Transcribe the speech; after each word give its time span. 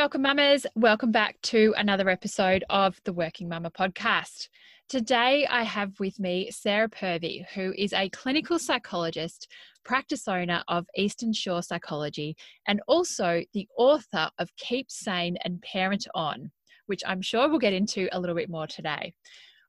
welcome, 0.00 0.22
mamas. 0.22 0.66
Welcome 0.74 1.12
back 1.12 1.36
to 1.42 1.74
another 1.76 2.08
episode 2.08 2.64
of 2.70 2.98
the 3.04 3.12
Working 3.12 3.50
Mama 3.50 3.70
podcast. 3.70 4.48
Today, 4.88 5.46
I 5.46 5.62
have 5.62 6.00
with 6.00 6.18
me 6.18 6.50
Sarah 6.50 6.88
Purvey, 6.88 7.44
who 7.54 7.74
is 7.76 7.92
a 7.92 8.08
clinical 8.08 8.58
psychologist, 8.58 9.46
practice 9.84 10.26
owner 10.26 10.64
of 10.68 10.86
Eastern 10.96 11.34
Shore 11.34 11.62
Psychology, 11.62 12.34
and 12.66 12.80
also 12.88 13.42
the 13.52 13.68
author 13.76 14.30
of 14.38 14.56
Keep 14.56 14.90
Sane 14.90 15.36
and 15.44 15.60
Parent 15.60 16.06
On, 16.14 16.50
which 16.86 17.02
I'm 17.06 17.20
sure 17.20 17.50
we'll 17.50 17.58
get 17.58 17.74
into 17.74 18.08
a 18.10 18.18
little 18.18 18.34
bit 18.34 18.48
more 18.48 18.66
today. 18.66 19.12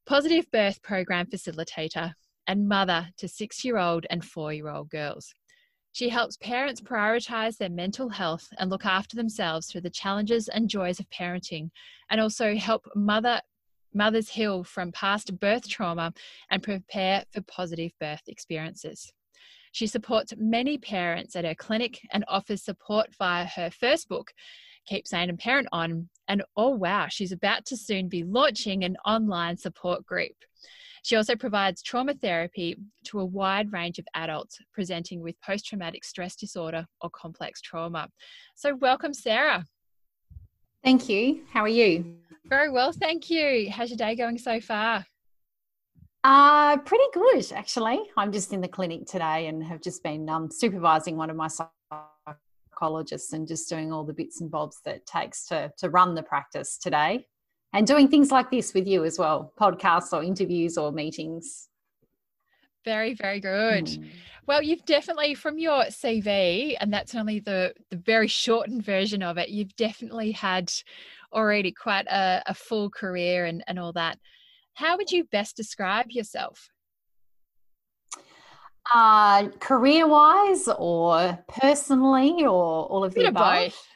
Positive 0.06 0.50
birth 0.50 0.82
program 0.82 1.26
facilitator 1.26 2.14
and 2.48 2.70
mother 2.70 3.10
to 3.18 3.28
six 3.28 3.66
year 3.66 3.78
old 3.78 4.06
and 4.10 4.24
four 4.24 4.54
year 4.54 4.70
old 4.70 4.92
girls. 4.92 5.34
She 5.94 6.10
helps 6.10 6.38
parents 6.38 6.80
prioritize 6.80 7.58
their 7.58 7.70
mental 7.70 8.10
health 8.10 8.48
and 8.58 8.70
look 8.70 8.86
after 8.86 9.16
themselves 9.16 9.68
through 9.68 9.82
the 9.82 9.90
challenges 9.90 10.48
and 10.48 10.70
joys 10.70 11.00
of 11.00 11.10
parenting, 11.10 11.70
and 12.10 12.22
also 12.22 12.56
help 12.56 12.88
mother 12.96 13.42
mothers 13.94 14.30
heal 14.30 14.64
from 14.64 14.92
past 14.94 15.38
birth 15.40 15.68
trauma 15.68 16.14
and 16.50 16.64
prepare 16.64 17.26
for 17.32 17.42
positive 17.42 17.92
birth 18.00 18.22
experiences. 18.28 19.12
She 19.74 19.88
supports 19.88 20.34
many 20.38 20.78
parents 20.78 21.36
at 21.36 21.46
her 21.46 21.56
clinic 21.56 22.00
and 22.12 22.24
offers 22.28 22.64
support 22.64 23.14
via 23.18 23.46
her 23.46 23.70
first 23.70 24.08
book, 24.08 24.34
Keep 24.86 25.08
Sane 25.08 25.30
and 25.30 25.40
Parent 25.40 25.68
On. 25.72 26.10
And 26.28 26.44
oh, 26.56 26.70
wow, 26.70 27.08
she's 27.10 27.32
about 27.32 27.66
to 27.66 27.78
soon 27.78 28.08
be 28.08 28.24
launching 28.24 28.84
an 28.84 28.98
online 29.06 29.58
support 29.58 30.06
group. 30.06 30.36
She 31.04 31.16
also 31.16 31.36
provides 31.36 31.82
trauma 31.82 32.14
therapy 32.14 32.78
to 33.06 33.20
a 33.20 33.26
wide 33.26 33.72
range 33.72 33.98
of 33.98 34.06
adults 34.14 34.60
presenting 34.74 35.22
with 35.22 35.40
post 35.42 35.66
traumatic 35.66 36.04
stress 36.04 36.36
disorder 36.36 36.86
or 37.02 37.10
complex 37.10 37.60
trauma. 37.62 38.08
So, 38.56 38.76
welcome, 38.76 39.14
Sarah. 39.14 39.66
Thank 40.84 41.10
you. 41.10 41.42
How 41.52 41.62
are 41.62 41.68
you? 41.68 42.16
Very 42.46 42.70
well, 42.70 42.92
thank 42.92 43.30
you. 43.30 43.70
How's 43.72 43.90
your 43.90 43.98
day 43.98 44.16
going 44.16 44.38
so 44.38 44.60
far? 44.60 45.06
Uh, 46.24 46.78
pretty 46.78 47.04
good, 47.14 47.52
actually. 47.54 48.00
I'm 48.16 48.32
just 48.32 48.54
in 48.54 48.62
the 48.62 48.68
clinic 48.68 49.06
today 49.08 49.48
and 49.48 49.64
have 49.64 49.82
just 49.82 50.04
been 50.04 50.30
um, 50.30 50.50
supervising 50.52 51.18
one 51.18 51.32
of 51.32 51.36
my 51.36 51.48
psychologists 51.48 53.34
and 53.34 53.48
just 53.48 53.70
doing 53.70 53.92
all 53.92 54.04
the 54.04 54.14
bits 54.14 54.42
and 54.42 54.52
bobs 54.52 54.82
that 54.86 54.98
it 54.98 55.06
takes 55.08 55.46
to, 55.48 55.72
to 55.80 55.90
run 55.90 56.14
the 56.14 56.24
practice 56.24 56.78
today 56.78 57.26
and 57.74 57.88
doing 57.88 58.08
things 58.08 58.32
like 58.32 58.52
this 58.52 58.74
with 58.74 58.88
you 58.88 59.04
as 59.04 59.18
well 59.18 59.54
podcasts 59.60 60.14
or 60.14 60.24
interviews 60.24 60.78
or 60.78 60.92
meetings. 60.92 61.70
Very 62.84 63.14
very 63.14 63.40
good. 63.40 63.86
Mm. 63.86 64.10
well 64.48 64.62
you've 64.62 64.86
definitely 64.86 65.36
from 65.36 65.60
your 65.60 65.84
cv 65.84 66.76
and 66.80 66.92
that's 66.92 67.14
only 67.14 67.40
the 67.40 67.74
the 67.92 67.98
very 67.98 68.28
shortened 68.28 68.84
version 68.84 69.22
of 69.22 69.38
it 69.38 69.50
you've 69.50 69.76
definitely 69.76 70.32
had 70.32 70.72
already 71.34 71.72
quite 71.72 72.08
a, 72.08 72.44
a 72.46 72.54
full 72.54 72.90
career 72.90 73.46
and, 73.46 73.64
and 73.68 73.80
all 73.80 73.94
that. 73.94 74.20
How 74.74 74.98
would 74.98 75.12
you 75.12 75.26
best 75.26 75.56
describe 75.56 76.12
yourself? 76.12 76.70
Uh 78.94 79.50
career 79.60 80.08
wise 80.08 80.68
or 80.68 81.38
personally 81.48 82.46
or 82.46 82.86
all 82.86 83.04
of 83.04 83.14
the 83.14 83.26
above? 83.26 83.66
both. 83.66 83.88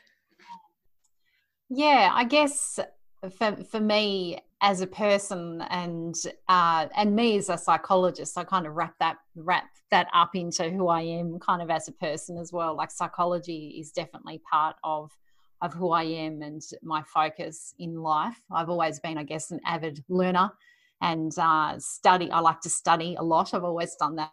yeah 1.69 2.11
i 2.13 2.23
guess 2.23 2.79
for 3.29 3.55
for 3.63 3.79
me 3.79 4.39
as 4.61 4.81
a 4.81 4.87
person 4.87 5.61
and 5.69 6.15
uh, 6.47 6.87
and 6.95 7.15
me 7.15 7.37
as 7.37 7.49
a 7.49 7.57
psychologist, 7.57 8.37
I 8.37 8.43
kind 8.43 8.65
of 8.65 8.73
wrap 8.73 8.95
that 8.99 9.17
wrap 9.35 9.65
that 9.91 10.07
up 10.13 10.35
into 10.35 10.69
who 10.69 10.87
I 10.87 11.01
am, 11.01 11.39
kind 11.39 11.61
of 11.61 11.69
as 11.69 11.87
a 11.87 11.91
person 11.91 12.37
as 12.37 12.51
well. 12.51 12.75
Like 12.75 12.91
psychology 12.91 13.77
is 13.79 13.91
definitely 13.91 14.41
part 14.49 14.75
of 14.83 15.11
of 15.61 15.73
who 15.73 15.91
I 15.91 16.03
am 16.03 16.41
and 16.41 16.61
my 16.83 17.01
focus 17.03 17.73
in 17.79 17.95
life. 18.01 18.39
I've 18.51 18.69
always 18.69 18.99
been, 18.99 19.17
I 19.17 19.23
guess, 19.23 19.51
an 19.51 19.59
avid 19.65 20.03
learner 20.09 20.51
and 21.01 21.31
uh, 21.37 21.75
study. 21.79 22.29
I 22.31 22.39
like 22.39 22.61
to 22.61 22.69
study 22.69 23.15
a 23.17 23.23
lot. 23.23 23.53
I've 23.53 23.63
always 23.63 23.95
done 23.95 24.15
that. 24.17 24.31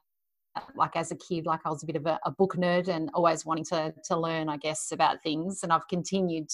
Like 0.76 0.96
as 0.96 1.10
a 1.10 1.16
kid, 1.16 1.46
like 1.46 1.60
I 1.64 1.70
was 1.70 1.82
a 1.82 1.86
bit 1.86 1.96
of 1.96 2.06
a, 2.06 2.18
a 2.26 2.30
book 2.30 2.56
nerd 2.56 2.88
and 2.88 3.10
always 3.14 3.46
wanting 3.46 3.64
to 3.66 3.94
to 4.04 4.16
learn, 4.16 4.48
I 4.48 4.56
guess, 4.56 4.92
about 4.92 5.22
things. 5.22 5.62
And 5.62 5.72
I've 5.72 5.88
continued 5.88 6.50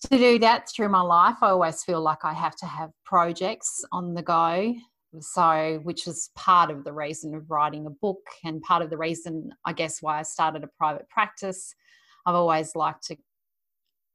to 0.00 0.18
do 0.18 0.38
that 0.40 0.68
through 0.68 0.88
my 0.88 1.00
life, 1.00 1.36
I 1.42 1.48
always 1.48 1.82
feel 1.84 2.00
like 2.00 2.24
I 2.24 2.32
have 2.32 2.56
to 2.56 2.66
have 2.66 2.90
projects 3.04 3.84
on 3.92 4.14
the 4.14 4.22
go. 4.22 4.74
So, 5.20 5.80
which 5.84 6.06
is 6.06 6.30
part 6.34 6.70
of 6.70 6.84
the 6.84 6.92
reason 6.92 7.34
of 7.34 7.50
writing 7.50 7.86
a 7.86 7.90
book 7.90 8.20
and 8.44 8.60
part 8.60 8.82
of 8.82 8.90
the 8.90 8.98
reason, 8.98 9.50
I 9.64 9.72
guess, 9.72 10.02
why 10.02 10.18
I 10.18 10.22
started 10.22 10.64
a 10.64 10.68
private 10.78 11.08
practice. 11.08 11.74
I've 12.26 12.34
always 12.34 12.76
liked 12.76 13.06
to 13.06 13.16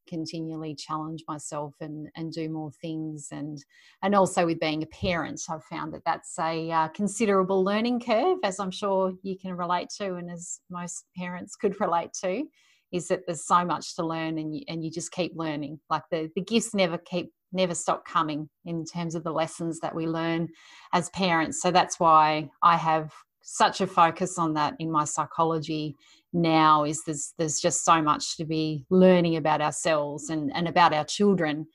continually 0.08 0.76
challenge 0.76 1.24
myself 1.28 1.74
and 1.80 2.10
and 2.16 2.32
do 2.32 2.50
more 2.50 2.72
things 2.72 3.30
and 3.32 3.64
and 4.02 4.14
also 4.14 4.46
with 4.46 4.60
being 4.60 4.84
a 4.84 4.88
parent 4.88 5.40
i've 5.50 5.64
found 5.64 5.94
that 5.94 6.04
that's 6.06 6.38
a 6.40 6.70
uh, 6.72 6.88
considerable 6.90 7.64
learning 7.64 8.00
curve 8.00 8.38
as 8.44 8.60
i'm 8.60 8.72
sure 8.72 9.14
you 9.22 9.38
can 9.38 9.56
relate 9.56 9.90
to 9.90 10.16
and 10.16 10.30
as 10.30 10.60
most 10.70 11.06
parents 11.16 11.56
could 11.56 11.80
relate 11.80 12.12
to 12.14 12.44
is 12.94 13.08
that 13.08 13.22
there's 13.26 13.46
so 13.46 13.66
much 13.66 13.96
to 13.96 14.06
learn 14.06 14.38
and 14.38 14.56
you, 14.56 14.62
and 14.70 14.84
you 14.84 14.92
just 14.92 15.12
keep 15.12 15.34
learning. 15.36 15.80
Like 15.90 16.04
the, 16.12 16.30
the 16.36 16.42
gifts 16.42 16.74
never 16.74 16.98
keep 16.98 17.32
never 17.52 17.76
stop 17.76 18.04
coming 18.06 18.50
in 18.66 18.84
terms 18.84 19.14
of 19.14 19.24
the 19.24 19.32
lessons 19.32 19.80
that 19.80 19.94
we 19.94 20.08
learn 20.08 20.48
as 20.92 21.10
parents. 21.12 21.62
So 21.62 21.72
that's 21.72 22.00
why 22.00 22.50
i 22.62 22.78
have 22.78 23.12
such 23.46 23.82
a 23.82 23.88
focus 23.88 24.40
on 24.40 24.54
that 24.54 24.74
in 24.80 24.90
my 24.90 25.04
psychology 25.04 25.96
now 26.32 26.86
is 26.86 27.04
there's 27.04 27.34
there's 27.38 27.60
just 27.60 27.84
so 27.84 28.02
much 28.02 28.38
to 28.38 28.46
be 28.46 28.86
learning 28.90 29.36
about 29.36 29.62
ourselves 29.62 30.30
and, 30.30 30.52
and 30.56 30.68
about 30.68 30.94
our 30.94 31.06
children. 31.06 31.68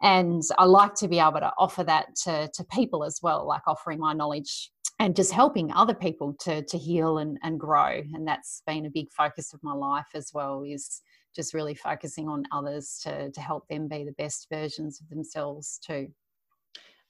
And 0.00 0.42
i 0.58 0.64
like 0.64 0.94
to 0.96 1.08
be 1.08 1.18
able 1.18 1.40
to 1.40 1.52
offer 1.58 1.82
that 1.84 2.14
to, 2.24 2.48
to 2.54 2.64
people 2.64 3.04
as 3.04 3.18
well 3.22 3.46
like 3.46 3.62
offering 3.66 3.98
my 3.98 4.12
knowledge 4.12 4.70
and 4.98 5.14
just 5.14 5.32
helping 5.32 5.72
other 5.72 5.94
people 5.94 6.34
to 6.40 6.62
to 6.62 6.78
heal 6.78 7.18
and, 7.18 7.38
and 7.42 7.58
grow 7.58 8.02
and 8.12 8.26
that's 8.26 8.62
been 8.66 8.86
a 8.86 8.90
big 8.90 9.10
focus 9.12 9.52
of 9.54 9.62
my 9.62 9.72
life 9.72 10.08
as 10.14 10.30
well 10.34 10.62
is 10.66 11.02
just 11.34 11.54
really 11.54 11.74
focusing 11.74 12.28
on 12.28 12.44
others 12.52 13.00
to 13.02 13.30
to 13.30 13.40
help 13.40 13.66
them 13.68 13.88
be 13.88 14.04
the 14.04 14.12
best 14.12 14.46
versions 14.52 15.00
of 15.00 15.08
themselves 15.08 15.78
too 15.84 16.08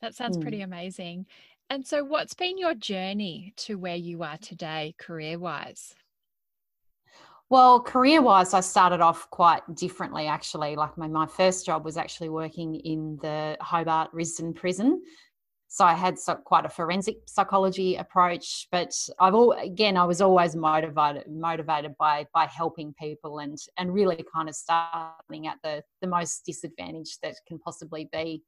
that 0.00 0.14
sounds 0.14 0.36
mm. 0.36 0.42
pretty 0.42 0.62
amazing 0.62 1.26
and 1.70 1.86
so 1.86 2.02
what's 2.04 2.34
been 2.34 2.58
your 2.58 2.74
journey 2.74 3.52
to 3.56 3.76
where 3.76 3.96
you 3.96 4.22
are 4.22 4.38
today 4.38 4.94
career 4.98 5.38
wise 5.38 5.94
well, 7.50 7.80
career 7.80 8.20
wise, 8.20 8.52
I 8.52 8.60
started 8.60 9.00
off 9.00 9.30
quite 9.30 9.62
differently 9.74 10.26
actually. 10.26 10.76
Like 10.76 10.98
my, 10.98 11.08
my 11.08 11.26
first 11.26 11.64
job 11.64 11.82
was 11.82 11.96
actually 11.96 12.28
working 12.28 12.74
in 12.74 13.18
the 13.22 13.56
Hobart 13.62 14.12
Risdon 14.12 14.54
prison. 14.54 15.00
So 15.70 15.84
I 15.84 15.92
had 15.92 16.18
so, 16.18 16.34
quite 16.34 16.64
a 16.64 16.70
forensic 16.70 17.18
psychology 17.26 17.96
approach, 17.96 18.66
but 18.72 18.90
I've 19.20 19.34
all 19.34 19.52
again 19.52 19.98
I 19.98 20.04
was 20.04 20.22
always 20.22 20.56
motivated 20.56 21.24
motivated 21.28 21.94
by 21.98 22.26
by 22.32 22.46
helping 22.46 22.94
people 22.94 23.40
and 23.40 23.56
and 23.76 23.92
really 23.92 24.24
kind 24.34 24.48
of 24.48 24.54
starting 24.54 25.46
at 25.46 25.58
the 25.62 25.82
the 26.00 26.08
most 26.08 26.46
disadvantaged 26.46 27.18
that 27.22 27.34
can 27.46 27.58
possibly 27.58 28.08
be, 28.12 28.42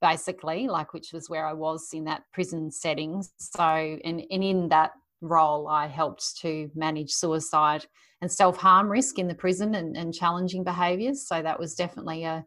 basically 0.00 0.68
like 0.68 0.94
which 0.94 1.12
was 1.12 1.28
where 1.28 1.46
I 1.46 1.54
was 1.54 1.88
in 1.92 2.04
that 2.04 2.22
prison 2.32 2.70
setting. 2.70 3.24
So 3.38 3.62
and 4.04 4.22
and 4.30 4.44
in 4.44 4.68
that 4.68 4.92
role 5.20 5.66
I 5.66 5.88
helped 5.88 6.38
to 6.42 6.70
manage 6.76 7.10
suicide 7.10 7.84
and 8.22 8.30
self 8.30 8.56
harm 8.56 8.88
risk 8.88 9.18
in 9.18 9.26
the 9.26 9.34
prison 9.34 9.74
and, 9.74 9.96
and 9.96 10.14
challenging 10.14 10.62
behaviours. 10.62 11.26
So 11.26 11.42
that 11.42 11.58
was 11.58 11.74
definitely 11.74 12.22
a 12.22 12.44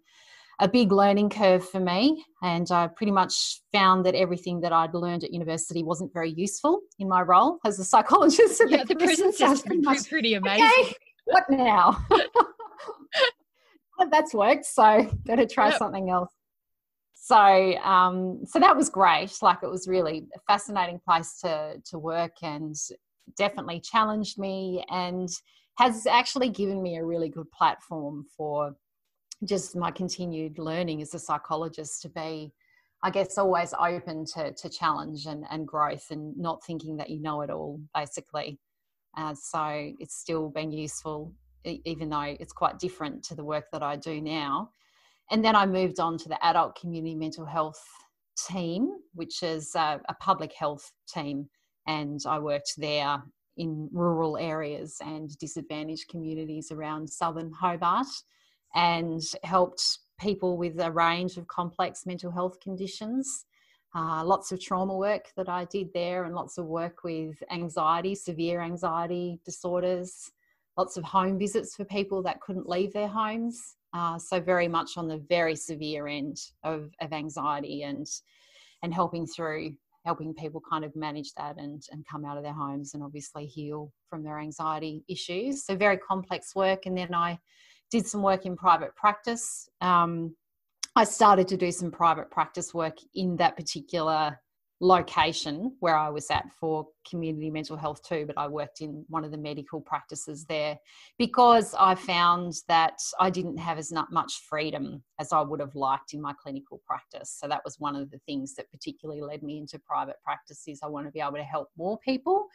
a 0.59 0.67
big 0.67 0.91
learning 0.91 1.29
curve 1.29 1.67
for 1.67 1.79
me. 1.79 2.23
And 2.41 2.69
I 2.71 2.87
pretty 2.87 3.11
much 3.11 3.61
found 3.71 4.05
that 4.05 4.15
everything 4.15 4.61
that 4.61 4.71
I'd 4.71 4.93
learned 4.93 5.23
at 5.23 5.33
university 5.33 5.83
wasn't 5.83 6.13
very 6.13 6.31
useful 6.31 6.81
in 6.99 7.09
my 7.09 7.21
role 7.21 7.59
as 7.65 7.79
a 7.79 7.83
psychologist. 7.83 8.61
Yeah, 8.67 8.83
the 8.83 8.95
prison 8.95 9.33
system 9.33 9.83
pretty 10.07 10.35
amazing. 10.35 10.65
Okay, 10.65 10.93
what 11.25 11.43
now? 11.49 12.05
That's 14.11 14.33
worked, 14.33 14.65
so 14.65 15.09
better 15.25 15.45
try 15.45 15.69
yep. 15.69 15.77
something 15.77 16.09
else. 16.09 16.29
So, 17.13 17.35
um, 17.35 18.41
so 18.45 18.59
that 18.59 18.75
was 18.75 18.89
great. 18.89 19.31
Like 19.41 19.59
it 19.63 19.69
was 19.69 19.87
really 19.87 20.27
a 20.35 20.39
fascinating 20.47 20.99
place 21.07 21.39
to 21.41 21.81
to 21.85 21.99
work, 21.99 22.33
and 22.41 22.75
definitely 23.37 23.79
challenged 23.79 24.37
me, 24.37 24.83
and 24.89 25.29
has 25.77 26.05
actually 26.05 26.49
given 26.49 26.81
me 26.81 26.97
a 26.97 27.05
really 27.05 27.29
good 27.29 27.49
platform 27.51 28.25
for 28.35 28.75
just 29.45 29.75
my 29.75 29.91
continued 29.91 30.57
learning 30.57 31.01
as 31.01 31.13
a 31.13 31.19
psychologist 31.19 32.01
to 32.01 32.09
be 32.09 32.53
I 33.05 33.09
guess 33.09 33.37
always 33.37 33.73
open 33.77 34.23
to, 34.33 34.53
to 34.53 34.69
challenge 34.69 35.25
and, 35.25 35.43
and 35.51 35.67
growth 35.67 36.05
and 36.09 36.35
not 36.37 36.63
thinking 36.63 36.95
that 36.97 37.09
you 37.09 37.21
know 37.21 37.41
it 37.41 37.49
all, 37.49 37.81
basically. 37.93 38.57
Uh, 39.17 39.35
so 39.35 39.91
it's 39.99 40.15
still 40.15 40.49
been 40.49 40.71
useful, 40.71 41.33
even 41.65 42.09
though 42.09 42.21
it's 42.39 42.53
quite 42.53 42.79
different 42.79 43.21
to 43.25 43.35
the 43.35 43.43
work 43.43 43.65
that 43.73 43.83
I 43.83 43.97
do 43.97 44.21
now. 44.21 44.69
And 45.31 45.43
then 45.43 45.53
I 45.53 45.65
moved 45.65 45.99
on 45.99 46.17
to 46.19 46.29
the 46.29 46.43
adult 46.45 46.79
community 46.79 47.13
mental 47.13 47.45
health 47.45 47.83
team, 48.49 48.89
which 49.13 49.43
is 49.43 49.75
a, 49.75 49.99
a 50.07 50.13
public 50.21 50.53
health 50.53 50.89
team. 51.13 51.49
And 51.87 52.21
I 52.25 52.39
worked 52.39 52.73
there 52.77 53.21
in 53.57 53.89
rural 53.91 54.37
areas 54.37 54.95
and 55.01 55.37
disadvantaged 55.39 56.07
communities 56.07 56.71
around 56.71 57.09
southern 57.09 57.51
Hobart 57.51 58.07
and 58.75 59.21
helped 59.43 59.99
people 60.19 60.57
with 60.57 60.79
a 60.79 60.91
range 60.91 61.37
of 61.37 61.47
complex 61.47 62.05
mental 62.05 62.31
health 62.31 62.59
conditions. 62.59 63.45
Uh, 63.95 64.23
lots 64.23 64.51
of 64.51 64.59
trauma 64.59 64.95
work 64.95 65.31
that 65.37 65.49
I 65.49 65.65
did 65.65 65.89
there, 65.93 66.23
and 66.23 66.33
lots 66.33 66.57
of 66.57 66.65
work 66.65 67.03
with 67.03 67.35
anxiety, 67.51 68.15
severe 68.15 68.61
anxiety 68.61 69.39
disorders, 69.45 70.31
lots 70.77 70.97
of 70.97 71.03
home 71.03 71.37
visits 71.37 71.75
for 71.75 71.85
people 71.85 72.23
that 72.23 72.41
couldn't 72.41 72.67
leave 72.67 72.91
their 72.93 73.07
homes. 73.07 73.75
Uh, 73.93 74.17
so, 74.17 74.39
very 74.39 74.67
much 74.67 74.97
on 74.97 75.07
the 75.07 75.23
very 75.29 75.55
severe 75.55 76.07
end 76.07 76.37
of, 76.63 76.89
of 77.01 77.13
anxiety 77.13 77.83
and, 77.83 78.07
and 78.81 78.93
helping 78.93 79.27
through 79.27 79.75
helping 80.05 80.33
people 80.33 80.61
kind 80.69 80.83
of 80.83 80.93
manage 80.97 81.33
that 81.35 81.57
and, 81.57 81.83
and 81.91 82.05
come 82.05 82.25
out 82.25 82.35
of 82.35 82.43
their 82.43 82.51
homes 82.51 82.93
and 82.93 83.01
obviously 83.01 83.45
heal 83.45 83.89
from 84.09 84.21
their 84.21 84.37
anxiety 84.37 85.03
issues. 85.07 85.65
So, 85.65 85.75
very 85.75 85.97
complex 85.97 86.55
work. 86.55 86.87
And 86.87 86.97
then 86.97 87.13
I 87.13 87.39
did 87.93 88.07
some 88.07 88.23
work 88.23 88.47
in 88.47 88.57
private 88.57 88.95
practice. 88.95 89.69
Um, 89.79 90.35
I 90.95 91.03
started 91.03 91.47
to 91.49 91.57
do 91.57 91.71
some 91.71 91.91
private 91.91 92.31
practice 92.31 92.73
work 92.73 92.97
in 93.13 93.37
that 93.37 93.55
particular 93.55 94.39
location 94.81 95.75
where 95.79 95.95
I 95.95 96.09
was 96.09 96.31
at 96.31 96.51
for 96.59 96.87
community 97.07 97.51
mental 97.51 97.77
health 97.77 98.01
too, 98.01 98.25
but 98.25 98.35
I 98.35 98.47
worked 98.47 98.81
in 98.81 99.05
one 99.09 99.23
of 99.23 99.29
the 99.29 99.37
medical 99.37 99.79
practices 99.79 100.43
there 100.45 100.75
because 101.19 101.75
I 101.79 101.93
found 101.93 102.53
that 102.67 102.97
I 103.19 103.29
didn't 103.29 103.59
have 103.59 103.77
as 103.77 103.93
much 104.09 104.41
freedom 104.49 105.03
as 105.19 105.31
I 105.31 105.41
would 105.41 105.59
have 105.59 105.75
liked 105.75 106.15
in 106.15 106.21
my 106.21 106.33
clinical 106.41 106.81
practice. 106.87 107.37
So 107.39 107.47
that 107.47 107.61
was 107.63 107.79
one 107.79 107.95
of 107.95 108.09
the 108.09 108.19
things 108.25 108.55
that 108.55 108.71
particularly 108.71 109.21
led 109.21 109.43
me 109.43 109.59
into 109.59 109.77
private 109.77 110.17
practice 110.23 110.63
is 110.67 110.79
I 110.81 110.87
want 110.87 111.05
to 111.05 111.11
be 111.11 111.21
able 111.21 111.33
to 111.33 111.43
help 111.43 111.69
more 111.77 111.99
people. 111.99 112.47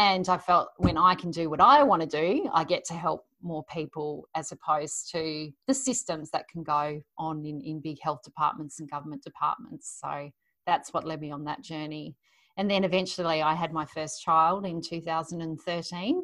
And 0.00 0.30
I 0.30 0.38
felt 0.38 0.70
when 0.78 0.96
I 0.96 1.14
can 1.14 1.30
do 1.30 1.50
what 1.50 1.60
I 1.60 1.82
want 1.82 2.00
to 2.00 2.08
do, 2.08 2.48
I 2.54 2.64
get 2.64 2.86
to 2.86 2.94
help 2.94 3.26
more 3.42 3.62
people 3.64 4.30
as 4.34 4.50
opposed 4.50 5.10
to 5.12 5.50
the 5.66 5.74
systems 5.74 6.30
that 6.30 6.48
can 6.48 6.62
go 6.62 7.02
on 7.18 7.44
in, 7.44 7.60
in 7.60 7.80
big 7.80 7.98
health 8.00 8.22
departments 8.22 8.80
and 8.80 8.90
government 8.90 9.22
departments. 9.22 10.00
So 10.02 10.30
that's 10.64 10.94
what 10.94 11.06
led 11.06 11.20
me 11.20 11.30
on 11.30 11.44
that 11.44 11.60
journey. 11.60 12.16
And 12.56 12.70
then 12.70 12.82
eventually 12.82 13.42
I 13.42 13.54
had 13.54 13.74
my 13.74 13.84
first 13.84 14.22
child 14.22 14.64
in 14.64 14.80
2013. 14.80 16.22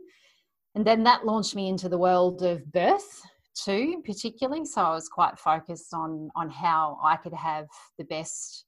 And 0.74 0.86
then 0.86 1.02
that 1.02 1.26
launched 1.26 1.54
me 1.54 1.68
into 1.68 1.90
the 1.90 1.98
world 1.98 2.42
of 2.44 2.72
birth 2.72 3.20
too, 3.62 4.02
particularly. 4.06 4.64
So 4.64 4.80
I 4.80 4.94
was 4.94 5.10
quite 5.10 5.38
focused 5.38 5.92
on 5.92 6.30
on 6.34 6.48
how 6.48 6.98
I 7.04 7.16
could 7.16 7.34
have 7.34 7.66
the 7.98 8.04
best 8.04 8.65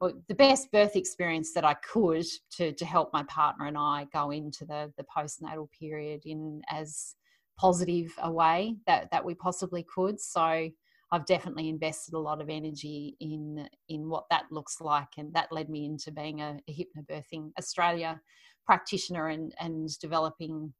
well, 0.00 0.12
the 0.28 0.34
best 0.34 0.70
birth 0.70 0.94
experience 0.94 1.52
that 1.54 1.64
I 1.64 1.74
could 1.74 2.26
to 2.52 2.72
to 2.72 2.84
help 2.84 3.12
my 3.12 3.24
partner 3.24 3.66
and 3.66 3.76
I 3.76 4.06
go 4.12 4.30
into 4.30 4.64
the 4.64 4.92
the 4.96 5.04
postnatal 5.04 5.68
period 5.78 6.22
in 6.24 6.62
as 6.70 7.14
positive 7.58 8.12
a 8.22 8.30
way 8.30 8.76
that 8.86 9.10
that 9.10 9.24
we 9.24 9.34
possibly 9.34 9.84
could. 9.92 10.20
So 10.20 10.70
I've 11.10 11.26
definitely 11.26 11.68
invested 11.68 12.14
a 12.14 12.18
lot 12.18 12.40
of 12.40 12.48
energy 12.48 13.16
in 13.20 13.68
in 13.88 14.08
what 14.08 14.26
that 14.30 14.44
looks 14.50 14.80
like, 14.80 15.08
and 15.16 15.32
that 15.34 15.50
led 15.50 15.68
me 15.68 15.84
into 15.84 16.12
being 16.12 16.40
a, 16.40 16.60
a 16.68 16.72
hypnobirthing 16.72 17.52
Australia 17.58 18.20
practitioner 18.66 19.28
and 19.28 19.54
and 19.58 19.88
developing 19.98 20.72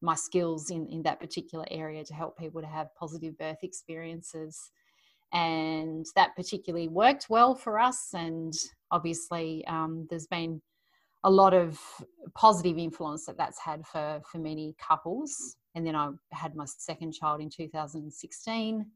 my 0.00 0.14
skills 0.14 0.70
in 0.70 0.86
in 0.88 1.02
that 1.02 1.20
particular 1.20 1.66
area 1.70 2.04
to 2.04 2.14
help 2.14 2.38
people 2.38 2.60
to 2.60 2.66
have 2.66 2.94
positive 2.98 3.36
birth 3.38 3.58
experiences. 3.62 4.70
And 5.32 6.06
that 6.14 6.36
particularly 6.36 6.88
worked 6.88 7.26
well 7.28 7.54
for 7.54 7.78
us, 7.78 8.14
and 8.14 8.54
obviously 8.90 9.64
um, 9.66 10.06
there's 10.08 10.26
been 10.26 10.62
a 11.24 11.30
lot 11.30 11.52
of 11.52 11.80
positive 12.34 12.78
influence 12.78 13.26
that 13.26 13.36
that's 13.36 13.58
had 13.58 13.84
for 13.86 14.20
for 14.30 14.38
many 14.38 14.76
couples. 14.78 15.56
And 15.74 15.86
then 15.86 15.96
I 15.96 16.10
had 16.32 16.54
my 16.54 16.64
second 16.66 17.12
child 17.12 17.40
in 17.40 17.50
2016 17.50 18.86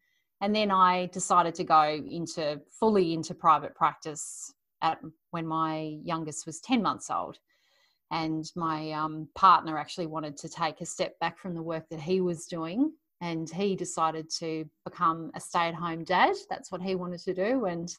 and 0.40 0.54
then 0.54 0.70
I 0.70 1.06
decided 1.06 1.54
to 1.56 1.64
go 1.64 1.82
into 1.82 2.60
fully 2.70 3.12
into 3.12 3.34
private 3.34 3.74
practice 3.74 4.54
at 4.82 4.98
when 5.30 5.46
my 5.46 5.98
youngest 6.02 6.46
was 6.46 6.60
10 6.60 6.80
months 6.80 7.10
old. 7.10 7.38
And 8.10 8.50
my 8.56 8.90
um, 8.92 9.28
partner 9.34 9.78
actually 9.78 10.06
wanted 10.06 10.36
to 10.38 10.48
take 10.48 10.80
a 10.80 10.86
step 10.86 11.18
back 11.20 11.38
from 11.38 11.54
the 11.54 11.62
work 11.62 11.88
that 11.90 12.00
he 12.00 12.20
was 12.20 12.46
doing. 12.46 12.92
And 13.20 13.50
he 13.50 13.76
decided 13.76 14.30
to 14.38 14.64
become 14.84 15.30
a 15.34 15.40
stay 15.40 15.68
at 15.68 15.74
home 15.74 16.04
dad. 16.04 16.34
That's 16.48 16.72
what 16.72 16.80
he 16.80 16.94
wanted 16.94 17.20
to 17.20 17.34
do. 17.34 17.66
And 17.66 17.94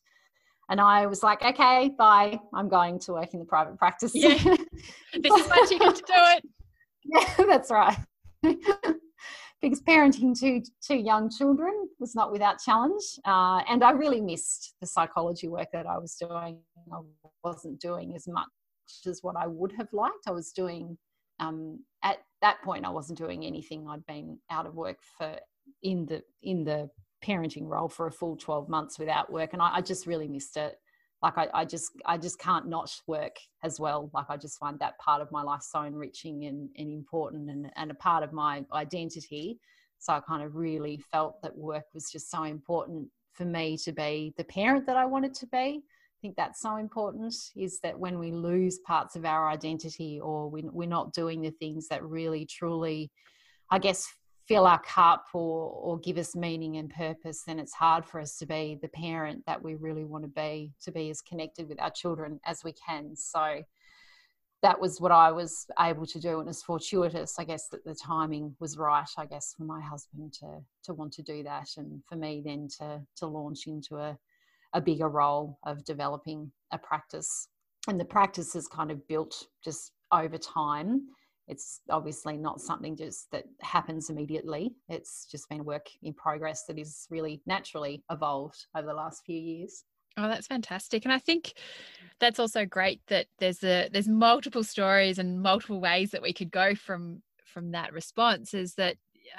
and 0.70 0.80
I 0.80 1.06
was 1.06 1.22
like, 1.22 1.44
okay, 1.44 1.92
bye. 1.98 2.40
I'm 2.54 2.70
going 2.70 2.98
to 3.00 3.14
work 3.14 3.34
in 3.34 3.40
the 3.40 3.46
private 3.46 3.78
practice. 3.78 4.14
Yeah. 4.16 4.30
this 5.14 5.34
is 5.34 5.50
my 5.50 5.66
ticket 5.68 5.96
to 5.96 6.04
do 6.08 6.14
it. 6.14 6.44
Yeah, 7.04 7.46
that's 7.48 7.72
right 7.72 7.98
because 9.62 9.82
parenting 9.82 10.38
two 10.38 10.62
two 10.86 10.98
young 10.98 11.30
children 11.30 11.90
was 12.00 12.16
not 12.16 12.32
without 12.32 12.60
challenge, 12.60 13.04
uh, 13.26 13.62
and 13.70 13.84
I 13.84 13.92
really 13.92 14.22
missed 14.22 14.76
the 14.82 14.88
psychology 14.88 15.48
work 15.48 15.70
that 15.74 15.86
I 15.86 15.98
was 15.98 16.16
doing. 16.16 16.60
I 16.92 17.00
wasn't 17.44 17.80
doing 17.80 18.16
as 18.16 18.28
much 18.28 18.48
as 19.06 19.20
what 19.22 19.36
I 19.36 19.48
would 19.48 19.72
have 19.74 19.92
liked. 19.94 20.28
I 20.28 20.32
was 20.32 20.52
doing 20.52 20.98
um, 21.40 21.80
at 22.04 22.18
that 22.42 22.62
point. 22.64 22.86
I 22.86 22.90
wasn't 22.90 23.20
doing 23.20 23.46
anything. 23.46 23.88
I'd 23.88 24.06
been 24.06 24.38
out 24.50 24.66
of 24.66 24.76
work 24.76 24.98
for 25.18 25.38
in 25.84 26.06
the 26.06 26.24
in 26.42 26.64
the 26.64 26.90
parenting 27.24 27.68
role 27.68 27.88
for 27.88 28.08
a 28.08 28.12
full 28.12 28.36
12 28.36 28.68
months 28.68 28.98
without 28.98 29.32
work 29.32 29.54
and 29.54 29.62
I, 29.62 29.76
I 29.76 29.82
just 29.82 30.08
really 30.08 30.28
missed 30.28 30.58
it 30.58 30.80
like 31.22 31.38
I, 31.38 31.48
I, 31.54 31.66
just 31.66 31.92
i 32.06 32.18
just 32.18 32.40
can't 32.40 32.68
not 32.68 32.92
work 33.06 33.36
as 33.64 33.80
well 33.80 34.10
like 34.14 34.26
i 34.30 34.38
just 34.38 34.58
find 34.58 34.80
that 34.80 34.98
part 34.98 35.22
of 35.22 35.32
my 35.32 35.44
life 35.44 35.62
so 35.62 35.84
enriching 35.84 36.46
and, 36.46 36.70
and 36.78 36.92
important 36.92 37.50
and, 37.50 37.72
and 37.76 37.92
a 37.92 37.96
part 37.96 38.24
of 38.24 38.34
my 38.34 38.66
identity 38.74 39.60
so 40.00 40.14
i 40.14 40.20
kind 40.20 40.42
of 40.42 40.56
really 40.56 40.98
felt 41.12 41.42
that 41.44 41.56
work 41.56 41.86
was 41.94 42.10
just 42.12 42.32
so 42.32 42.44
important 42.44 43.08
for 43.34 43.46
me 43.46 43.78
to 43.78 43.92
be 43.92 44.34
the 44.38 44.44
parent 44.46 44.88
that 44.88 44.98
i 44.98 45.06
wanted 45.06 45.36
to 45.36 45.46
be 45.48 45.84
think 46.22 46.36
that's 46.36 46.62
so 46.62 46.76
important 46.78 47.34
is 47.56 47.80
that 47.82 48.00
when 48.00 48.20
we 48.20 48.32
lose 48.32 48.80
parts 48.80 49.16
of 49.16 49.26
our 49.26 49.50
identity 49.50 50.20
or 50.22 50.50
we, 50.50 50.62
we're 50.72 50.88
not 50.88 51.14
doing 51.14 51.42
the 51.42 51.52
things 51.52 51.88
that 51.88 52.04
really 52.04 52.46
truly 52.46 53.12
i 53.70 53.80
guess 53.80 54.08
fill 54.52 54.68
our 54.68 54.82
cup 54.82 55.26
or 55.34 55.70
or 55.70 55.98
give 56.00 56.18
us 56.18 56.36
meaning 56.36 56.76
and 56.76 56.90
purpose 56.90 57.44
then 57.48 57.58
it's 57.58 57.74
hard 57.74 58.06
for 58.06 58.20
us 58.20 58.38
to 58.38 58.46
be 58.46 58.78
the 58.82 58.88
parent 58.90 59.42
that 59.46 59.62
we 59.62 59.76
really 59.76 60.04
want 60.04 60.24
to 60.24 60.28
be 60.28 60.74
to 60.82 60.92
be 60.92 61.10
as 61.10 61.22
connected 61.22 61.70
with 61.70 61.82
our 61.82 61.92
children 61.92 62.38
as 62.46 62.62
we 62.64 62.74
can. 62.74 63.16
So 63.16 63.62
that 64.62 64.80
was 64.80 65.00
what 65.00 65.12
I 65.12 65.32
was 65.32 65.66
able 65.80 66.06
to 66.06 66.20
do 66.20 66.42
and 66.42 66.50
it's 66.50 66.64
fortuitous 66.64 67.40
I 67.40 67.46
guess 67.46 67.70
that 67.70 67.86
the 67.86 67.96
timing 67.96 68.54
was 68.60 68.78
right 68.78 69.10
I 69.18 69.26
guess 69.26 69.54
for 69.58 69.64
my 69.64 69.80
husband 69.80 70.34
to 70.42 70.60
to 70.84 70.94
want 70.94 71.14
to 71.14 71.24
do 71.24 71.44
that 71.44 71.70
and 71.78 72.02
for 72.10 72.16
me 72.16 72.42
then 72.46 72.68
to 72.80 73.02
to 73.18 73.28
launch 73.28 73.68
into 73.68 73.96
a 73.96 74.18
a 74.74 74.82
bigger 74.82 75.10
role 75.10 75.58
of 75.64 75.84
developing 75.86 76.52
a 76.72 76.78
practice 76.78 77.48
and 77.88 78.00
the 78.00 78.06
practice 78.06 78.56
is 78.56 78.68
kind 78.68 78.92
of 78.92 79.08
built 79.08 79.46
just 79.64 79.92
over 80.12 80.38
time 80.38 81.02
it's 81.52 81.82
obviously 81.90 82.38
not 82.38 82.62
something 82.62 82.96
just 82.96 83.30
that 83.32 83.44
happens 83.60 84.10
immediately. 84.10 84.74
It's 84.88 85.28
just 85.30 85.50
been 85.50 85.66
work 85.66 85.88
in 86.02 86.14
progress 86.14 86.64
that 86.68 86.80
is 86.80 87.08
really 87.10 87.42
naturally 87.46 88.04
evolved 88.10 88.68
over 88.74 88.88
the 88.88 88.94
last 88.94 89.24
few 89.26 89.38
years. 89.38 89.84
Oh, 90.16 90.30
that's 90.30 90.48
fantastic. 90.48 91.04
And 91.04 91.14
I 91.14 91.20
think 91.20 91.54
that's 92.20 92.40
also 92.40 92.66
great 92.66 93.02
that 93.08 93.28
there's 93.40 93.64
a 93.66 93.90
there's 93.92 94.08
multiple 94.08 94.64
stories 94.64 95.20
and 95.20 95.42
multiple 95.42 95.82
ways 95.82 96.12
that 96.12 96.22
we 96.22 96.32
could 96.32 96.52
go 96.52 96.74
from 96.74 97.22
from 97.44 97.72
that 97.72 97.92
response 97.92 98.54
is 98.54 98.76
that 98.76 98.96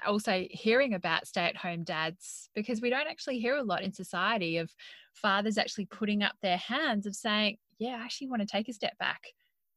also 0.06 0.46
hearing 0.50 0.94
about 0.94 1.26
stay-at-home 1.26 1.84
dads 1.84 2.50
because 2.54 2.80
we 2.80 2.90
don't 2.90 3.08
actually 3.08 3.38
hear 3.38 3.56
a 3.56 3.62
lot 3.62 3.82
in 3.82 3.92
society 3.92 4.56
of 4.56 4.70
fathers 5.14 5.58
actually 5.58 5.86
putting 5.86 6.22
up 6.22 6.34
their 6.42 6.56
hands 6.56 7.06
of 7.06 7.14
saying, 7.14 7.58
Yeah, 7.78 7.96
I 8.00 8.04
actually 8.04 8.28
want 8.28 8.42
to 8.42 8.46
take 8.46 8.68
a 8.68 8.72
step 8.72 8.96
back. 8.98 9.22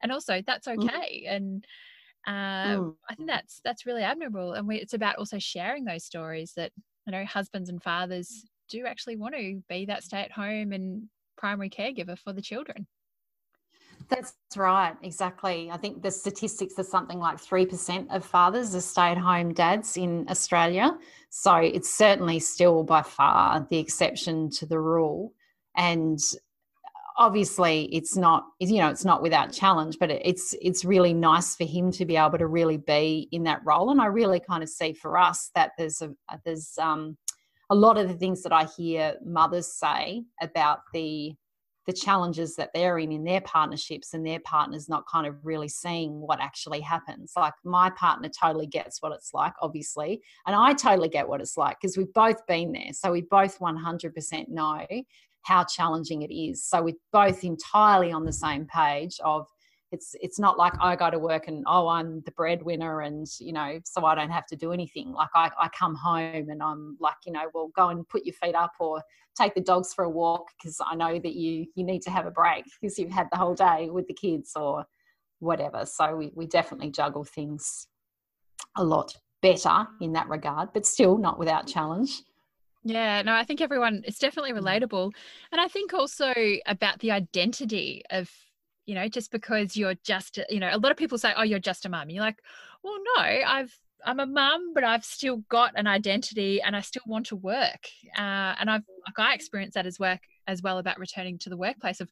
And 0.02 0.12
also 0.12 0.42
that's 0.46 0.68
mm. 0.68 0.78
okay. 0.78 1.26
Mm-hmm. 1.26 1.36
And 1.36 1.66
um, 2.28 2.98
I 3.10 3.16
think 3.16 3.30
that's 3.30 3.62
that's 3.64 3.86
really 3.86 4.02
admirable, 4.02 4.54
and 4.54 4.68
we, 4.68 4.78
it's 4.78 4.96
about 4.96 5.18
also 5.18 5.38
sharing 5.38 5.86
those 5.86 6.06
stories 6.06 6.54
that 6.56 6.72
you 7.06 7.12
know 7.12 7.24
husbands 7.24 7.70
and 7.70 7.82
fathers 7.82 8.46
do 8.68 8.86
actually 8.88 9.16
want 9.16 9.36
to 9.36 9.62
be 9.70 9.86
that 9.86 10.04
stay 10.04 10.22
at 10.22 10.32
home 10.32 10.72
and 10.72 11.04
primary 11.38 11.70
caregiver 11.70 12.18
for 12.18 12.34
the 12.34 12.42
children. 12.42 12.88
That's 14.10 14.34
right, 14.56 14.96
exactly. 15.02 15.72
I 15.72 15.78
think 15.78 16.02
the 16.02 16.12
statistics 16.12 16.78
are 16.78 16.84
something 16.84 17.20
like 17.20 17.38
3% 17.38 18.14
of 18.16 18.26
fathers 18.26 18.76
are 18.76 18.82
stay 18.82 19.10
at 19.10 19.18
home 19.18 19.54
dads 19.54 19.98
in 19.98 20.28
Australia. 20.30 20.98
So 21.30 21.56
it's 21.56 21.92
certainly 21.92 22.40
still 22.40 22.84
by 22.84 23.02
far 23.02 23.66
the 23.70 23.78
exception 23.78 24.50
to 24.52 24.66
the 24.66 24.80
rule. 24.80 25.34
And 25.76 26.20
obviously 27.18 27.86
it's 27.96 28.18
not 28.18 28.46
you 28.60 28.78
know 28.78 28.90
it's 28.90 29.06
not 29.06 29.22
without 29.22 29.52
challenge 29.52 29.98
but 30.00 30.12
it's 30.12 30.54
it's 30.62 30.84
really 30.84 31.14
nice 31.14 31.56
for 31.56 31.64
him 31.64 31.92
to 31.92 32.06
be 32.06 32.18
able 32.18 32.38
to 32.38 32.48
really 32.48 32.78
be 32.78 33.30
in 33.32 33.44
that 33.44 33.62
role 33.64 33.90
and 33.90 34.02
i 34.02 34.06
really 34.06 34.40
kind 34.40 34.62
of 34.62 34.70
see 34.70 34.92
for 34.92 35.18
us 35.18 35.50
that 35.56 35.72
there's 35.78 36.02
a 36.02 36.12
there's 36.44 36.78
um 36.78 37.18
a 37.70 37.76
lot 37.76 37.98
of 37.98 38.10
the 38.10 38.14
things 38.14 38.44
that 38.44 38.52
i 38.52 38.66
hear 38.78 39.16
mothers 39.24 39.68
say 39.68 40.24
about 40.42 40.80
the 40.94 41.34
the 41.86 41.94
challenges 41.94 42.56
that 42.56 42.72
they're 42.74 42.98
in 42.98 43.12
in 43.12 43.24
their 43.24 43.42
partnerships 43.42 44.14
and 44.14 44.26
their 44.26 44.40
partners 44.40 44.90
not 44.90 45.06
kind 45.08 45.28
of 45.28 45.46
really 45.46 45.68
seeing 45.68 46.20
what 46.20 46.42
actually 46.42 46.82
happens. 46.82 47.34
Like 47.36 47.54
my 47.64 47.90
partner 47.92 48.30
totally 48.30 48.68
gets 48.68 49.02
what 49.02 49.12
it's 49.12 49.34
like, 49.34 49.54
obviously, 49.62 50.22
and 50.48 50.56
I 50.56 50.74
totally 50.74 51.10
get 51.10 51.28
what 51.28 51.42
it's 51.42 51.58
like 51.58 51.78
because 51.80 51.98
we've 51.98 52.14
both 52.14 52.46
been 52.48 52.72
there. 52.72 52.94
So 52.94 53.12
we 53.12 53.22
both 53.22 53.60
100% 53.60 54.50
know 54.50 54.86
how 55.44 55.64
challenging 55.64 56.24
it 56.24 56.34
is. 56.34 56.64
So 56.64 56.82
we're 56.82 56.96
both 57.12 57.44
entirely 57.44 58.12
on 58.12 58.26
the 58.26 58.34
same 58.34 58.66
page 58.66 59.20
of 59.24 59.48
it's 59.96 60.16
it's 60.22 60.38
not 60.38 60.58
like 60.58 60.74
I 60.80 60.96
go 60.96 61.10
to 61.10 61.18
work 61.18 61.48
and 61.48 61.64
oh 61.68 61.88
I'm 61.88 62.22
the 62.26 62.32
breadwinner 62.32 63.02
and 63.02 63.26
you 63.40 63.54
know 63.54 63.80
so 63.86 64.06
I 64.06 64.14
don't 64.14 64.30
have 64.30 64.46
to 64.48 64.56
do 64.56 64.72
anything. 64.72 65.14
Like 65.14 65.30
I, 65.34 65.50
I 65.60 65.70
come 65.70 65.96
home 65.96 66.50
and 66.50 66.62
I'm 66.62 66.98
like 67.00 67.16
you 67.26 67.32
know 67.32 67.46
well 67.54 67.72
go 67.76 67.90
and 67.90 68.08
put 68.08 68.26
your 68.26 68.34
feet 68.34 68.56
up 68.56 68.74
or 68.80 69.02
take 69.40 69.56
the 69.56 69.62
dogs 69.62 69.94
for 69.94 70.04
a 70.06 70.10
walk 70.10 70.48
because 70.58 70.78
I 70.86 70.96
know 70.96 71.18
that 71.18 71.34
you 71.34 71.66
you 71.76 71.84
need 71.84 72.02
to 72.04 72.12
have 72.12 72.26
a 72.26 72.32
break 72.32 72.66
because 72.80 73.00
you've 73.00 73.12
had 73.12 73.28
the 73.32 73.38
whole 73.38 73.56
day 73.56 73.90
with 73.90 74.08
the 74.08 74.14
kids 74.14 74.52
or 74.56 74.86
whatever. 75.40 75.86
So 75.86 76.16
we, 76.16 76.32
we 76.36 76.46
definitely 76.48 76.92
juggle 76.92 77.24
things 77.24 77.88
a 78.76 78.84
lot 78.84 79.16
better 79.42 79.88
in 80.02 80.14
that 80.14 80.28
regard, 80.28 80.70
but 80.74 80.86
still 80.86 81.18
not 81.18 81.40
without 81.40 81.68
challenge. 81.68 82.22
Yeah, 82.84 83.22
no, 83.24 83.34
I 83.34 83.44
think 83.44 83.62
everyone 83.62 84.04
it's 84.06 84.20
definitely 84.20 84.54
relatable. 84.54 85.12
And 85.52 85.60
I 85.60 85.68
think 85.68 85.94
also 85.94 86.34
about 86.66 87.00
the 87.00 87.12
identity 87.12 88.04
of 88.12 88.30
you 88.86 88.96
know 88.96 89.08
just 89.08 89.32
because 89.32 89.76
you're 89.76 89.96
just 90.04 90.40
you 90.50 90.60
know 90.60 90.70
a 90.72 90.78
lot 90.78 90.92
of 90.92 90.98
people 90.98 91.18
say 91.18 91.34
oh 91.36 91.44
you're 91.44 91.60
just 91.60 91.86
a 91.86 91.90
mum 91.90 92.10
you're 92.10 92.24
like 92.24 92.40
well 92.84 92.98
no 93.18 93.22
i've 93.22 93.74
i'm 94.06 94.20
a 94.20 94.26
mum 94.26 94.74
but 94.74 94.84
i've 94.84 95.04
still 95.04 95.38
got 95.50 95.72
an 95.76 95.88
identity 95.88 96.62
and 96.62 96.76
i 96.76 96.82
still 96.82 97.02
want 97.06 97.26
to 97.26 97.36
work 97.36 97.88
uh, 98.18 98.56
and 98.60 98.70
i've 98.70 98.84
like 99.06 99.20
i 99.20 99.34
experienced 99.34 99.76
that 99.76 99.86
as 99.86 100.00
work 100.00 100.20
as 100.48 100.62
well 100.62 100.78
about 100.78 101.00
returning 101.00 101.38
to 101.40 101.50
the 101.50 101.58
workplace 101.58 102.00
of 102.00 102.10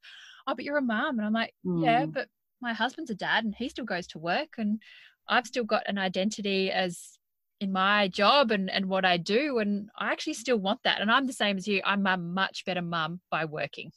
oh 0.48 0.56
but 0.56 0.66
you're 0.66 0.78
a 0.78 0.82
mum 0.82 1.18
and 1.18 1.26
i'm 1.26 1.34
like 1.34 1.54
mm. 1.66 1.84
yeah 1.84 2.06
but 2.06 2.28
my 2.62 2.74
husband's 2.74 3.12
a 3.12 3.16
dad 3.16 3.44
and 3.44 3.56
he 3.56 3.70
still 3.70 3.86
goes 3.86 4.08
to 4.08 4.18
work 4.18 4.50
and 4.58 4.82
i've 5.28 5.46
still 5.46 5.64
got 5.64 5.84
an 5.88 5.98
identity 5.98 6.72
as 6.72 7.18
in 7.64 7.72
my 7.72 8.10
job 8.10 8.52
and, 8.52 8.70
and 8.70 8.88
what 8.88 9.06
I 9.06 9.18
do. 9.18 9.60
And 9.60 9.90
I 9.98 10.12
actually 10.12 10.34
still 10.34 10.58
want 10.58 10.82
that. 10.84 11.02
And 11.02 11.10
I'm 11.10 11.26
the 11.26 11.34
same 11.34 11.58
as 11.58 11.68
you. 11.68 11.82
I'm 11.86 12.06
a 12.06 12.18
much 12.18 12.66
better 12.66 12.82
mum 12.82 13.22
by 13.32 13.46
working. 13.46 13.92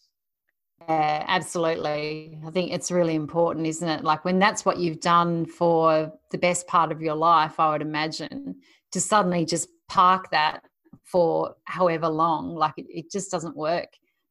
Yeah, 0.82 1.24
absolutely. 1.26 2.38
I 2.46 2.50
think 2.50 2.72
it's 2.72 2.90
really 2.90 3.14
important, 3.14 3.66
isn't 3.66 3.88
it? 3.88 4.04
Like 4.04 4.24
when 4.24 4.38
that's 4.38 4.64
what 4.64 4.78
you've 4.78 5.00
done 5.00 5.46
for 5.46 6.12
the 6.30 6.38
best 6.38 6.66
part 6.66 6.92
of 6.92 7.00
your 7.00 7.14
life, 7.14 7.58
I 7.58 7.70
would 7.72 7.82
imagine, 7.82 8.56
to 8.92 9.00
suddenly 9.00 9.44
just 9.44 9.68
park 9.88 10.30
that 10.30 10.62
for 11.04 11.54
however 11.64 12.08
long, 12.08 12.54
like 12.54 12.74
it, 12.76 12.86
it 12.88 13.10
just 13.10 13.30
doesn't 13.30 13.56
work 13.56 13.88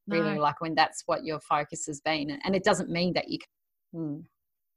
really. 0.07 0.35
No. 0.35 0.41
Like 0.41 0.61
when 0.61 0.75
that's 0.75 1.03
what 1.05 1.25
your 1.25 1.39
focus 1.39 1.85
has 1.87 1.99
been. 1.99 2.39
And 2.43 2.55
it 2.55 2.63
doesn't 2.63 2.89
mean 2.89 3.13
that 3.13 3.29
you 3.29 3.39
can. 3.39 3.49
Hmm, 3.93 4.19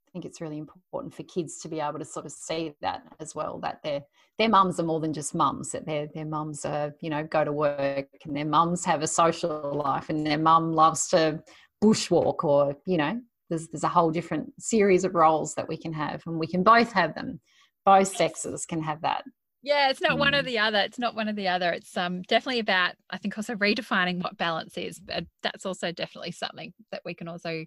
I 0.09 0.11
think 0.11 0.25
it's 0.25 0.41
really 0.41 0.57
important 0.57 1.15
for 1.15 1.23
kids 1.25 1.59
to 1.61 1.69
be 1.69 1.81
able 1.81 1.99
to 1.99 2.05
sort 2.05 2.25
of 2.25 2.33
see 2.33 2.73
that 2.81 3.03
as 3.21 3.35
well, 3.35 3.59
that 3.61 3.83
their 3.83 4.03
their 4.39 4.49
mums 4.49 4.81
are 4.81 4.85
more 4.85 5.01
than 5.01 5.13
just 5.13 5.35
mums, 5.35 5.73
that 5.73 5.85
their 5.85 6.09
their 6.15 6.25
mums 6.25 6.65
are, 6.65 6.95
you 7.03 7.11
know, 7.11 7.25
go 7.25 7.45
to 7.45 7.53
work 7.53 8.09
and 8.25 8.35
their 8.35 8.47
mums 8.47 8.87
have 8.87 9.03
a 9.03 9.07
social 9.07 9.75
life 9.75 10.09
and 10.09 10.27
their 10.27 10.39
mum 10.39 10.73
loves 10.73 11.09
to 11.09 11.43
bushwalk 11.85 12.43
or, 12.43 12.75
you 12.87 12.97
know, 12.97 13.21
there's 13.51 13.69
there's 13.69 13.85
a 13.85 13.89
whole 13.89 14.11
different 14.11 14.51
series 14.59 15.05
of 15.05 15.15
roles 15.15 15.55
that 15.57 15.69
we 15.69 15.77
can 15.77 15.93
have 15.93 16.23
and 16.27 16.39
we 16.39 16.47
can 16.47 16.63
both 16.63 16.93
have 16.93 17.15
them. 17.15 17.39
Both 17.85 18.17
sexes 18.17 18.65
can 18.65 18.83
have 18.83 19.03
that. 19.03 19.25
Yeah, 19.63 19.91
it's 19.91 20.01
not 20.01 20.13
mm. 20.13 20.21
one 20.21 20.35
or 20.35 20.43
mm. 20.43 20.47
the 20.47 20.59
other. 20.59 20.79
It's 20.79 20.99
not 20.99 21.17
one 21.17 21.29
or 21.29 21.33
the 21.35 21.49
other. 21.49 21.71
It's 21.73 21.95
um 21.99 22.23
definitely 22.23 22.61
about 22.61 22.95
I 23.11 23.19
think 23.19 23.37
also 23.37 23.57
redefining 23.57 24.23
what 24.23 24.39
balance 24.39 24.79
is. 24.79 25.01
But 25.01 25.27
that's 25.43 25.67
also 25.67 25.93
definitely 25.93 26.31
something 26.31 26.73
that 26.93 27.03
we 27.05 27.13
can 27.13 27.29
also 27.29 27.67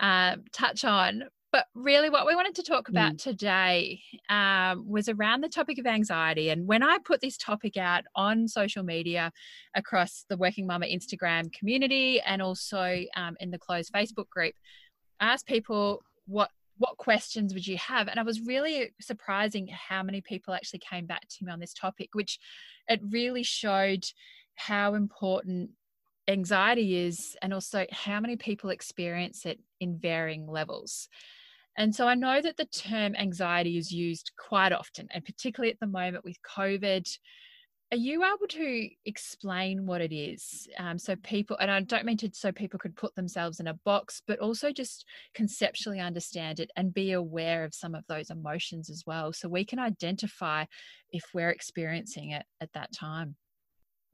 uh, 0.00 0.36
touch 0.52 0.84
on. 0.84 1.24
But 1.52 1.66
really, 1.74 2.10
what 2.10 2.26
we 2.26 2.36
wanted 2.36 2.54
to 2.56 2.62
talk 2.62 2.88
about 2.88 3.14
mm. 3.14 3.22
today 3.22 4.00
um, 4.28 4.88
was 4.88 5.08
around 5.08 5.40
the 5.40 5.48
topic 5.48 5.78
of 5.78 5.86
anxiety. 5.86 6.50
And 6.50 6.66
when 6.66 6.82
I 6.82 6.98
put 7.04 7.20
this 7.20 7.36
topic 7.36 7.76
out 7.76 8.04
on 8.14 8.46
social 8.46 8.84
media 8.84 9.32
across 9.74 10.24
the 10.28 10.36
Working 10.36 10.66
Mama 10.66 10.86
Instagram 10.86 11.52
community 11.52 12.20
and 12.20 12.40
also 12.40 13.02
um, 13.16 13.36
in 13.40 13.50
the 13.50 13.58
closed 13.58 13.92
Facebook 13.92 14.28
group, 14.28 14.54
I 15.18 15.32
asked 15.32 15.46
people 15.46 16.02
what 16.26 16.50
what 16.78 16.96
questions 16.96 17.52
would 17.52 17.66
you 17.66 17.76
have 17.76 18.08
and 18.08 18.18
i 18.18 18.22
was 18.22 18.40
really 18.40 18.90
surprising 19.02 19.68
how 19.68 20.02
many 20.02 20.22
people 20.22 20.54
actually 20.54 20.78
came 20.78 21.04
back 21.04 21.28
to 21.28 21.44
me 21.44 21.52
on 21.52 21.60
this 21.60 21.74
topic 21.74 22.08
which 22.14 22.38
it 22.88 23.00
really 23.10 23.42
showed 23.42 24.02
how 24.54 24.94
important 24.94 25.68
anxiety 26.26 26.96
is 26.96 27.36
and 27.42 27.52
also 27.52 27.84
how 27.90 28.18
many 28.18 28.34
people 28.34 28.70
experience 28.70 29.44
it 29.44 29.60
in 29.78 29.98
varying 29.98 30.46
levels 30.46 31.08
and 31.76 31.94
so 31.94 32.06
I 32.08 32.14
know 32.14 32.40
that 32.42 32.56
the 32.56 32.66
term 32.66 33.14
anxiety 33.16 33.78
is 33.78 33.92
used 33.92 34.32
quite 34.38 34.72
often, 34.72 35.08
and 35.12 35.24
particularly 35.24 35.72
at 35.72 35.80
the 35.80 35.86
moment 35.86 36.24
with 36.24 36.36
COVID. 36.56 37.08
Are 37.92 37.96
you 37.96 38.22
able 38.22 38.46
to 38.50 38.88
explain 39.04 39.84
what 39.84 40.00
it 40.00 40.14
is? 40.14 40.68
Um, 40.78 40.96
so 40.96 41.16
people, 41.16 41.56
and 41.58 41.68
I 41.68 41.80
don't 41.80 42.04
mean 42.04 42.18
to, 42.18 42.30
so 42.32 42.52
people 42.52 42.78
could 42.78 42.94
put 42.94 43.12
themselves 43.16 43.58
in 43.58 43.66
a 43.66 43.74
box, 43.84 44.22
but 44.28 44.38
also 44.38 44.70
just 44.70 45.04
conceptually 45.34 45.98
understand 45.98 46.60
it 46.60 46.70
and 46.76 46.94
be 46.94 47.10
aware 47.10 47.64
of 47.64 47.74
some 47.74 47.96
of 47.96 48.04
those 48.06 48.30
emotions 48.30 48.90
as 48.90 49.02
well. 49.08 49.32
So 49.32 49.48
we 49.48 49.64
can 49.64 49.80
identify 49.80 50.66
if 51.10 51.24
we're 51.34 51.50
experiencing 51.50 52.30
it 52.30 52.44
at 52.60 52.72
that 52.74 52.92
time. 52.92 53.34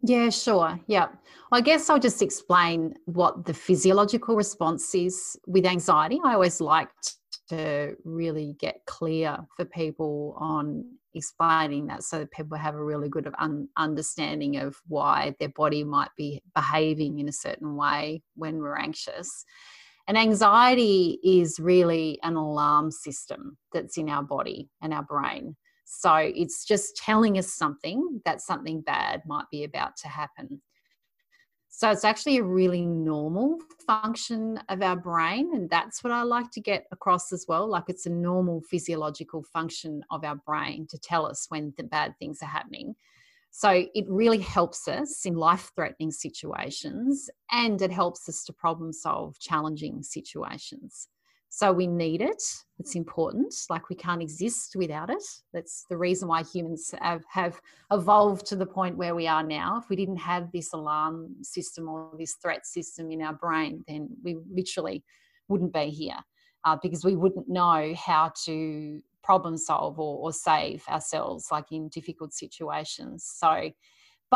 Yeah, 0.03 0.31
sure. 0.31 0.79
Yeah. 0.87 1.09
I 1.53 1.61
guess 1.61 1.91
I'll 1.91 1.99
just 1.99 2.23
explain 2.23 2.95
what 3.05 3.45
the 3.45 3.55
physiological 3.55 4.37
response 4.37 4.95
is 4.95 5.39
with 5.47 5.67
anxiety. 5.67 6.19
I 6.25 6.35
always 6.35 6.61
like 6.61 6.89
to 7.49 7.97
really 8.05 8.57
get 8.59 8.81
clear 8.87 9.39
for 9.57 9.65
people 9.65 10.37
on 10.39 10.85
explaining 11.15 11.87
that 11.87 12.03
so 12.03 12.19
that 12.19 12.31
people 12.31 12.57
have 12.57 12.75
a 12.75 12.85
really 12.85 13.09
good 13.09 13.29
un- 13.39 13.69
understanding 13.77 14.59
of 14.59 14.77
why 14.87 15.35
their 15.41 15.49
body 15.51 15.83
might 15.83 16.11
be 16.17 16.43
behaving 16.55 17.19
in 17.19 17.29
a 17.29 17.33
certain 17.33 17.75
way 17.77 18.23
when 18.35 18.59
we're 18.59 18.77
anxious. 18.77 19.45
And 20.09 20.17
anxiety 20.17 21.19
is 21.25 21.59
really 21.59 22.19
an 22.23 22.37
alarm 22.37 22.91
system 22.91 23.57
that's 23.73 23.99
in 23.99 24.09
our 24.09 24.23
body 24.23 24.69
and 24.81 24.93
our 24.93 25.03
brain. 25.03 25.57
So 25.85 26.15
it's 26.15 26.65
just 26.65 26.97
telling 26.97 27.39
us 27.39 27.53
something 27.55 28.21
that 28.25 28.41
something 28.41 28.83
bad 28.83 29.23
might 29.27 29.47
be 29.51 29.65
about 29.65 29.97
to 30.03 30.09
happen. 30.09 30.61
So 31.77 31.91
it's 31.91 32.07
actually 32.07 32.39
a 32.39 32.43
really 32.43 32.87
normal 32.87 33.59
function 33.87 34.59
of 34.71 34.81
our 34.81 34.97
brain. 34.97 35.51
And 35.55 35.69
that's 35.69 36.03
what 36.03 36.11
I 36.11 36.23
like 36.23 36.51
to 36.53 36.61
get 36.63 36.87
across 36.91 37.35
as 37.35 37.45
well. 37.47 37.69
Like 37.69 37.85
it's 37.89 38.07
a 38.07 38.11
normal 38.11 38.63
physiological 38.63 39.43
function 39.43 40.03
of 40.11 40.25
our 40.25 40.37
brain 40.37 40.87
to 40.87 40.97
tell 40.97 41.27
us 41.27 41.45
when 41.51 41.75
the 41.77 41.83
bad 41.85 42.15
things 42.19 42.39
are 42.41 42.47
happening. 42.47 42.97
So 43.51 43.85
it 43.95 44.07
really 44.09 44.39
helps 44.39 44.89
us 44.89 45.27
in 45.27 45.35
life 45.35 45.71
threatening 45.77 46.13
situations 46.13 47.29
and 47.53 47.83
it 47.83 47.93
helps 47.93 48.27
us 48.27 48.43
to 48.45 48.55
problem 48.55 48.91
solve 48.95 49.39
challenging 49.39 50.03
situations. 50.03 51.09
So 51.57 51.73
we 51.73 51.87
need 51.87 52.21
it. 52.21 52.43
It's 52.79 52.97
important. 52.97 53.55
Like 53.71 53.89
we 53.89 53.97
can't 53.97 54.21
exist 54.21 54.77
without 54.77 55.09
it. 55.09 55.23
That's 55.55 55.87
the 55.89 55.97
reason 55.97 56.29
why 56.29 56.43
humans 56.43 56.93
have, 57.01 57.25
have 57.31 57.59
evolved 57.91 58.45
to 58.49 58.57
the 58.57 58.67
point 58.67 58.99
where 58.99 59.15
we 59.15 59.27
are 59.27 59.43
now. 59.43 59.81
If 59.83 59.89
we 59.89 59.97
didn't 59.97 60.19
have 60.19 60.53
this 60.53 60.75
alarm 60.75 61.35
system 61.41 61.89
or 61.89 62.11
this 62.19 62.35
threat 62.35 62.67
system 62.67 63.11
in 63.11 63.23
our 63.23 63.33
brain, 63.33 63.83
then 63.89 64.11
we 64.23 64.37
literally 64.53 65.03
wouldn't 65.49 65.73
be 65.73 65.89
here 65.89 66.19
uh, 66.67 66.77
because 66.83 67.07
we 67.07 67.17
wouldn't 67.17 67.49
know 67.49 67.95
how 67.95 68.33
to 68.45 69.01
problem 69.25 69.57
solve 69.57 69.99
or, 69.99 70.19
or 70.19 70.35
save 70.35 70.85
ourselves 70.91 71.49
like 71.51 71.73
in 71.73 71.89
difficult 71.89 72.35
situations. 72.35 73.25
So 73.35 73.71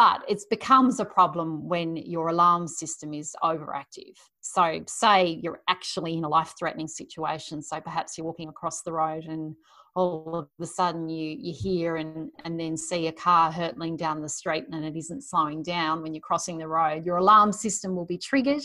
but 0.00 0.24
it 0.26 0.42
becomes 0.48 0.98
a 0.98 1.04
problem 1.04 1.68
when 1.68 1.94
your 1.94 2.28
alarm 2.28 2.66
system 2.66 3.12
is 3.12 3.36
overactive. 3.44 4.16
So, 4.40 4.80
say 4.86 5.38
you're 5.42 5.60
actually 5.68 6.14
in 6.14 6.24
a 6.24 6.28
life 6.28 6.54
threatening 6.58 6.88
situation. 6.88 7.60
So, 7.60 7.82
perhaps 7.82 8.16
you're 8.16 8.24
walking 8.24 8.48
across 8.48 8.80
the 8.80 8.94
road 8.94 9.24
and 9.26 9.54
all 9.94 10.34
of 10.36 10.48
a 10.58 10.64
sudden 10.64 11.10
you, 11.10 11.36
you 11.38 11.52
hear 11.54 11.96
and, 11.96 12.30
and 12.46 12.58
then 12.58 12.78
see 12.78 13.08
a 13.08 13.12
car 13.12 13.52
hurtling 13.52 13.98
down 13.98 14.22
the 14.22 14.28
street 14.30 14.64
and 14.72 14.86
it 14.86 14.96
isn't 14.96 15.22
slowing 15.22 15.62
down 15.62 16.00
when 16.00 16.14
you're 16.14 16.22
crossing 16.22 16.56
the 16.56 16.66
road. 16.66 17.04
Your 17.04 17.18
alarm 17.18 17.52
system 17.52 17.94
will 17.94 18.06
be 18.06 18.16
triggered 18.16 18.62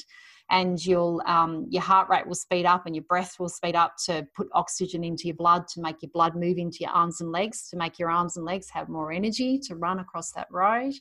and 0.52 0.84
you'll 0.86 1.22
um, 1.26 1.66
your 1.70 1.82
heart 1.82 2.08
rate 2.10 2.28
will 2.28 2.36
speed 2.36 2.66
up 2.66 2.86
and 2.86 2.96
your 2.96 3.04
breath 3.06 3.36
will 3.40 3.50
speed 3.50 3.76
up 3.76 3.96
to 4.06 4.28
put 4.36 4.48
oxygen 4.54 5.04
into 5.04 5.26
your 5.28 5.36
blood 5.36 5.68
to 5.70 5.82
make 5.82 6.02
your 6.02 6.12
blood 6.14 6.36
move 6.36 6.58
into 6.58 6.80
your 6.82 6.92
arms 6.92 7.22
and 7.22 7.32
legs 7.32 7.68
to 7.70 7.78
make 7.78 7.98
your 7.98 8.12
arms 8.12 8.38
and 8.38 8.46
legs 8.46 8.70
have 8.70 8.88
more 8.88 9.12
energy 9.12 9.58
to 9.58 9.76
run 9.76 10.00
across 10.00 10.32
that 10.34 10.48
road. 10.52 10.94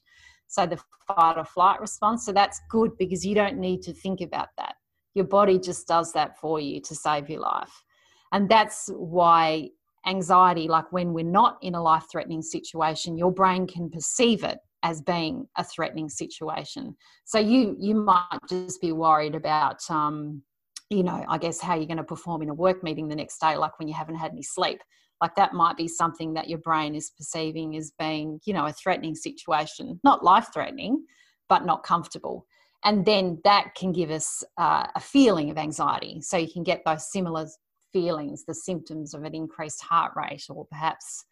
So 0.47 0.67
the 0.67 0.79
fight 1.07 1.37
or 1.37 1.45
flight 1.45 1.81
response 1.81 2.25
so 2.25 2.33
that's 2.33 2.61
good 2.71 2.97
because 2.99 3.25
you 3.25 3.35
don't 3.35 3.59
need 3.59 3.83
to 3.83 3.93
think 3.93 4.21
about 4.21 4.49
that. 4.57 4.77
Your 5.15 5.27
body 5.27 5.59
just 5.59 5.87
does 5.87 6.13
that 6.15 6.39
for 6.39 6.59
you 6.59 6.81
to 6.81 6.95
save 6.95 7.29
your 7.29 7.41
life. 7.41 7.85
And 8.33 8.49
that's 8.49 8.89
why 8.95 9.69
anxiety 10.07 10.69
like 10.69 10.91
when 10.93 11.13
we're 11.13 11.25
not 11.25 11.59
in 11.63 11.75
a 11.75 11.83
life 11.83 12.05
threatening 12.11 12.43
situation 12.43 13.17
your 13.17 13.33
brain 13.33 13.67
can 13.67 13.89
perceive 13.89 14.45
it 14.45 14.59
as 14.85 15.01
being 15.01 15.49
a 15.57 15.65
threatening 15.65 16.09
situation. 16.09 16.95
So 17.25 17.39
you 17.41 17.77
you 17.81 17.97
might 17.97 18.39
just 18.49 18.81
be 18.81 18.93
worried 18.93 19.35
about 19.35 19.81
um, 19.91 20.43
you 20.91 21.03
know, 21.03 21.25
I 21.29 21.39
guess 21.39 21.61
how 21.61 21.75
you're 21.75 21.87
going 21.87 21.97
to 21.97 22.05
perform 22.05 22.43
in 22.43 22.51
a 22.51 22.55
work 22.55 22.85
meeting 22.85 23.09
the 23.09 23.17
next 23.17 23.41
day, 23.41 23.57
like 23.57 23.79
when 23.79 23.89
you 23.89 23.95
haven't 23.95 24.17
had 24.17 24.31
any 24.31 24.43
sleep. 24.43 24.81
Like 25.21 25.35
that 25.37 25.55
might 25.55 25.77
be 25.77 25.89
something 25.89 26.35
that 26.35 26.49
your 26.49 26.59
brain 26.59 26.95
is 26.95 27.13
perceiving 27.17 27.77
as 27.77 27.93
being, 27.99 28.41
you 28.45 28.53
know, 28.53 28.67
a 28.67 28.73
threatening 28.73 29.15
situation, 29.15 29.99
not 30.05 30.23
life 30.23 30.49
threatening, 30.53 31.05
but 31.49 31.65
not 31.65 31.83
comfortable. 31.83 32.47
And 32.85 33.07
then 33.07 33.41
that 33.45 33.75
can 33.75 33.93
give 33.93 34.11
us 34.11 34.45
uh, 34.59 34.87
a 34.95 35.01
feeling 35.01 35.51
of 35.51 35.57
anxiety. 35.57 36.21
So 36.21 36.37
you 36.37 36.53
can 36.53 36.63
get 36.63 36.83
those 36.85 37.11
similar 37.11 37.47
feelings, 37.93 38.45
the 38.45 38.55
symptoms 38.55 39.15
of 39.15 39.25
an 39.25 39.35
increased 39.35 39.83
heart 39.83 40.13
rate, 40.15 40.45
or 40.51 40.67
perhaps 40.67 41.25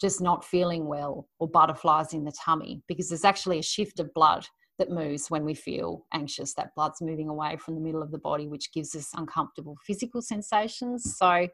just 0.00 0.20
not 0.20 0.44
feeling 0.44 0.86
well, 0.86 1.28
or 1.38 1.48
butterflies 1.48 2.12
in 2.12 2.24
the 2.24 2.32
tummy, 2.32 2.82
because 2.86 3.08
there's 3.08 3.24
actually 3.24 3.58
a 3.58 3.62
shift 3.62 4.00
of 4.00 4.12
blood 4.14 4.46
that 4.78 4.90
moves 4.90 5.30
when 5.30 5.44
we 5.44 5.54
feel 5.54 6.04
anxious. 6.12 6.52
That 6.52 6.74
blood's 6.74 7.00
moving 7.00 7.30
away 7.30 7.56
from 7.56 7.74
the 7.74 7.80
middle 7.80 8.02
of 8.02 8.10
the 8.10 8.18
body, 8.18 8.46
which 8.46 8.72
gives 8.72 8.94
us 8.94 9.10
uncomfortable 9.16 9.76
physical 9.86 10.20
sensations. 10.20 11.16
So, 11.16 11.48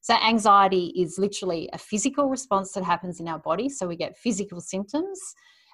so 0.00 0.14
anxiety 0.14 0.92
is 0.96 1.18
literally 1.18 1.68
a 1.72 1.78
physical 1.78 2.28
response 2.28 2.72
that 2.72 2.84
happens 2.84 3.18
in 3.18 3.26
our 3.26 3.40
body. 3.40 3.68
So 3.68 3.88
we 3.88 3.96
get 3.96 4.16
physical 4.16 4.60
symptoms, 4.60 5.18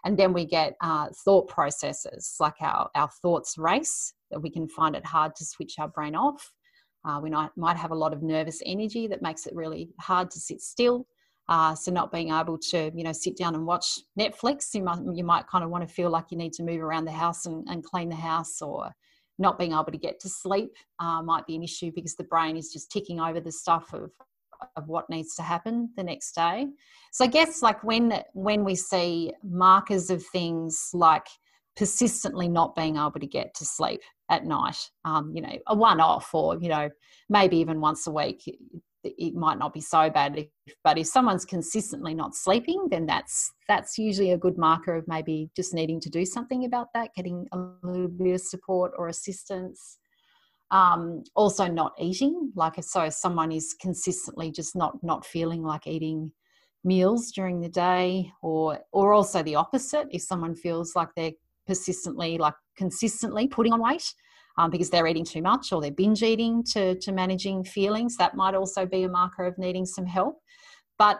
and 0.06 0.18
then 0.18 0.32
we 0.32 0.46
get 0.46 0.76
uh, 0.80 1.08
thought 1.24 1.48
processes 1.48 2.36
like 2.40 2.60
our 2.60 2.88
our 2.94 3.10
thoughts 3.22 3.58
race. 3.58 4.14
That 4.30 4.40
we 4.40 4.50
can 4.50 4.66
find 4.66 4.96
it 4.96 5.04
hard 5.04 5.36
to 5.36 5.44
switch 5.44 5.78
our 5.78 5.88
brain 5.88 6.16
off. 6.16 6.50
Uh, 7.04 7.20
we 7.22 7.30
might, 7.30 7.50
might 7.54 7.76
have 7.76 7.90
a 7.90 7.94
lot 7.94 8.14
of 8.14 8.22
nervous 8.22 8.62
energy 8.64 9.06
that 9.06 9.20
makes 9.20 9.46
it 9.46 9.54
really 9.54 9.90
hard 10.00 10.30
to 10.30 10.40
sit 10.40 10.62
still. 10.62 11.06
Uh, 11.48 11.74
so 11.74 11.92
not 11.92 12.10
being 12.10 12.32
able 12.32 12.56
to, 12.56 12.90
you 12.94 13.04
know, 13.04 13.12
sit 13.12 13.36
down 13.36 13.54
and 13.54 13.66
watch 13.66 13.98
Netflix, 14.18 14.74
you 14.74 14.82
might 14.82 15.00
you 15.14 15.24
might 15.24 15.46
kind 15.46 15.62
of 15.62 15.70
want 15.70 15.86
to 15.86 15.94
feel 15.94 16.10
like 16.10 16.26
you 16.30 16.38
need 16.38 16.52
to 16.54 16.62
move 16.62 16.80
around 16.80 17.04
the 17.04 17.12
house 17.12 17.46
and, 17.46 17.66
and 17.68 17.84
clean 17.84 18.08
the 18.08 18.16
house, 18.16 18.62
or 18.62 18.90
not 19.38 19.58
being 19.58 19.72
able 19.72 19.84
to 19.84 19.98
get 19.98 20.18
to 20.20 20.28
sleep 20.28 20.70
uh, 21.00 21.20
might 21.22 21.46
be 21.46 21.56
an 21.56 21.62
issue 21.62 21.90
because 21.94 22.14
the 22.14 22.24
brain 22.24 22.56
is 22.56 22.72
just 22.72 22.90
ticking 22.90 23.20
over 23.20 23.40
the 23.40 23.52
stuff 23.52 23.92
of 23.92 24.10
of 24.76 24.88
what 24.88 25.10
needs 25.10 25.34
to 25.34 25.42
happen 25.42 25.90
the 25.96 26.02
next 26.02 26.34
day. 26.34 26.66
So 27.12 27.24
I 27.24 27.28
guess 27.28 27.62
like 27.62 27.84
when 27.84 28.22
when 28.32 28.64
we 28.64 28.74
see 28.74 29.32
markers 29.42 30.10
of 30.10 30.24
things 30.32 30.90
like 30.94 31.26
persistently 31.76 32.48
not 32.48 32.74
being 32.74 32.96
able 32.96 33.18
to 33.20 33.26
get 33.26 33.54
to 33.54 33.64
sleep 33.64 34.00
at 34.30 34.46
night, 34.46 34.78
um, 35.04 35.32
you 35.34 35.42
know, 35.42 35.58
a 35.66 35.74
one 35.74 36.00
off 36.00 36.32
or, 36.32 36.56
you 36.60 36.68
know, 36.68 36.88
maybe 37.28 37.58
even 37.58 37.80
once 37.80 38.06
a 38.06 38.10
week, 38.10 38.42
it 39.04 39.34
might 39.34 39.58
not 39.58 39.72
be 39.72 39.80
so 39.80 40.10
bad 40.10 40.46
but 40.82 40.98
if 40.98 41.06
someone's 41.06 41.44
consistently 41.44 42.14
not 42.14 42.34
sleeping 42.34 42.86
then 42.90 43.06
that's 43.06 43.52
that's 43.68 43.98
usually 43.98 44.32
a 44.32 44.38
good 44.38 44.58
marker 44.58 44.96
of 44.96 45.06
maybe 45.06 45.50
just 45.56 45.74
needing 45.74 46.00
to 46.00 46.10
do 46.10 46.24
something 46.24 46.64
about 46.64 46.88
that 46.94 47.14
getting 47.14 47.46
a 47.52 47.58
little 47.82 48.08
bit 48.08 48.34
of 48.34 48.40
support 48.40 48.92
or 48.96 49.08
assistance. 49.08 49.98
Um, 50.70 51.22
also 51.36 51.68
not 51.68 51.92
eating 52.00 52.50
like 52.56 52.82
so 52.82 53.08
someone 53.10 53.52
is 53.52 53.76
consistently 53.80 54.50
just 54.50 54.74
not 54.74 54.96
not 55.04 55.24
feeling 55.24 55.62
like 55.62 55.86
eating 55.86 56.32
meals 56.82 57.30
during 57.30 57.60
the 57.60 57.68
day 57.68 58.32
or 58.42 58.80
or 58.90 59.12
also 59.12 59.42
the 59.42 59.54
opposite 59.54 60.08
if 60.10 60.22
someone 60.22 60.56
feels 60.56 60.96
like 60.96 61.08
they're 61.14 61.32
persistently 61.66 62.38
like 62.38 62.54
consistently 62.76 63.46
putting 63.46 63.72
on 63.72 63.80
weight 63.80 64.14
um, 64.58 64.70
because 64.70 64.90
they're 64.90 65.06
eating 65.06 65.24
too 65.24 65.42
much 65.42 65.72
or 65.72 65.80
they're 65.80 65.90
binge 65.90 66.22
eating 66.22 66.62
to, 66.64 66.94
to 67.00 67.12
managing 67.12 67.64
feelings. 67.64 68.16
That 68.16 68.34
might 68.34 68.54
also 68.54 68.86
be 68.86 69.02
a 69.02 69.08
marker 69.08 69.44
of 69.44 69.58
needing 69.58 69.86
some 69.86 70.06
help. 70.06 70.40
But 70.98 71.18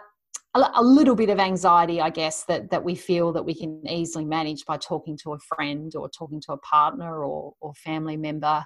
a, 0.54 0.70
a 0.74 0.82
little 0.82 1.16
bit 1.16 1.30
of 1.30 1.38
anxiety, 1.38 2.00
I 2.00 2.10
guess, 2.10 2.44
that, 2.44 2.70
that 2.70 2.84
we 2.84 2.94
feel 2.94 3.32
that 3.32 3.44
we 3.44 3.54
can 3.54 3.82
easily 3.88 4.24
manage 4.24 4.64
by 4.66 4.76
talking 4.76 5.18
to 5.22 5.32
a 5.32 5.38
friend 5.38 5.92
or 5.96 6.08
talking 6.08 6.40
to 6.42 6.52
a 6.52 6.58
partner 6.58 7.24
or, 7.24 7.54
or 7.60 7.74
family 7.74 8.16
member. 8.16 8.64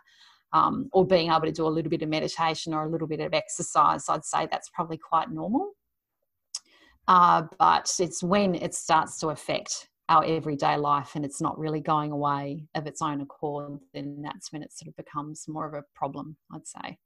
Um, 0.54 0.88
or 0.94 1.06
being 1.06 1.30
able 1.30 1.42
to 1.42 1.52
do 1.52 1.66
a 1.66 1.68
little 1.68 1.90
bit 1.90 2.00
of 2.00 2.08
meditation 2.08 2.72
or 2.72 2.86
a 2.86 2.88
little 2.88 3.06
bit 3.06 3.20
of 3.20 3.34
exercise, 3.34 4.08
I'd 4.08 4.24
say 4.24 4.48
that's 4.50 4.70
probably 4.70 4.96
quite 4.96 5.30
normal. 5.30 5.72
Uh, 7.06 7.42
but 7.58 7.90
it's 7.98 8.22
when 8.22 8.54
it 8.54 8.74
starts 8.74 9.18
to 9.20 9.28
affect 9.28 9.88
our 10.08 10.24
everyday 10.24 10.76
life 10.76 11.14
and 11.14 11.24
it's 11.24 11.40
not 11.40 11.58
really 11.58 11.80
going 11.80 12.12
away 12.12 12.64
of 12.74 12.86
its 12.86 13.02
own 13.02 13.20
accord, 13.20 13.78
then 13.92 14.22
that's 14.22 14.52
when 14.52 14.62
it 14.62 14.72
sort 14.72 14.88
of 14.88 14.96
becomes 14.96 15.46
more 15.46 15.66
of 15.66 15.74
a 15.74 15.84
problem, 15.94 16.36
I'd 16.52 16.66
say. 16.66 16.98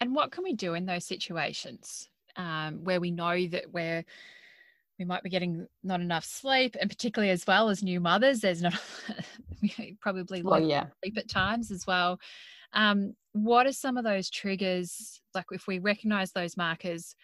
And 0.00 0.14
what 0.14 0.32
can 0.32 0.44
we 0.44 0.54
do 0.54 0.74
in 0.74 0.86
those 0.86 1.06
situations 1.06 2.08
um, 2.36 2.84
where 2.84 3.00
we 3.00 3.10
know 3.10 3.46
that 3.48 3.72
we're 3.72 4.04
we 4.98 5.04
might 5.04 5.22
be 5.22 5.28
getting 5.28 5.66
not 5.82 6.00
enough 6.00 6.24
sleep, 6.24 6.74
and 6.80 6.88
particularly 6.88 7.30
as 7.30 7.46
well 7.46 7.68
as 7.68 7.82
new 7.82 8.00
mothers, 8.00 8.40
there's 8.40 8.62
not 8.62 8.80
probably 10.00 10.42
well, 10.42 10.58
yeah. 10.58 10.86
sleep 11.02 11.18
at 11.18 11.28
times 11.28 11.70
as 11.70 11.86
well. 11.86 12.18
Um, 12.72 13.14
what 13.32 13.66
are 13.66 13.72
some 13.72 13.98
of 13.98 14.04
those 14.04 14.30
triggers? 14.30 15.20
Like 15.34 15.46
if 15.50 15.66
we 15.66 15.80
recognize 15.80 16.32
those 16.32 16.56
markers 16.56 17.14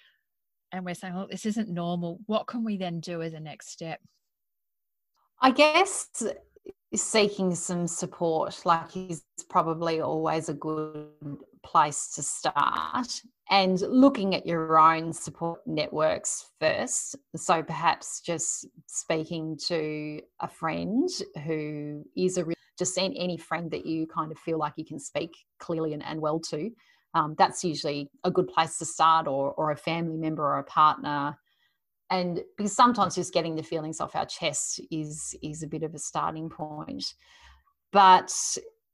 and 0.71 0.85
we're 0.85 0.95
saying, 0.95 1.15
"Well, 1.15 1.29
this 1.31 1.47
isn't 1.47 1.71
normal," 1.71 2.21
what 2.27 2.47
can 2.47 2.63
we 2.63 2.77
then 2.77 3.01
do 3.01 3.23
as 3.23 3.33
a 3.33 3.41
next 3.41 3.71
step? 3.71 4.01
I 5.45 5.51
guess 5.51 6.25
seeking 6.95 7.55
some 7.57 7.89
support 7.89 8.65
like 8.65 8.97
is 8.97 9.25
probably 9.51 10.01
always 10.01 10.49
a 10.49 10.55
good 10.55 11.09
place 11.65 12.13
to 12.15 12.23
start. 12.23 13.21
And 13.51 13.81
looking 13.81 14.37
at 14.37 14.47
your 14.47 14.79
own 14.79 15.13
support 15.13 15.61
networks 15.67 16.47
first. 16.61 17.17
So 17.35 17.61
perhaps 17.61 18.21
just 18.21 18.69
speaking 18.87 19.59
to 19.67 20.21
a 20.41 20.49
friend 20.49 21.09
who 21.45 22.05
is 22.17 22.39
a 22.39 22.47
just 22.79 22.97
any 22.97 23.37
friend 23.37 23.71
that 23.73 23.85
you 23.85 24.07
kind 24.07 24.31
of 24.31 24.39
feel 24.39 24.59
like 24.59 24.75
you 24.77 24.85
can 24.85 25.01
speak 25.01 25.37
clearly 25.59 25.93
and, 25.93 26.05
and 26.05 26.21
well 26.21 26.39
to. 26.39 26.71
Um, 27.15 27.35
that's 27.37 27.65
usually 27.65 28.09
a 28.23 28.31
good 28.31 28.47
place 28.47 28.79
to 28.79 28.85
start 28.85 29.27
or, 29.27 29.53
or 29.53 29.73
a 29.73 29.77
family 29.77 30.17
member 30.17 30.45
or 30.45 30.59
a 30.61 30.65
partner 30.65 31.37
and 32.13 32.41
because 32.57 32.77
sometimes 32.77 33.15
just 33.15 33.33
getting 33.33 33.57
the 33.57 33.63
feelings 33.63 34.01
off 34.01 34.15
our 34.15 34.27
chest 34.27 34.81
is 34.91 35.35
is 35.43 35.63
a 35.63 35.67
bit 35.67 35.83
of 35.83 35.95
a 35.95 35.99
starting 35.99 36.51
point. 36.51 37.15
But 37.91 38.33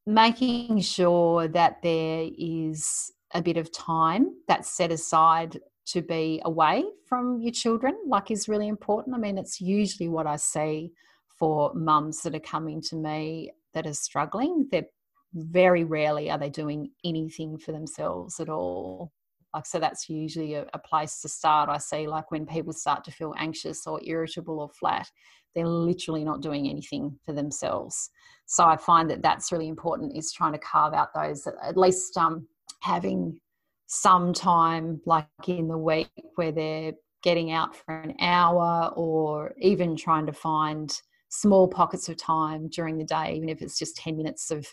making 0.07 0.81
sure 0.81 1.49
that 1.49 1.83
there 1.83 2.29
is 2.39 3.13
a 3.35 3.43
bit 3.43 3.57
of 3.57 3.73
time 3.73 4.29
that's 4.47 4.75
set 4.75 4.93
aside 4.93 5.59
to 5.87 6.01
be 6.01 6.41
away 6.45 6.85
from 7.09 7.41
your 7.41 7.53
children 7.53 7.97
like 8.07 8.31
is 8.31 8.49
really 8.49 8.69
important. 8.69 9.17
I 9.17 9.19
mean 9.19 9.37
it's 9.37 9.61
usually 9.61 10.09
what 10.09 10.27
i 10.27 10.37
see 10.37 10.93
for 11.39 11.73
mums 11.75 12.23
that 12.23 12.35
are 12.35 12.41
coming 12.41 12.81
to 12.83 12.97
me 12.97 13.51
that 13.75 13.87
are 13.87 13.95
struggling. 13.95 14.69
That 14.71 14.87
very 15.35 15.85
rarely 15.85 16.31
are 16.31 16.39
they 16.39 16.51
doing 16.51 16.91
anything 17.05 17.59
for 17.59 17.73
themselves 17.73 18.39
at 18.39 18.49
all 18.49 19.13
like 19.55 19.67
so 19.67 19.79
that's 19.79 20.09
usually 20.09 20.55
a, 20.55 20.67
a, 20.75 20.79
place 20.79 21.21
to 21.21 21.29
start 21.29 21.69
i 21.69 21.79
see 21.79 22.07
like 22.07 22.31
when 22.31 22.45
people 22.45 22.73
start 22.73 23.03
to 23.05 23.11
feel 23.11 23.35
anxious 23.39 23.87
or 23.87 24.01
irritable 24.05 24.61
or 24.61 24.69
flat 24.69 25.09
they're 25.55 25.67
literally 25.67 26.25
not 26.25 26.41
doing 26.41 26.69
anything 26.69 27.19
for 27.25 27.33
themselves. 27.33 28.11
So 28.47 28.65
i 28.65 28.77
find 28.77 29.11
that 29.11 29.23
that's 29.23 29.53
really 29.53 29.69
important 29.69 30.17
is 30.17 30.33
trying 30.33 30.53
to 30.53 30.59
carve 30.59 30.95
out 30.95 31.09
those 31.15 31.47
at 31.47 31.77
least 31.77 32.17
um, 32.17 32.47
having 32.81 33.41
some 33.87 34.33
time 34.33 35.01
like 35.05 35.27
in 35.47 35.69
the 35.69 35.77
week 35.77 36.09
where 36.37 36.53
they're 36.53 36.93
getting 37.23 37.51
out 37.51 37.75
for 37.75 38.01
an 38.01 38.15
hour 38.21 38.93
or 38.95 39.53
even 39.59 39.97
trying 39.97 40.27
to 40.27 40.33
find 40.33 41.01
small 41.31 41.67
pockets 41.67 42.09
of 42.09 42.17
time 42.17 42.69
during 42.69 42.97
the 42.97 43.05
day 43.05 43.35
even 43.35 43.49
if 43.49 43.61
it's 43.61 43.79
just 43.79 43.97
10 43.97 44.17
minutes 44.17 44.51
of 44.51 44.67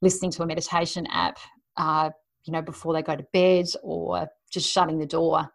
listening 0.00 0.30
to 0.30 0.42
a 0.42 0.46
meditation 0.46 1.06
app 1.08 1.38
uh, 1.76 2.10
you 2.44 2.52
know, 2.52 2.62
before 2.62 2.92
they 2.92 3.02
go 3.02 3.16
to 3.16 3.26
bed 3.32 3.66
or 3.82 4.28
just 4.50 4.70
shutting 4.70 4.98
the 4.98 5.06
door 5.06 5.50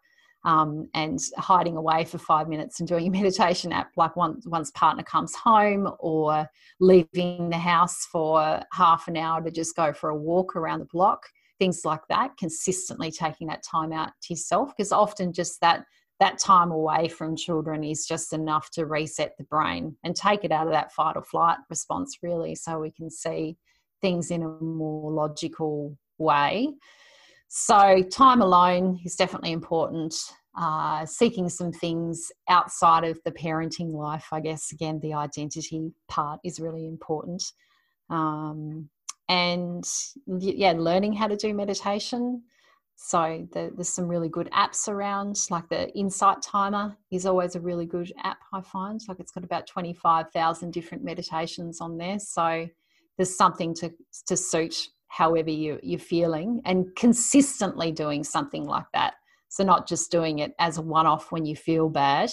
um, 0.46 0.88
and 0.94 1.18
hiding 1.36 1.76
away 1.76 2.04
for 2.04 2.18
five 2.18 2.48
minutes 2.48 2.78
and 2.78 2.88
doing 2.88 3.08
a 3.08 3.10
meditation 3.18 3.72
app 3.72 3.90
like 3.96 4.16
once 4.16 4.46
one's 4.46 4.70
partner 4.70 5.02
comes 5.02 5.34
home 5.34 5.90
or 5.98 6.48
leaving 6.80 7.50
the 7.50 7.58
house 7.58 8.06
for 8.06 8.62
half 8.72 9.08
an 9.08 9.16
hour 9.16 9.42
to 9.42 9.50
just 9.50 9.76
go 9.76 9.92
for 9.92 10.10
a 10.10 10.16
walk 10.16 10.56
around 10.56 10.78
the 10.78 10.86
block 10.86 11.26
things 11.58 11.82
like 11.84 12.02
that 12.08 12.30
consistently 12.38 13.10
taking 13.10 13.48
that 13.48 13.62
time 13.62 13.92
out 13.92 14.10
to 14.22 14.34
yourself 14.34 14.72
because 14.76 14.92
often 14.92 15.32
just 15.32 15.60
that 15.60 15.84
that 16.18 16.38
time 16.38 16.70
away 16.70 17.08
from 17.08 17.36
children 17.36 17.84
is 17.84 18.06
just 18.06 18.32
enough 18.32 18.70
to 18.70 18.86
reset 18.86 19.32
the 19.36 19.44
brain 19.44 19.94
and 20.02 20.16
take 20.16 20.44
it 20.44 20.52
out 20.52 20.66
of 20.66 20.72
that 20.72 20.92
fight 20.92 21.16
or 21.16 21.22
flight 21.22 21.58
response 21.68 22.18
really 22.22 22.54
so 22.54 22.78
we 22.78 22.90
can 22.90 23.10
see 23.10 23.56
things 24.00 24.30
in 24.30 24.42
a 24.42 24.48
more 24.48 25.10
logical 25.10 25.96
way. 26.18 26.74
So, 27.48 28.02
time 28.02 28.42
alone 28.42 29.00
is 29.04 29.16
definitely 29.16 29.52
important. 29.52 30.14
Uh, 30.58 31.04
seeking 31.04 31.48
some 31.48 31.70
things 31.70 32.32
outside 32.48 33.04
of 33.04 33.20
the 33.24 33.32
parenting 33.32 33.92
life, 33.92 34.26
I 34.32 34.40
guess, 34.40 34.72
again, 34.72 34.98
the 35.00 35.12
identity 35.12 35.92
part 36.08 36.40
is 36.44 36.58
really 36.58 36.86
important. 36.86 37.42
Um, 38.08 38.88
and 39.28 39.84
yeah, 40.26 40.72
learning 40.72 41.12
how 41.12 41.26
to 41.26 41.36
do 41.36 41.52
meditation. 41.52 42.42
So 42.96 43.46
the, 43.52 43.70
there's 43.74 43.90
some 43.90 44.08
really 44.08 44.30
good 44.30 44.48
apps 44.52 44.88
around, 44.88 45.36
like 45.50 45.68
the 45.68 45.90
Insight 45.90 46.40
Timer 46.40 46.96
is 47.10 47.26
always 47.26 47.54
a 47.54 47.60
really 47.60 47.84
good 47.84 48.10
app. 48.24 48.38
I 48.54 48.62
find 48.62 48.98
like 49.06 49.20
it's 49.20 49.32
got 49.32 49.44
about 49.44 49.66
twenty 49.66 49.92
five 49.92 50.30
thousand 50.30 50.72
different 50.72 51.04
meditations 51.04 51.82
on 51.82 51.98
there. 51.98 52.18
So 52.18 52.66
there's 53.18 53.36
something 53.36 53.74
to 53.74 53.92
to 54.26 54.36
suit 54.36 54.88
however 55.08 55.50
you, 55.50 55.78
you're 55.82 55.98
feeling, 55.98 56.60
and 56.64 56.94
consistently 56.96 57.92
doing 57.92 58.24
something 58.24 58.64
like 58.64 58.86
that. 58.94 59.14
So 59.48 59.64
not 59.64 59.88
just 59.88 60.10
doing 60.10 60.40
it 60.40 60.52
as 60.58 60.78
a 60.78 60.82
one 60.82 61.06
off 61.06 61.32
when 61.32 61.46
you 61.46 61.56
feel 61.56 61.88
bad. 61.88 62.32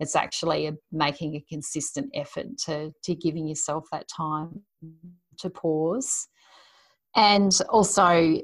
It's 0.00 0.16
actually 0.16 0.70
making 0.92 1.34
a 1.34 1.44
consistent 1.48 2.10
effort 2.14 2.46
to 2.66 2.92
to 3.02 3.14
giving 3.14 3.48
yourself 3.48 3.86
that 3.92 4.06
time 4.08 4.60
to 5.38 5.50
pause 5.50 6.28
and 7.16 7.58
also 7.68 8.40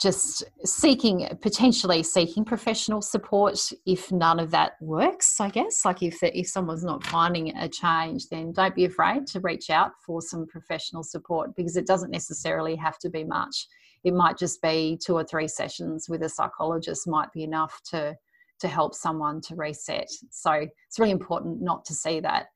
just 0.00 0.44
seeking 0.64 1.28
potentially 1.42 2.02
seeking 2.02 2.44
professional 2.44 3.02
support 3.02 3.58
if 3.84 4.10
none 4.10 4.40
of 4.40 4.50
that 4.50 4.72
works 4.80 5.38
i 5.40 5.50
guess. 5.50 5.84
Like 5.84 6.02
if 6.02 6.22
if 6.22 6.48
someone's 6.48 6.84
not 6.84 7.04
finding 7.04 7.54
a 7.56 7.68
change 7.68 8.28
then 8.28 8.52
don't 8.52 8.74
be 8.74 8.86
afraid 8.86 9.26
to 9.28 9.40
reach 9.40 9.70
out 9.70 9.92
for 10.04 10.22
some 10.22 10.46
professional 10.46 11.02
support 11.02 11.54
because 11.56 11.76
it 11.76 11.86
doesn't 11.86 12.10
necessarily 12.10 12.76
have 12.76 12.98
to 13.00 13.10
be 13.10 13.24
much. 13.24 13.66
It 14.04 14.14
might 14.14 14.38
just 14.38 14.60
be 14.62 14.98
two 15.04 15.14
or 15.14 15.24
three 15.24 15.48
sessions 15.48 16.08
with 16.08 16.22
a 16.22 16.28
psychologist 16.28 17.06
might 17.06 17.32
be 17.32 17.44
enough 17.44 17.80
to 17.90 18.16
to 18.60 18.68
help 18.68 18.94
someone 18.94 19.40
to 19.42 19.56
reset. 19.56 20.08
So 20.30 20.52
it's 20.52 20.98
really 20.98 21.10
important 21.10 21.60
not 21.60 21.84
to 21.86 21.94
see 21.94 22.20
that 22.20 22.46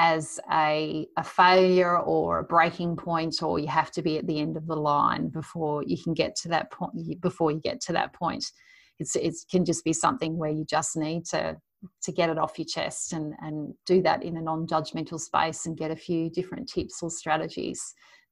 as 0.00 0.38
a, 0.52 1.08
a 1.16 1.24
failure 1.24 1.98
or 1.98 2.38
a 2.38 2.44
breaking 2.44 2.94
point 2.94 3.42
or 3.42 3.58
you 3.58 3.66
have 3.66 3.90
to 3.90 4.00
be 4.00 4.16
at 4.16 4.28
the 4.28 4.38
end 4.38 4.56
of 4.56 4.64
the 4.68 4.76
line 4.76 5.28
before 5.28 5.82
you 5.82 6.00
can 6.00 6.14
get 6.14 6.36
to 6.36 6.48
that 6.48 6.70
point 6.70 7.20
before 7.20 7.50
you 7.50 7.58
get 7.58 7.80
to 7.80 7.92
that 7.92 8.12
point. 8.12 8.44
It's 9.00 9.16
it 9.16 9.34
can 9.50 9.64
just 9.64 9.84
be 9.84 9.92
something 9.92 10.38
where 10.38 10.52
you 10.52 10.64
just 10.64 10.96
need 10.96 11.24
to 11.26 11.56
to 12.02 12.12
get 12.12 12.30
it 12.30 12.38
off 12.38 12.58
your 12.60 12.66
chest 12.66 13.12
and 13.12 13.34
and 13.40 13.74
do 13.86 14.00
that 14.02 14.22
in 14.22 14.36
a 14.36 14.40
non-judgmental 14.40 15.18
space 15.18 15.66
and 15.66 15.76
get 15.76 15.90
a 15.90 15.96
few 15.96 16.30
different 16.30 16.68
tips 16.68 17.02
or 17.02 17.10
strategies. 17.10 17.82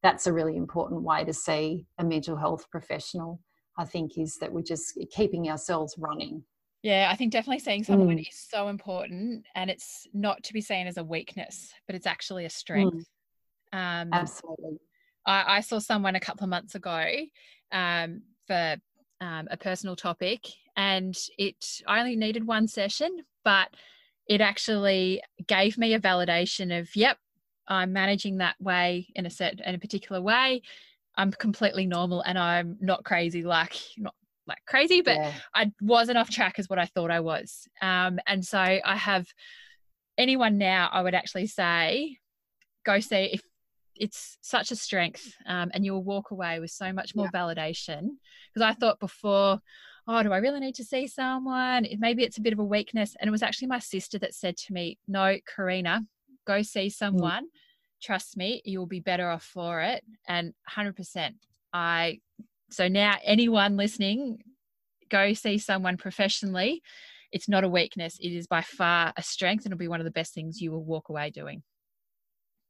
That's 0.05 0.29
a 0.29 0.33
really 0.33 0.57
important 0.57 1.03
way 1.03 1.25
to 1.25 1.33
see 1.33 1.87
a 1.99 2.05
mental 2.05 2.37
health 2.37 2.71
professional 2.71 3.41
i 3.79 3.85
think 3.85 4.17
is 4.17 4.37
that 4.41 4.53
we're 4.53 4.63
just 4.63 4.97
keeping 5.11 5.51
ourselves 5.51 5.95
running 5.99 6.43
yeah, 6.87 7.09
I 7.11 7.17
think 7.17 7.33
definitely 7.33 7.59
seeing 7.59 7.83
someone 7.83 8.17
mm. 8.17 8.29
is 8.29 8.47
so 8.49 8.69
important, 8.69 9.45
and 9.57 9.71
it's 9.71 10.07
not 10.15 10.45
to 10.45 10.53
be 10.53 10.61
seen 10.61 10.87
as 10.87 10.99
a 10.99 11.03
weakness, 11.03 11.75
but 11.85 11.97
it's 11.97 12.07
actually 12.07 12.45
a 12.45 12.51
strength. 12.51 13.09
Mm. 13.75 14.03
Um, 14.03 14.09
Absolutely. 14.13 14.79
I, 15.27 15.57
I, 15.57 15.61
saw 15.63 15.81
someone 15.81 16.15
a 16.15 16.21
couple 16.21 16.45
of 16.45 16.51
months 16.51 16.77
ago 16.77 17.05
um, 17.73 18.23
for 18.47 18.77
um, 19.21 19.49
a 19.51 19.57
personal 19.57 19.97
topic, 19.97 20.47
and 20.77 21.19
it 21.37 21.57
I 21.89 21.99
only 21.99 22.15
needed 22.15 22.47
one 22.47 22.69
session, 22.69 23.19
but 23.45 23.71
it 24.29 24.41
actually 24.41 25.23
gave 25.49 25.79
me 25.79 25.95
a 25.95 25.99
validation 25.99 26.79
of, 26.79 26.95
yep, 26.95 27.19
I'm 27.67 27.93
managing 27.93 28.39
that 28.39 28.55
way 28.61 29.09
in 29.17 29.27
a 29.27 29.31
set 29.31 29.59
in 29.59 29.75
a 29.75 29.81
particular 29.81 30.23
way. 30.23 30.63
I'm 31.17 31.33
completely 31.33 31.87
normal 31.87 32.21
and 32.21 32.39
I'm 32.39 32.77
not 32.81 33.05
crazy 33.05 33.43
like 33.43 33.75
not 33.99 34.15
like 34.47 34.59
crazy, 34.67 35.01
but 35.01 35.17
yeah. 35.17 35.33
I 35.55 35.73
wasn't 35.81 36.19
off 36.19 36.31
track 36.31 36.59
as 36.59 36.69
what 36.69 36.79
I 36.79 36.87
thought 36.87 37.11
I 37.11 37.21
was. 37.21 37.69
Um, 37.83 38.19
and 38.27 38.45
so 38.45 38.59
I 38.59 38.97
have 38.97 39.27
anyone 40.19 40.59
now, 40.59 40.89
I 40.93 41.03
would 41.03 41.15
actually 41.15 41.47
say, 41.47 42.19
go 42.85 43.01
see 43.01 43.31
if 43.33 43.43
it's 43.97 44.39
such 44.41 44.71
a 44.71 44.77
strength 44.77 45.33
um, 45.47 45.71
and 45.75 45.85
you'll 45.85 46.05
walk 46.05 46.31
away 46.31 46.61
with 46.61 46.71
so 46.71 46.93
much 46.93 47.15
more 47.15 47.29
yeah. 47.33 47.41
validation. 47.41 48.09
Because 48.55 48.67
I 48.67 48.73
thought 48.73 49.01
before, 49.01 49.61
oh, 50.09 50.23
do 50.23 50.33
I 50.33 50.39
really 50.39 50.61
need 50.61 50.77
to 50.77 50.85
see 50.85 51.07
someone? 51.07 51.87
Maybe 51.99 52.23
it's 52.23 52.39
a 52.39 52.43
bit 52.43 52.53
of 52.53 52.59
a 52.59 52.65
weakness. 52.65 53.17
And 53.19 53.29
it 53.29 53.33
was 53.33 53.43
actually 53.43 53.69
my 53.69 53.79
sister 53.79 54.19
that 54.21 54.35
said 54.35 54.57
to 54.59 54.73
me, 54.73 54.99
no, 55.09 55.37
Karina, 55.55 56.03
go 56.47 56.63
see 56.63 56.87
mm. 56.87 56.93
someone. 56.93 57.45
Mm. 57.45 58.03
Trust 58.03 58.37
me, 58.37 58.63
you'll 58.65 58.87
be 58.87 59.01
better 59.01 59.29
off 59.29 59.43
for 59.43 59.81
it. 59.81 60.05
And 60.29 60.53
100%, 60.71 61.35
I 61.73 62.21
so 62.71 62.89
now, 62.89 63.17
anyone 63.25 63.77
listening, 63.77 64.43
go 65.09 65.33
see 65.33 65.59
someone 65.59 65.97
professionally. 65.97 66.83
It's 67.33 67.49
not 67.49 67.65
a 67.65 67.69
weakness, 67.69 68.19
it 68.21 68.31
is 68.31 68.47
by 68.47 68.63
far 68.63 69.13
a 69.17 69.23
strength, 69.23 69.65
and 69.65 69.73
it'll 69.73 69.79
be 69.79 69.89
one 69.89 70.01
of 70.01 70.05
the 70.05 70.11
best 70.11 70.35
things 70.35 70.61
you 70.61 70.73
will 70.73 70.85
walk 70.85 71.09
away 71.09 71.31
doing. 71.31 71.63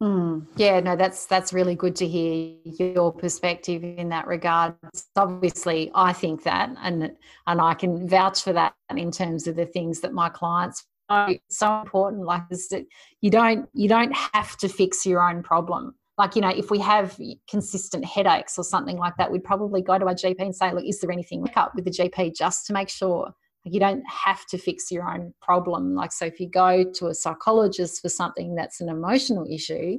Mm, 0.02 0.46
yeah, 0.56 0.80
no, 0.80 0.94
that's 0.94 1.24
that's 1.24 1.54
really 1.54 1.74
good 1.74 1.96
to 1.96 2.06
hear 2.06 2.56
your 2.64 3.12
perspective 3.12 3.82
in 3.82 4.10
that 4.10 4.26
regard. 4.26 4.74
Obviously, 5.14 5.90
I 5.94 6.12
think 6.12 6.42
that, 6.42 6.70
and 6.82 7.12
and 7.46 7.60
I 7.60 7.72
can 7.74 8.06
vouch 8.06 8.42
for 8.42 8.52
that 8.52 8.74
in 8.94 9.10
terms 9.10 9.46
of 9.46 9.56
the 9.56 9.64
things 9.64 10.00
that 10.00 10.12
my 10.12 10.28
clients 10.28 10.84
are 11.08 11.30
so 11.48 11.80
important. 11.80 12.24
Like 12.24 12.42
is 12.50 12.68
that 12.68 12.84
you 13.22 13.30
don't 13.30 13.70
you 13.72 13.88
don't 13.88 14.14
have 14.34 14.56
to 14.58 14.68
fix 14.68 15.06
your 15.06 15.26
own 15.26 15.42
problem 15.42 15.94
like 16.18 16.34
you 16.34 16.42
know 16.42 16.48
if 16.48 16.70
we 16.70 16.78
have 16.78 17.18
consistent 17.48 18.04
headaches 18.04 18.58
or 18.58 18.64
something 18.64 18.96
like 18.96 19.16
that 19.16 19.30
we'd 19.30 19.44
probably 19.44 19.82
go 19.82 19.98
to 19.98 20.06
our 20.06 20.14
gp 20.14 20.36
and 20.38 20.54
say 20.54 20.72
look 20.72 20.84
is 20.84 21.00
there 21.00 21.10
anything 21.10 21.42
look 21.42 21.56
up 21.56 21.74
with 21.74 21.84
the 21.84 21.90
gp 21.90 22.34
just 22.34 22.66
to 22.66 22.72
make 22.72 22.88
sure 22.88 23.32
you 23.64 23.80
don't 23.80 24.04
have 24.08 24.46
to 24.46 24.58
fix 24.58 24.92
your 24.92 25.10
own 25.10 25.34
problem? 25.42 25.96
Like 25.96 26.12
so 26.12 26.24
if 26.24 26.38
you 26.38 26.48
go 26.48 26.84
to 26.84 27.08
a 27.08 27.14
psychologist 27.14 28.00
for 28.00 28.08
something 28.08 28.54
that's 28.54 28.80
an 28.80 28.88
emotional 28.88 29.44
issue 29.50 29.98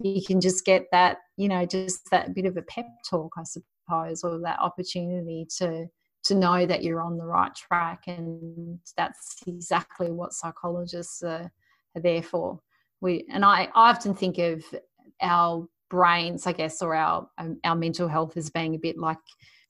you 0.00 0.24
can 0.24 0.40
just 0.40 0.64
get 0.64 0.86
that 0.92 1.18
you 1.36 1.48
know 1.48 1.66
just 1.66 2.08
that 2.12 2.32
bit 2.32 2.46
of 2.46 2.56
a 2.56 2.62
pep 2.62 2.86
talk 3.10 3.32
i 3.36 3.42
suppose 3.42 4.22
or 4.22 4.38
that 4.38 4.60
opportunity 4.60 5.44
to 5.58 5.88
to 6.24 6.34
know 6.34 6.66
that 6.66 6.82
you're 6.82 7.00
on 7.00 7.16
the 7.16 7.24
right 7.24 7.54
track 7.54 8.04
and 8.06 8.78
that's 8.96 9.36
exactly 9.46 10.10
what 10.10 10.32
psychologists 10.32 11.22
are, 11.22 11.50
are 11.96 12.02
there 12.02 12.22
for. 12.22 12.60
We 13.00 13.24
and 13.30 13.44
I, 13.44 13.68
I 13.74 13.90
often 13.90 14.14
think 14.14 14.38
of 14.38 14.62
our 15.22 15.66
brains, 15.90 16.46
I 16.46 16.52
guess, 16.52 16.82
or 16.82 16.94
our 16.94 17.28
um, 17.38 17.58
our 17.64 17.74
mental 17.74 18.08
health 18.08 18.36
as 18.36 18.50
being 18.50 18.74
a 18.74 18.78
bit 18.78 18.98
like 18.98 19.18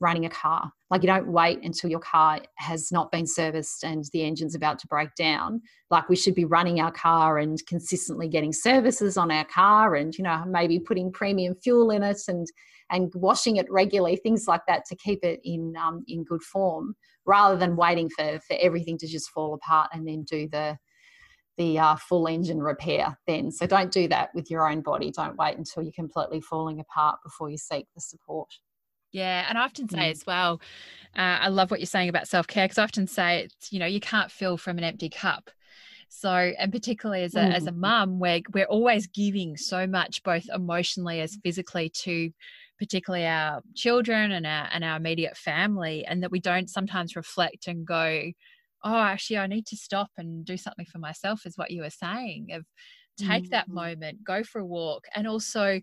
running 0.01 0.27
a 0.27 0.31
car. 0.31 0.71
Like 0.91 1.03
you 1.03 1.09
don't 1.09 1.29
wait 1.29 1.63
until 1.63 1.91
your 1.91 2.01
car 2.01 2.41
has 2.57 2.93
not 2.93 3.11
been 3.11 3.27
serviced 3.27 3.83
and 3.85 4.05
the 4.13 4.23
engine's 4.23 4.55
about 4.55 4.79
to 4.81 4.87
break 4.87 5.15
down. 5.17 5.61
Like 5.91 6.09
we 6.09 6.17
should 6.17 6.35
be 6.35 6.45
running 6.45 6.81
our 6.81 6.93
car 6.93 7.39
and 7.39 7.59
consistently 7.67 8.29
getting 8.29 8.53
services 8.53 9.17
on 9.17 9.31
our 9.31 9.45
car 9.45 9.97
and 9.97 10.17
you 10.17 10.25
know 10.25 10.45
maybe 10.47 10.79
putting 10.79 11.13
premium 11.13 11.55
fuel 11.63 11.91
in 11.91 12.03
it 12.03 12.21
and 12.29 12.47
and 12.91 13.13
washing 13.15 13.57
it 13.57 13.71
regularly, 13.71 14.17
things 14.17 14.49
like 14.49 14.63
that 14.67 14.85
to 14.87 14.97
keep 14.97 15.23
it 15.23 15.41
in 15.45 15.75
um, 15.77 16.05
in 16.09 16.25
good 16.25 16.43
form, 16.43 16.95
rather 17.27 17.57
than 17.57 17.77
waiting 17.77 18.09
for 18.09 18.41
for 18.47 18.57
everything 18.61 18.99
to 18.99 19.07
just 19.07 19.31
fall 19.31 19.55
apart 19.55 19.91
and 19.93 20.07
then 20.07 20.23
do 20.23 20.49
the 20.49 20.79
the 21.59 21.79
uh, 21.79 21.97
full 21.97 22.27
engine 22.27 22.63
repair 22.63 23.19
then. 23.27 23.51
So 23.51 23.67
don't 23.67 23.93
do 23.93 24.09
that 24.09 24.35
with 24.35 24.51
your 24.51 24.71
own 24.71 24.81
body. 24.81 25.11
Don't 25.11 25.37
wait 25.37 25.59
until 25.59 25.83
you're 25.83 25.93
completely 25.93 26.41
falling 26.41 26.81
apart 26.81 27.19
before 27.23 27.51
you 27.51 27.59
seek 27.59 27.87
the 27.95 28.01
support. 28.01 28.49
Yeah, 29.13 29.47
and 29.49 29.59
I 29.59 29.65
often 29.65 29.89
say 29.89 29.99
mm. 29.99 30.11
as 30.11 30.25
well, 30.27 30.61
uh, 31.17 31.39
I 31.41 31.49
love 31.49 31.71
what 31.71 31.81
you're 31.81 31.87
saying 31.87 32.09
about 32.09 32.29
self 32.29 32.47
care 32.47 32.67
because 32.67 32.79
I 32.79 32.85
often 32.85 33.07
say 33.07 33.45
it's 33.45 33.73
you 33.73 33.79
know 33.79 33.87
you 33.87 34.01
can't 34.01 34.31
fill 34.31 34.57
from 34.57 34.79
an 34.79 34.85
empty 34.85 35.09
cup. 35.09 35.51
So, 36.11 36.31
and 36.31 36.73
particularly 36.73 37.23
as 37.23 37.35
a 37.35 37.41
mm. 37.41 37.55
as 37.55 37.67
a 37.67 37.73
mm. 37.73 37.79
mum, 37.79 38.19
we're 38.19 38.41
we're 38.53 38.67
always 38.67 39.07
giving 39.07 39.57
so 39.57 39.87
much, 39.87 40.23
both 40.23 40.45
emotionally 40.55 41.21
as 41.21 41.39
physically, 41.43 41.91
to 42.03 42.31
particularly 42.79 43.27
our 43.27 43.63
children 43.75 44.33
and 44.33 44.47
our 44.47 44.69
and 44.73 44.85
our 44.85 44.97
immediate 44.97 45.37
family, 45.37 46.05
and 46.05 46.23
that 46.23 46.31
we 46.31 46.41
don't 46.41 46.69
sometimes 46.69 47.17
reflect 47.17 47.67
and 47.67 47.87
go, 47.87 48.31
oh 48.85 48.97
actually 48.97 49.39
i 49.39 49.47
need 49.47 49.67
to 49.67 49.77
stop 49.77 50.11
and 50.17 50.45
do 50.45 50.57
something 50.57 50.87
for 50.87 50.99
myself 50.99 51.47
is 51.47 51.57
what 51.57 51.71
you 51.71 51.83
were 51.83 51.91
saying 51.91 52.49
of 52.53 52.65
take 53.19 53.45
mm-hmm. 53.45 53.51
that 53.51 53.69
moment 53.69 54.23
go 54.25 54.43
for 54.43 54.61
a 54.61 54.67
walk 54.67 55.05
and 55.15 55.27
also 55.27 55.81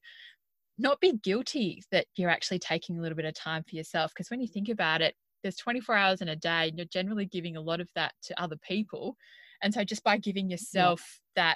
not 0.78 1.00
be 1.00 1.14
guilty 1.24 1.82
that 1.92 2.06
you're 2.16 2.30
actually 2.30 2.60
taking 2.60 2.98
a 2.98 3.02
little 3.02 3.16
bit 3.16 3.26
of 3.26 3.34
time 3.34 3.64
for 3.64 3.76
yourself 3.76 4.12
because 4.12 4.30
when 4.30 4.42
you 4.42 4.48
think 4.48 4.70
about 4.70 5.02
it 5.02 5.16
there's 5.44 5.56
24 5.58 5.96
hours 5.96 6.22
in 6.22 6.30
a 6.30 6.36
day 6.36 6.70
and 6.70 6.78
you're 6.78 6.88
generally 6.88 7.26
giving 7.26 7.56
a 7.56 7.62
lot 7.62 7.80
of 7.80 7.90
that 7.96 8.14
to 8.24 8.42
other 8.42 8.58
people 8.68 9.16
and 9.62 9.74
so 9.74 9.84
just 9.84 10.04
by 10.04 10.18
giving 10.18 10.50
yourself 10.50 11.20
yeah. 11.36 11.56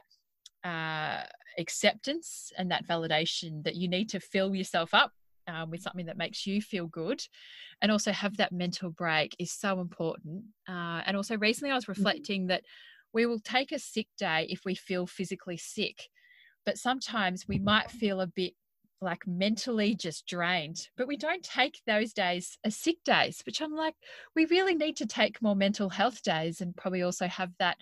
that 0.63 0.67
uh, 0.69 1.23
acceptance 1.58 2.52
and 2.58 2.71
that 2.71 2.88
validation 2.88 3.63
that 3.63 3.75
you 3.75 3.88
need 3.88 4.10
to 4.10 4.19
fill 4.19 4.56
yourself 4.56 4.93
up 4.93 5.12
um, 5.50 5.70
with 5.70 5.82
something 5.82 6.06
that 6.06 6.18
makes 6.18 6.46
you 6.46 6.62
feel 6.62 6.88
good 6.88 7.22
and 7.82 7.92
also 7.92 8.12
have 8.12 8.38
that 8.38 8.52
mental 8.52 8.90
break 8.90 9.36
is 9.40 9.52
so 9.52 9.80
important 9.80 10.44
uh, 10.68 11.02
and 11.06 11.18
also 11.18 11.38
recently 11.38 11.72
i 11.72 11.76
was 11.76 11.86
mm-hmm. 11.86 11.94
reflecting 11.94 12.48
that 12.48 12.64
we 13.14 13.26
will 13.26 13.40
take 13.40 13.72
a 13.72 13.80
sick 13.80 14.08
day 14.18 14.46
if 14.50 14.62
we 14.66 14.76
feel 14.76 15.08
physically 15.08 15.58
sick 15.58 16.08
but 16.66 16.78
sometimes 16.78 17.48
we 17.48 17.58
might 17.60 17.90
feel 17.90 18.22
a 18.22 18.28
bit 18.28 18.54
like 19.02 19.26
mentally 19.26 19.96
just 19.96 20.28
drained 20.28 20.88
but 20.98 21.08
we 21.08 21.16
don't 21.16 21.44
take 21.44 21.80
those 21.88 22.12
days 22.12 22.58
as 22.66 22.76
sick 22.76 22.98
days 23.06 23.42
which 23.46 23.62
i'm 23.62 23.74
like 23.74 23.96
we 24.36 24.46
really 24.46 24.76
need 24.76 24.98
to 24.98 25.06
take 25.06 25.42
more 25.42 25.56
mental 25.56 25.90
health 25.90 26.22
days 26.22 26.60
and 26.60 26.76
probably 26.76 27.02
also 27.02 27.28
have 27.28 27.52
that 27.60 27.78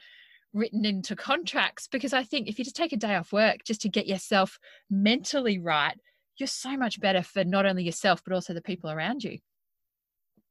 written 0.54 0.86
into 0.86 1.16
contracts 1.16 1.88
because 1.88 2.14
i 2.14 2.24
think 2.24 2.48
if 2.48 2.58
you 2.58 2.64
just 2.64 2.76
take 2.76 2.94
a 2.94 2.98
day 2.98 3.16
off 3.16 3.34
work 3.34 3.58
just 3.66 3.82
to 3.82 3.90
get 3.90 4.08
yourself 4.08 4.60
mentally 4.90 5.58
right 5.58 5.98
you're 6.38 6.47
so 6.47 6.78
much 6.78 7.00
better 7.00 7.21
for 7.21 7.43
not 7.43 7.65
only 7.65 7.84
yourself 7.84 8.21
but 8.23 8.34
also 8.34 8.54
the 8.54 8.62
people 8.62 8.89
around 8.89 9.23
you 9.23 9.38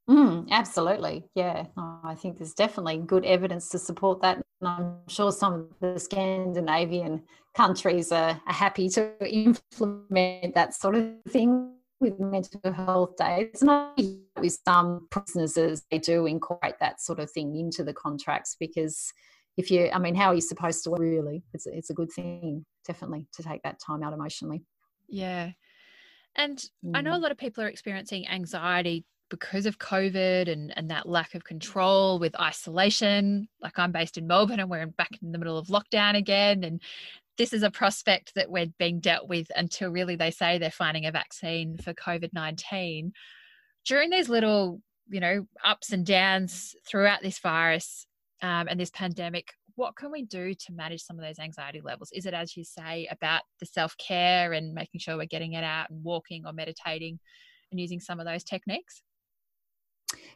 Mm, 0.09 0.49
absolutely. 0.51 1.25
Yeah. 1.35 1.67
I 1.77 2.15
think 2.15 2.39
there's 2.39 2.55
definitely 2.55 2.99
good 2.99 3.25
evidence 3.25 3.69
to 3.71 3.79
support 3.79 4.23
that. 4.23 4.41
And 4.61 4.69
I'm 4.69 4.95
sure 5.09 5.33
some 5.33 5.55
of 5.55 5.69
the 5.81 5.99
Scandinavian 5.99 7.23
countries 7.57 8.13
are, 8.13 8.41
are 8.47 8.53
happy 8.53 8.89
to 8.91 9.13
implement 9.29 10.55
that 10.55 10.75
sort 10.75 10.95
of 10.95 11.13
thing 11.29 11.73
with 11.99 12.21
mental 12.21 12.73
health 12.73 13.17
days. 13.17 13.63
Not 13.63 14.01
with 14.39 14.59
some 14.65 15.09
businesses, 15.13 15.85
they 15.91 15.99
do 15.99 16.27
incorporate 16.27 16.79
that 16.79 17.01
sort 17.01 17.19
of 17.19 17.31
thing 17.31 17.57
into 17.57 17.83
the 17.83 17.95
contracts 17.95 18.57
because 18.59 19.13
if 19.57 19.71
you, 19.71 19.91
I 19.93 19.99
mean, 19.99 20.15
how 20.15 20.29
are 20.29 20.35
you 20.35 20.41
supposed 20.41 20.85
to 20.85 20.91
really? 20.91 21.43
It's, 21.53 21.67
it's 21.67 21.91
a 21.91 21.95
good 21.95 22.13
thing, 22.13 22.65
definitely, 22.87 23.27
to 23.33 23.43
take 23.43 23.63
that 23.63 23.81
time 23.85 24.03
out 24.03 24.13
emotionally. 24.13 24.63
Yeah. 25.09 25.53
And 26.37 26.59
mm. 26.85 26.93
I 26.95 27.01
know 27.01 27.13
a 27.13 27.19
mm. 27.19 27.23
lot 27.23 27.33
of 27.33 27.39
people 27.39 27.65
are 27.65 27.69
experiencing 27.69 28.29
anxiety 28.29 29.05
because 29.29 29.67
of 29.67 29.79
COVID 29.79 30.51
and, 30.51 30.73
and 30.77 30.91
that 30.91 31.09
lack 31.09 31.35
of 31.35 31.45
control 31.45 32.19
with 32.19 32.39
isolation. 32.39 33.49
Like 33.61 33.79
I'm 33.79 33.93
based 33.93 34.19
in 34.19 34.27
Melbourne 34.27 34.61
and 34.61 34.71
we're 34.71 34.87
back 34.87 35.11
in 35.23 35.33
the 35.33 35.39
middle 35.39 35.59
of 35.59 35.67
lockdown 35.67 36.17
again. 36.17 36.63
And 36.63 36.81
this 37.37 37.53
is 37.53 37.63
a 37.63 37.71
prospect 37.71 38.35
that 38.35 38.51
we're 38.51 38.73
being 38.79 39.01
dealt 39.01 39.29
with 39.29 39.49
until 39.55 39.91
really 39.91 40.17
they 40.17 40.31
say 40.31 40.59
they're 40.59 40.71
finding 40.71 41.07
a 41.07 41.13
vaccine 41.13 41.77
for 41.77 41.93
COVID 41.93 42.31
19. 42.33 43.13
During 43.85 44.11
these 44.11 44.29
little, 44.29 44.81
you 45.09 45.21
know, 45.21 45.47
ups 45.65 45.93
and 45.93 46.05
downs 46.05 46.75
throughout 46.87 47.23
this 47.23 47.39
virus 47.39 48.07
um, 48.43 48.69
and 48.69 48.79
this 48.79 48.91
pandemic, 48.91 49.53
what 49.77 49.95
can 49.95 50.11
we 50.11 50.23
do 50.23 50.55
to 50.55 50.73
manage 50.73 51.03
some 51.03 51.19
of 51.19 51.25
those 51.25 51.39
anxiety 51.39 51.81
levels? 51.83 52.11
Is 52.13 52.27
it, 52.27 52.35
as 52.35 52.57
you 52.57 52.65
say, 52.65 53.07
about 53.11 53.43
the 53.61 53.67
self 53.67 53.97
care 53.99 54.53
and 54.53 54.75
making 54.75 55.01
sure 55.01 55.17
we're 55.17 55.27
getting 55.27 55.53
it 55.53 55.65
out 55.65 55.91
and 55.91 56.03
walking 56.03 56.45
or 56.47 56.53
meditating 56.53 57.19
and 57.71 57.81
using 57.81 58.01
some 58.01 58.19
of 58.19 58.27
those 58.27 58.43
techniques? 58.43 59.03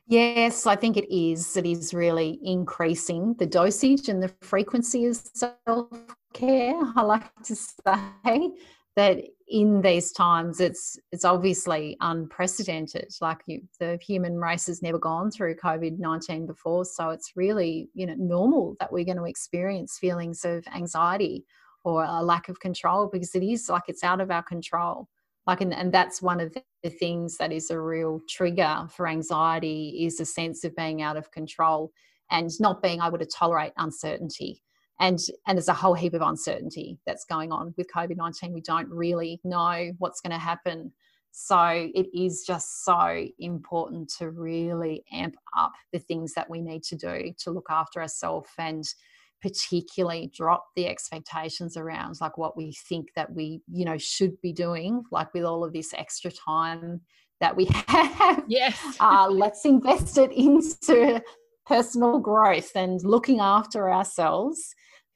Yes, 0.07 0.67
I 0.67 0.77
think 0.77 0.97
it 0.97 1.13
is. 1.15 1.57
It 1.57 1.67
is 1.67 1.95
really 1.95 2.39
increasing 2.43 3.35
the 3.39 3.47
dosage 3.47 4.09
and 4.09 4.23
the 4.23 4.33
frequency 4.41 5.07
of 5.07 5.17
self 5.17 5.89
care. 6.33 6.75
I 6.97 7.03
like 7.03 7.33
to 7.45 7.57
say 7.57 8.53
that 8.97 9.19
in 9.49 9.83
these 9.83 10.13
times, 10.13 10.61
it's 10.61 10.99
it's 11.13 11.25
obviously 11.25 11.97
unprecedented. 12.01 13.09
Like 13.21 13.41
you, 13.47 13.63
the 13.79 13.99
human 14.01 14.39
race 14.39 14.67
has 14.67 14.83
never 14.83 14.99
gone 14.99 15.31
through 15.31 15.57
COVID 15.57 15.99
nineteen 15.99 16.47
before, 16.47 16.85
so 16.85 17.11
it's 17.11 17.33
really 17.37 17.89
you 17.95 18.07
know 18.07 18.15
normal 18.17 18.77
that 18.81 18.93
we're 18.93 19.05
going 19.05 19.17
to 19.17 19.25
experience 19.25 19.99
feelings 19.99 20.45
of 20.45 20.65
anxiety 20.75 21.45
or 21.85 22.05
a 22.05 22.23
lack 22.23 22.49
of 22.49 22.61
control 22.61 23.09
because 23.11 23.35
it 23.35 23.43
is 23.43 23.69
like 23.69 23.85
it's 23.89 24.05
out 24.05 24.21
of 24.21 24.31
our 24.31 24.43
control 24.43 25.09
like 25.47 25.61
and, 25.61 25.73
and 25.73 25.93
that's 25.93 26.21
one 26.23 26.41
of 26.41 26.55
the 26.83 26.91
things 26.91 27.37
that 27.39 27.53
is 27.53 27.71
a 27.71 27.81
real 27.81 28.21
trigger 28.29 28.87
for 28.89 29.09
anxiety 29.09 30.05
is 30.05 30.21
a 30.21 30.25
sense 30.25 30.65
of 30.65 30.75
being 30.77 31.03
out 31.03 31.17
of 31.17 31.31
control 31.31 31.91
and 32.31 32.51
not 32.61 32.83
being 32.83 33.01
able 33.03 33.19
to 33.19 33.27
tolerate 33.27 33.73
uncertainty 33.79 34.63
and 35.01 35.19
and 35.47 35.57
there's 35.57 35.69
a 35.69 35.75
whole 35.75 35.95
heap 35.95 36.15
of 36.15 36.23
uncertainty 36.23 36.99
that's 37.07 37.25
going 37.25 37.51
on 37.51 37.75
with 37.77 37.89
covid-19 37.93 38.53
we 38.53 38.61
don't 38.61 38.89
really 38.89 39.41
know 39.45 39.93
what's 39.99 40.21
going 40.21 40.33
to 40.33 40.39
happen. 40.39 40.93
So 41.33 41.91
it 41.95 42.09
is 42.13 42.45
just 42.45 42.85
so 42.85 43.27
important 43.39 44.13
to 44.19 44.31
really 44.31 45.05
amp 45.13 45.37
up 45.57 45.73
the 45.93 46.01
things 46.01 46.35
that 46.35 46.51
we 46.51 46.61
need 46.61 46.83
to 46.85 46.97
do 46.97 47.33
to 47.39 47.51
look 47.53 47.69
after 47.71 48.01
ourselves 48.01 48.51
and 48.59 48.85
particularly 49.41 50.31
drop 50.35 50.67
the 50.77 50.87
expectations 50.87 51.77
around 51.77 52.17
like 52.21 52.37
what 52.37 52.57
we 52.57 52.73
think 52.89 53.09
that 53.17 53.33
we 53.33 53.63
you 53.73 53.87
know 53.87 53.97
should 53.97 54.39
be 54.43 54.53
doing 54.53 55.03
like 55.11 55.33
with 55.33 55.45
all 55.45 55.65
of 55.65 55.73
this 55.73 55.95
extra 55.95 56.31
time 56.31 57.01
that 57.41 57.57
we 57.57 57.65
have 57.87 58.45
yes. 58.49 58.79
uh, 59.01 59.27
let's 59.31 59.65
invest 59.65 60.19
it 60.19 60.31
into 60.33 61.23
personal 61.65 62.19
growth 62.19 62.73
and 62.75 63.01
looking 63.03 63.41
after 63.41 63.91
ourselves 63.91 64.75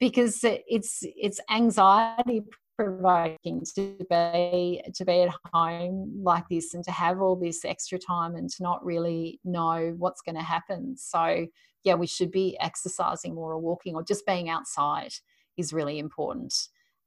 because 0.08 0.40
it's 0.42 0.98
it's 1.02 1.40
anxiety 1.50 2.42
provoking 2.76 3.64
to 3.74 3.96
be 4.10 4.82
to 4.94 5.04
be 5.04 5.22
at 5.22 5.34
home 5.52 6.12
like 6.22 6.44
this 6.50 6.74
and 6.74 6.84
to 6.84 6.90
have 6.90 7.20
all 7.20 7.36
this 7.36 7.64
extra 7.64 7.98
time 7.98 8.34
and 8.34 8.50
to 8.50 8.62
not 8.62 8.84
really 8.84 9.40
know 9.44 9.94
what's 9.96 10.22
going 10.22 10.34
to 10.34 10.42
happen 10.42 10.96
so 10.96 11.46
yeah, 11.84 11.94
we 11.94 12.06
should 12.06 12.32
be 12.32 12.56
exercising 12.60 13.34
more 13.34 13.52
or 13.52 13.58
walking 13.58 13.94
or 13.94 14.02
just 14.02 14.26
being 14.26 14.48
outside 14.48 15.12
is 15.56 15.72
really 15.72 15.98
important. 15.98 16.52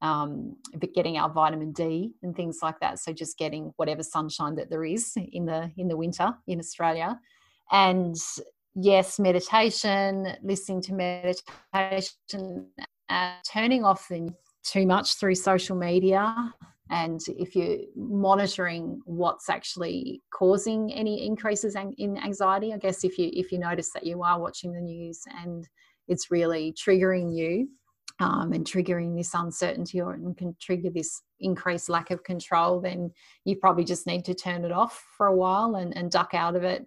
Um, 0.01 0.55
but 0.75 0.93
getting 0.93 1.17
our 1.17 1.29
vitamin 1.29 1.71
D 1.71 2.11
and 2.21 2.35
things 2.35 2.59
like 2.61 2.79
that. 2.81 2.99
So 2.99 3.11
just 3.11 3.37
getting 3.39 3.73
whatever 3.77 4.03
sunshine 4.03 4.55
that 4.55 4.69
there 4.69 4.85
is 4.85 5.17
in 5.33 5.47
the 5.47 5.71
in 5.75 5.87
the 5.87 5.97
winter 5.97 6.31
in 6.45 6.59
Australia, 6.59 7.19
and 7.71 8.15
yes, 8.75 9.19
meditation, 9.19 10.27
listening 10.43 10.81
to 10.83 10.93
meditation, 10.93 12.67
uh, 13.09 13.33
turning 13.49 13.83
off 13.83 14.07
the 14.09 14.29
too 14.63 14.85
much 14.85 15.15
through 15.15 15.35
social 15.35 15.77
media 15.77 16.53
and 16.89 17.21
if 17.27 17.55
you're 17.55 17.79
monitoring 17.95 19.01
what's 19.05 19.49
actually 19.49 20.21
causing 20.33 20.91
any 20.93 21.25
increases 21.25 21.75
in 21.97 22.17
anxiety 22.17 22.73
i 22.73 22.77
guess 22.77 23.03
if 23.03 23.17
you 23.17 23.29
if 23.33 23.51
you 23.51 23.59
notice 23.59 23.91
that 23.91 24.05
you 24.05 24.23
are 24.23 24.39
watching 24.39 24.73
the 24.73 24.81
news 24.81 25.21
and 25.43 25.67
it's 26.07 26.31
really 26.31 26.73
triggering 26.73 27.35
you 27.35 27.67
um, 28.19 28.51
and 28.53 28.65
triggering 28.65 29.15
this 29.15 29.33
uncertainty 29.33 30.01
or 30.01 30.13
and 30.13 30.37
can 30.37 30.55
trigger 30.59 30.89
this 30.89 31.21
increased 31.39 31.89
lack 31.89 32.09
of 32.11 32.23
control 32.23 32.79
then 32.81 33.11
you 33.45 33.55
probably 33.55 33.83
just 33.83 34.07
need 34.07 34.25
to 34.25 34.33
turn 34.33 34.65
it 34.65 34.71
off 34.71 35.05
for 35.17 35.27
a 35.27 35.35
while 35.35 35.75
and, 35.75 35.95
and 35.95 36.11
duck 36.11 36.33
out 36.33 36.55
of 36.55 36.63
it 36.63 36.85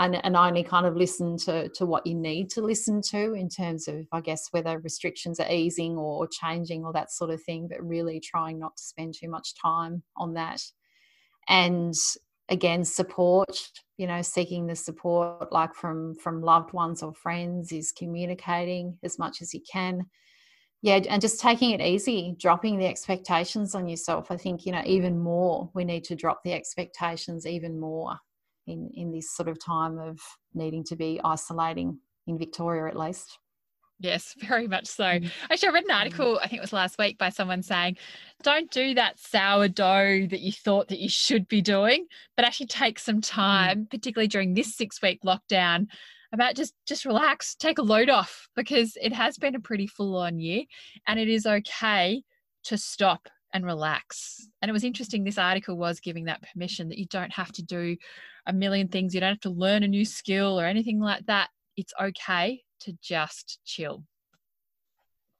and, 0.00 0.18
and 0.24 0.34
only 0.34 0.64
kind 0.64 0.86
of 0.86 0.96
listen 0.96 1.36
to, 1.36 1.68
to 1.68 1.84
what 1.84 2.06
you 2.06 2.14
need 2.14 2.48
to 2.50 2.62
listen 2.62 3.02
to 3.10 3.34
in 3.34 3.50
terms 3.50 3.86
of, 3.86 4.06
I 4.12 4.22
guess, 4.22 4.48
whether 4.50 4.78
restrictions 4.78 5.38
are 5.38 5.52
easing 5.52 5.98
or 5.98 6.26
changing 6.26 6.86
or 6.86 6.92
that 6.94 7.12
sort 7.12 7.30
of 7.30 7.42
thing, 7.42 7.68
but 7.68 7.86
really 7.86 8.18
trying 8.18 8.58
not 8.58 8.78
to 8.78 8.82
spend 8.82 9.14
too 9.14 9.28
much 9.28 9.54
time 9.60 10.02
on 10.16 10.32
that. 10.34 10.62
And 11.48 11.92
again, 12.48 12.82
support, 12.82 13.54
you 13.98 14.06
know, 14.06 14.22
seeking 14.22 14.66
the 14.66 14.74
support 14.74 15.52
like 15.52 15.74
from 15.74 16.14
from 16.14 16.40
loved 16.40 16.72
ones 16.72 17.02
or 17.02 17.12
friends 17.12 17.70
is 17.70 17.92
communicating 17.92 18.96
as 19.02 19.18
much 19.18 19.42
as 19.42 19.52
you 19.52 19.60
can. 19.70 20.06
Yeah, 20.80 21.00
and 21.10 21.20
just 21.20 21.40
taking 21.40 21.72
it 21.72 21.82
easy, 21.82 22.36
dropping 22.38 22.78
the 22.78 22.86
expectations 22.86 23.74
on 23.74 23.86
yourself. 23.86 24.30
I 24.30 24.38
think, 24.38 24.64
you 24.64 24.72
know, 24.72 24.82
even 24.86 25.18
more, 25.18 25.70
we 25.74 25.84
need 25.84 26.04
to 26.04 26.16
drop 26.16 26.42
the 26.42 26.54
expectations 26.54 27.46
even 27.46 27.78
more 27.78 28.18
in 28.70 28.90
in 28.94 29.12
this 29.12 29.34
sort 29.34 29.48
of 29.48 29.58
time 29.58 29.98
of 29.98 30.20
needing 30.54 30.84
to 30.84 30.96
be 30.96 31.20
isolating 31.24 31.98
in 32.26 32.38
Victoria 32.38 32.86
at 32.88 32.98
least. 32.98 33.38
Yes, 34.00 34.34
very 34.40 34.66
much 34.66 34.86
so. 34.86 35.04
Mm. 35.04 35.30
Actually, 35.50 35.68
I 35.68 35.72
read 35.72 35.84
an 35.84 35.90
article, 35.90 36.40
I 36.42 36.48
think 36.48 36.58
it 36.58 36.62
was 36.62 36.72
last 36.72 36.98
week, 36.98 37.18
by 37.18 37.28
someone 37.28 37.62
saying, 37.62 37.98
don't 38.42 38.70
do 38.70 38.94
that 38.94 39.20
sourdough 39.20 40.26
that 40.28 40.40
you 40.40 40.52
thought 40.52 40.88
that 40.88 40.98
you 40.98 41.08
should 41.08 41.46
be 41.48 41.60
doing, 41.60 42.06
but 42.36 42.44
actually 42.44 42.66
take 42.66 42.98
some 42.98 43.18
mm. 43.18 43.28
time, 43.28 43.86
particularly 43.90 44.28
during 44.28 44.54
this 44.54 44.74
six 44.74 45.00
week 45.02 45.20
lockdown, 45.24 45.86
about 46.32 46.54
just 46.54 46.74
just 46.86 47.04
relax, 47.04 47.54
take 47.54 47.78
a 47.78 47.82
load 47.82 48.08
off 48.08 48.48
because 48.56 48.96
it 49.00 49.12
has 49.12 49.36
been 49.36 49.54
a 49.54 49.60
pretty 49.60 49.86
full 49.86 50.16
on 50.16 50.38
year 50.38 50.62
and 51.06 51.18
it 51.18 51.28
is 51.28 51.44
okay 51.44 52.22
to 52.64 52.78
stop 52.78 53.28
and 53.52 53.66
relax. 53.66 54.46
And 54.62 54.68
it 54.68 54.72
was 54.72 54.84
interesting, 54.84 55.24
this 55.24 55.38
article 55.38 55.76
was 55.76 55.98
giving 55.98 56.26
that 56.26 56.42
permission 56.52 56.88
that 56.88 56.98
you 56.98 57.06
don't 57.06 57.32
have 57.32 57.50
to 57.52 57.62
do 57.62 57.96
a 58.46 58.52
million 58.52 58.88
things, 58.88 59.14
you 59.14 59.20
don't 59.20 59.30
have 59.30 59.40
to 59.40 59.50
learn 59.50 59.82
a 59.82 59.88
new 59.88 60.04
skill 60.04 60.60
or 60.60 60.64
anything 60.64 61.00
like 61.00 61.26
that. 61.26 61.48
It's 61.76 61.92
okay 62.00 62.62
to 62.80 62.92
just 63.02 63.60
chill. 63.64 64.04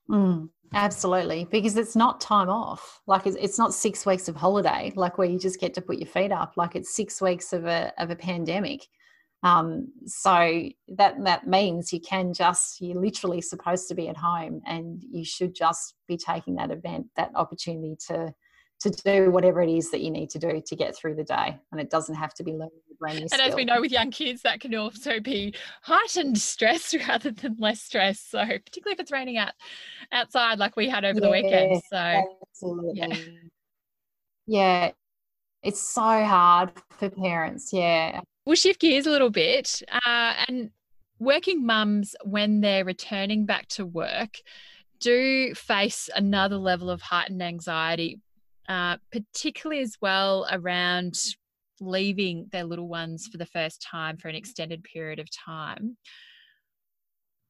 Mm, 0.09 0.49
absolutely, 0.75 1.47
because 1.51 1.77
it's 1.77 1.95
not 1.95 2.21
time 2.21 2.49
off. 2.49 3.01
Like 3.07 3.27
it's, 3.27 3.37
it's 3.37 3.59
not 3.59 3.75
six 3.75 4.05
weeks 4.05 4.29
of 4.29 4.37
holiday, 4.37 4.93
like 4.97 5.19
where 5.19 5.29
you 5.29 5.39
just 5.39 5.61
get 5.61 5.75
to 5.75 5.81
put 5.81 5.99
your 5.99 6.09
feet 6.09 6.33
up. 6.33 6.55
Like 6.57 6.75
it's 6.75 6.95
six 6.95 7.21
weeks 7.21 7.53
of 7.53 7.67
a 7.67 7.93
of 7.99 8.11
a 8.11 8.17
pandemic. 8.17 8.87
Um, 9.43 9.89
so 10.07 10.69
that 10.89 11.25
that 11.25 11.47
means 11.47 11.93
you 11.93 12.01
can 12.01 12.35
just 12.35 12.81
you're 12.81 13.01
literally 13.01 13.41
supposed 13.41 13.89
to 13.89 13.95
be 13.95 14.09
at 14.09 14.17
home, 14.17 14.61
and 14.67 15.03
you 15.11 15.25
should 15.25 15.55
just 15.55 15.95
be 16.09 16.17
taking 16.17 16.57
that 16.57 16.71
event, 16.71 17.07
that 17.17 17.31
opportunity 17.35 17.97
to 18.09 18.35
to 18.81 18.91
do 18.91 19.31
whatever 19.31 19.61
it 19.61 19.69
is 19.69 19.91
that 19.91 20.01
you 20.01 20.11
need 20.11 20.31
to 20.31 20.39
do 20.39 20.63
to 20.65 20.77
get 20.77 20.97
through 20.97 21.15
the 21.15 21.25
day. 21.25 21.59
And 21.71 21.81
it 21.81 21.91
doesn't 21.91 22.15
have 22.15 22.33
to 22.35 22.43
be 22.43 22.53
learning 22.53 22.81
a 22.91 22.95
brand 22.95 23.19
new 23.19 23.27
And 23.31 23.43
as 23.43 23.55
we 23.55 23.65
know 23.65 23.81
with 23.81 23.93
young 23.93 24.11
kids, 24.11 24.43
that 24.43 24.61
can 24.61 24.75
also 24.75 25.21
be 25.21 25.55
heightened 25.83 26.39
stress 26.39 26.95
rather 27.09 27.31
than 27.31 27.57
less 27.59 27.83
stress. 27.83 28.21
So 28.21 28.39
particularly 28.39 28.95
if 28.95 29.01
it's 29.01 29.13
raining 29.13 29.37
out 29.37 29.53
outside 30.13 30.59
like 30.59 30.77
we 30.77 30.89
had 30.89 31.05
over 31.05 31.21
yeah, 31.21 31.27
the 31.27 31.31
weekend. 31.31 31.83
So 31.91 32.23
absolutely. 32.49 32.93
yeah. 32.95 33.17
Yeah. 34.47 34.91
It's 35.63 35.81
so 35.81 36.25
hard 36.25 36.73
for 36.99 37.11
parents. 37.11 37.73
Yeah. 37.73 38.21
We'll 38.47 38.57
shift 38.57 38.81
gears 38.81 39.07
a 39.07 39.11
little 39.11 39.31
bit. 39.31 39.83
Uh, 39.93 40.33
and 40.49 40.71
working 41.19 41.67
mums, 41.67 42.17
when 42.25 42.63
they're 42.63 42.87
returning 42.87 43.45
back 43.45 43.69
to 43.69 43.85
work, 43.85 44.39
do 45.01 45.55
face 45.55 46.09
another 46.15 46.57
level 46.57 46.91
of 46.91 47.03
heightened 47.03 47.43
anxiety, 47.43 48.21
uh, 48.71 48.97
particularly 49.11 49.83
as 49.83 49.97
well 50.01 50.47
around 50.53 51.19
leaving 51.81 52.47
their 52.53 52.63
little 52.63 52.87
ones 52.87 53.27
for 53.27 53.37
the 53.37 53.45
first 53.45 53.83
time 53.83 54.17
for 54.17 54.29
an 54.29 54.37
extended 54.37 54.85
period 54.85 55.19
of 55.19 55.29
time. 55.29 55.97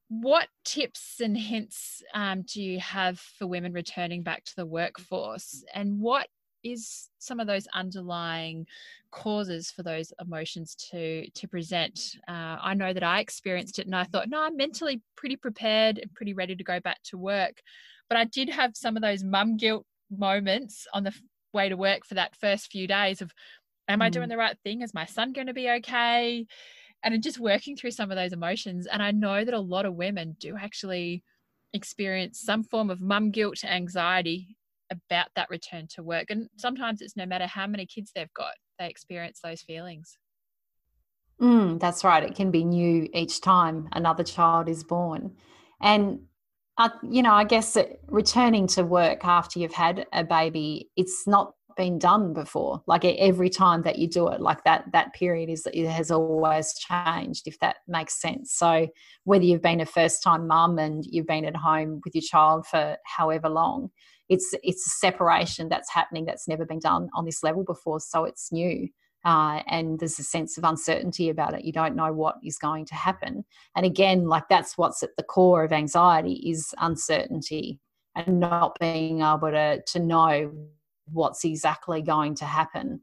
What 0.09 0.49
tips 0.65 1.21
and 1.21 1.37
hints 1.37 2.03
um, 2.15 2.43
do 2.43 2.63
you 2.63 2.81
have 2.81 3.21
for 3.21 3.47
women 3.47 3.75
returning 3.75 4.23
back 4.23 4.45
to 4.45 4.57
the 4.57 4.65
workforce? 4.65 5.63
And 5.75 6.01
what 6.01 6.27
is 6.65 7.11
some 7.19 7.39
of 7.39 7.47
those 7.47 7.69
underlying 7.75 8.67
causes 9.11 9.71
for 9.71 9.83
those 9.83 10.15
emotions 10.23 10.75
to 10.91 11.29
to 11.31 11.49
present? 11.49 12.17
Uh, 12.29 12.57
i 12.61 12.75
know 12.75 12.93
that 12.93 13.03
i 13.03 13.21
experienced 13.21 13.79
it 13.79 13.87
and 13.87 13.97
i 13.97 14.05
thought 14.05 14.29
no 14.29 14.43
i'm 14.43 14.57
mentally 14.57 15.01
pretty 15.17 15.37
prepared 15.37 15.97
and 15.97 16.13
pretty 16.13 16.35
ready 16.35 16.55
to 16.55 16.65
go 16.65 16.81
back 16.81 16.99
to 17.05 17.19
work. 17.19 17.63
But 18.09 18.19
i 18.19 18.25
did 18.25 18.49
have 18.51 18.73
some 18.75 18.97
of 18.97 19.03
those 19.03 19.25
mum 19.25 19.57
guilt 19.57 19.87
moments 20.11 20.87
on 20.93 21.05
the 21.05 21.13
way 21.53 21.69
to 21.69 21.77
work 21.77 22.05
for 22.07 22.15
that 22.15 22.37
first 22.37 22.71
few 22.71 22.87
days 22.87 23.21
of 23.23 23.33
am 23.89 24.01
mm. 24.01 24.05
i 24.05 24.09
doing 24.09 24.27
mm. 24.27 24.31
the 24.31 24.37
right 24.37 24.57
thing 24.63 24.83
is 24.83 24.95
my 24.95 25.05
son 25.05 25.33
going 25.33 25.47
to 25.47 25.55
be 25.55 25.69
okay 25.69 26.47
and 27.03 27.23
just 27.23 27.41
working 27.41 27.77
through 27.77 27.91
some 27.91 28.11
of 28.11 28.17
those 28.17 28.33
emotions 28.33 28.87
and 28.87 29.03
i 29.03 29.11
know 29.11 29.45
that 29.45 29.55
a 29.55 29.61
lot 29.61 29.87
of 29.87 29.95
women 29.95 30.37
do 30.39 30.57
actually 30.57 31.25
experience 31.73 32.41
some 32.41 32.63
form 32.63 32.91
of 32.91 33.01
mum 33.01 33.31
guilt 33.31 33.65
anxiety 33.65 34.57
about 34.91 35.29
that 35.37 35.51
return 35.51 35.87
to 35.95 36.03
work. 36.03 36.27
And 36.31 36.49
sometimes 36.57 37.01
it's 37.01 37.17
no 37.17 37.27
matter 37.27 37.47
how 37.47 37.67
many 37.67 37.87
kids 37.87 38.13
they've 38.15 38.33
got, 38.35 38.55
they 38.79 38.89
experience 38.89 39.41
those 39.43 39.63
feelings. 39.63 40.19
Mm, 41.41 41.81
that's 41.81 42.05
right. 42.05 42.23
It 42.23 42.35
can 42.35 42.51
be 42.51 42.65
new 42.65 43.09
each 43.15 43.41
time 43.41 43.89
another 43.93 44.25
child 44.25 44.69
is 44.69 44.85
born. 44.85 45.37
And, 45.81 46.21
uh, 46.81 46.89
you 47.03 47.23
know, 47.23 47.35
I 47.35 47.45
guess 47.45 47.77
returning 48.09 48.67
to 48.69 48.85
work 48.85 49.23
after 49.23 49.59
you've 49.59 49.75
had 49.75 50.07
a 50.15 50.25
baby, 50.25 50.89
it's 50.97 51.27
not 51.27 51.53
been 51.77 51.99
done 51.99 52.33
before. 52.33 52.83
Like 52.87 53.05
every 53.05 53.51
time 53.51 53.83
that 53.83 53.99
you 53.99 54.09
do 54.09 54.29
it, 54.29 54.41
like 54.41 54.65
that, 54.65 54.87
that 54.95 55.13
period 55.13 55.51
is, 55.51 55.67
it 55.75 55.87
has 55.87 56.11
always 56.11 56.73
changed, 56.73 57.47
if 57.47 57.59
that 57.59 57.77
makes 57.87 58.19
sense. 58.19 58.55
So 58.55 58.89
whether 59.25 59.45
you've 59.45 59.61
been 59.61 59.83
a 59.83 59.87
first 59.87 60.23
time 60.23 60.47
mum 60.47 60.79
and 60.79 61.05
you've 61.07 61.27
been 61.27 61.45
at 61.45 61.55
home 61.55 62.01
with 62.03 62.15
your 62.15 62.23
child 62.23 62.67
for 62.67 62.97
however 63.05 63.51
long, 63.51 63.91
it's 64.31 64.55
it's 64.63 64.87
a 64.87 64.91
separation 64.91 65.69
that's 65.69 65.93
happening 65.93 66.25
that's 66.25 66.49
never 66.49 66.65
been 66.65 66.79
done 66.79 67.11
on 67.15 67.27
this 67.27 67.43
level 67.43 67.65
before 67.65 67.99
so 68.01 68.25
it's 68.25 68.53
new 68.53 68.89
uh, 69.25 69.63
and 69.67 69.99
there's 69.99 70.19
a 70.19 70.25
sense 70.25 70.57
of 70.57 70.65
uncertainty 70.65 71.29
about 71.29 71.55
it. 71.55 71.65
You 71.65 71.73
don't 71.73 71.97
know 71.97 72.13
what 72.13 72.37
is 72.43 72.59
going 72.59 72.87
to 72.87 72.95
happen. 72.95 73.45
And 73.77 73.85
again 73.85 74.27
like 74.27 74.49
that's 74.49 74.79
what's 74.79 75.03
at 75.03 75.17
the 75.17 75.23
core 75.23 75.65
of 75.65 75.73
anxiety 75.73 76.35
is 76.51 76.75
uncertainty 76.79 77.79
and 78.15 78.41
not 78.41 78.79
being 78.81 79.21
able 79.21 79.51
to 79.51 79.83
to 79.87 79.99
know 79.99 80.53
what's 81.13 81.45
exactly 81.45 82.03
going 82.03 82.35
to 82.37 82.45
happen. 82.45 83.01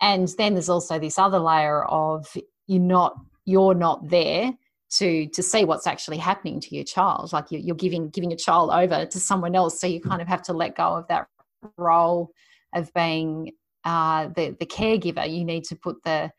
And 0.00 0.28
then 0.36 0.54
there's 0.54 0.68
also 0.68 0.98
this 0.98 1.18
other 1.18 1.38
layer 1.38 1.84
of 1.84 2.26
you're 2.66 2.80
not 2.80 3.14
you're 3.44 3.74
not 3.74 4.08
there 4.08 4.52
to 4.96 5.26
to 5.28 5.42
see 5.42 5.64
what's 5.64 5.86
actually 5.86 6.18
happening 6.18 6.60
to 6.60 6.74
your 6.74 6.84
child. 6.84 7.32
Like 7.32 7.46
you're 7.50 7.76
giving 7.76 8.10
giving 8.10 8.30
your 8.30 8.38
child 8.38 8.70
over 8.72 9.06
to 9.06 9.20
someone 9.20 9.54
else 9.54 9.80
so 9.80 9.86
you 9.86 10.00
kind 10.00 10.20
of 10.20 10.28
have 10.28 10.42
to 10.42 10.52
let 10.52 10.76
go 10.76 10.96
of 10.96 11.06
that 11.08 11.28
role 11.76 12.32
of 12.74 12.92
being 12.94 13.52
uh, 13.84 14.28
the 14.36 14.56
the 14.58 14.66
caregiver 14.66 15.28
you 15.30 15.44
need 15.44 15.64
to 15.64 15.76
put 15.76 15.96
the 16.04 16.30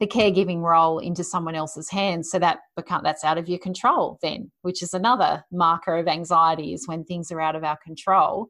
the 0.00 0.06
caregiving 0.06 0.62
role 0.62 0.98
into 0.98 1.22
someone 1.22 1.54
else's 1.54 1.88
hands 1.88 2.30
so 2.30 2.38
that 2.38 2.58
become 2.76 3.02
that's 3.04 3.24
out 3.24 3.38
of 3.38 3.48
your 3.48 3.58
control 3.58 4.18
then 4.22 4.50
which 4.62 4.82
is 4.82 4.94
another 4.94 5.44
marker 5.52 5.96
of 5.96 6.08
anxiety 6.08 6.72
is 6.72 6.88
when 6.88 7.04
things 7.04 7.30
are 7.30 7.40
out 7.40 7.54
of 7.54 7.64
our 7.64 7.78
control 7.84 8.48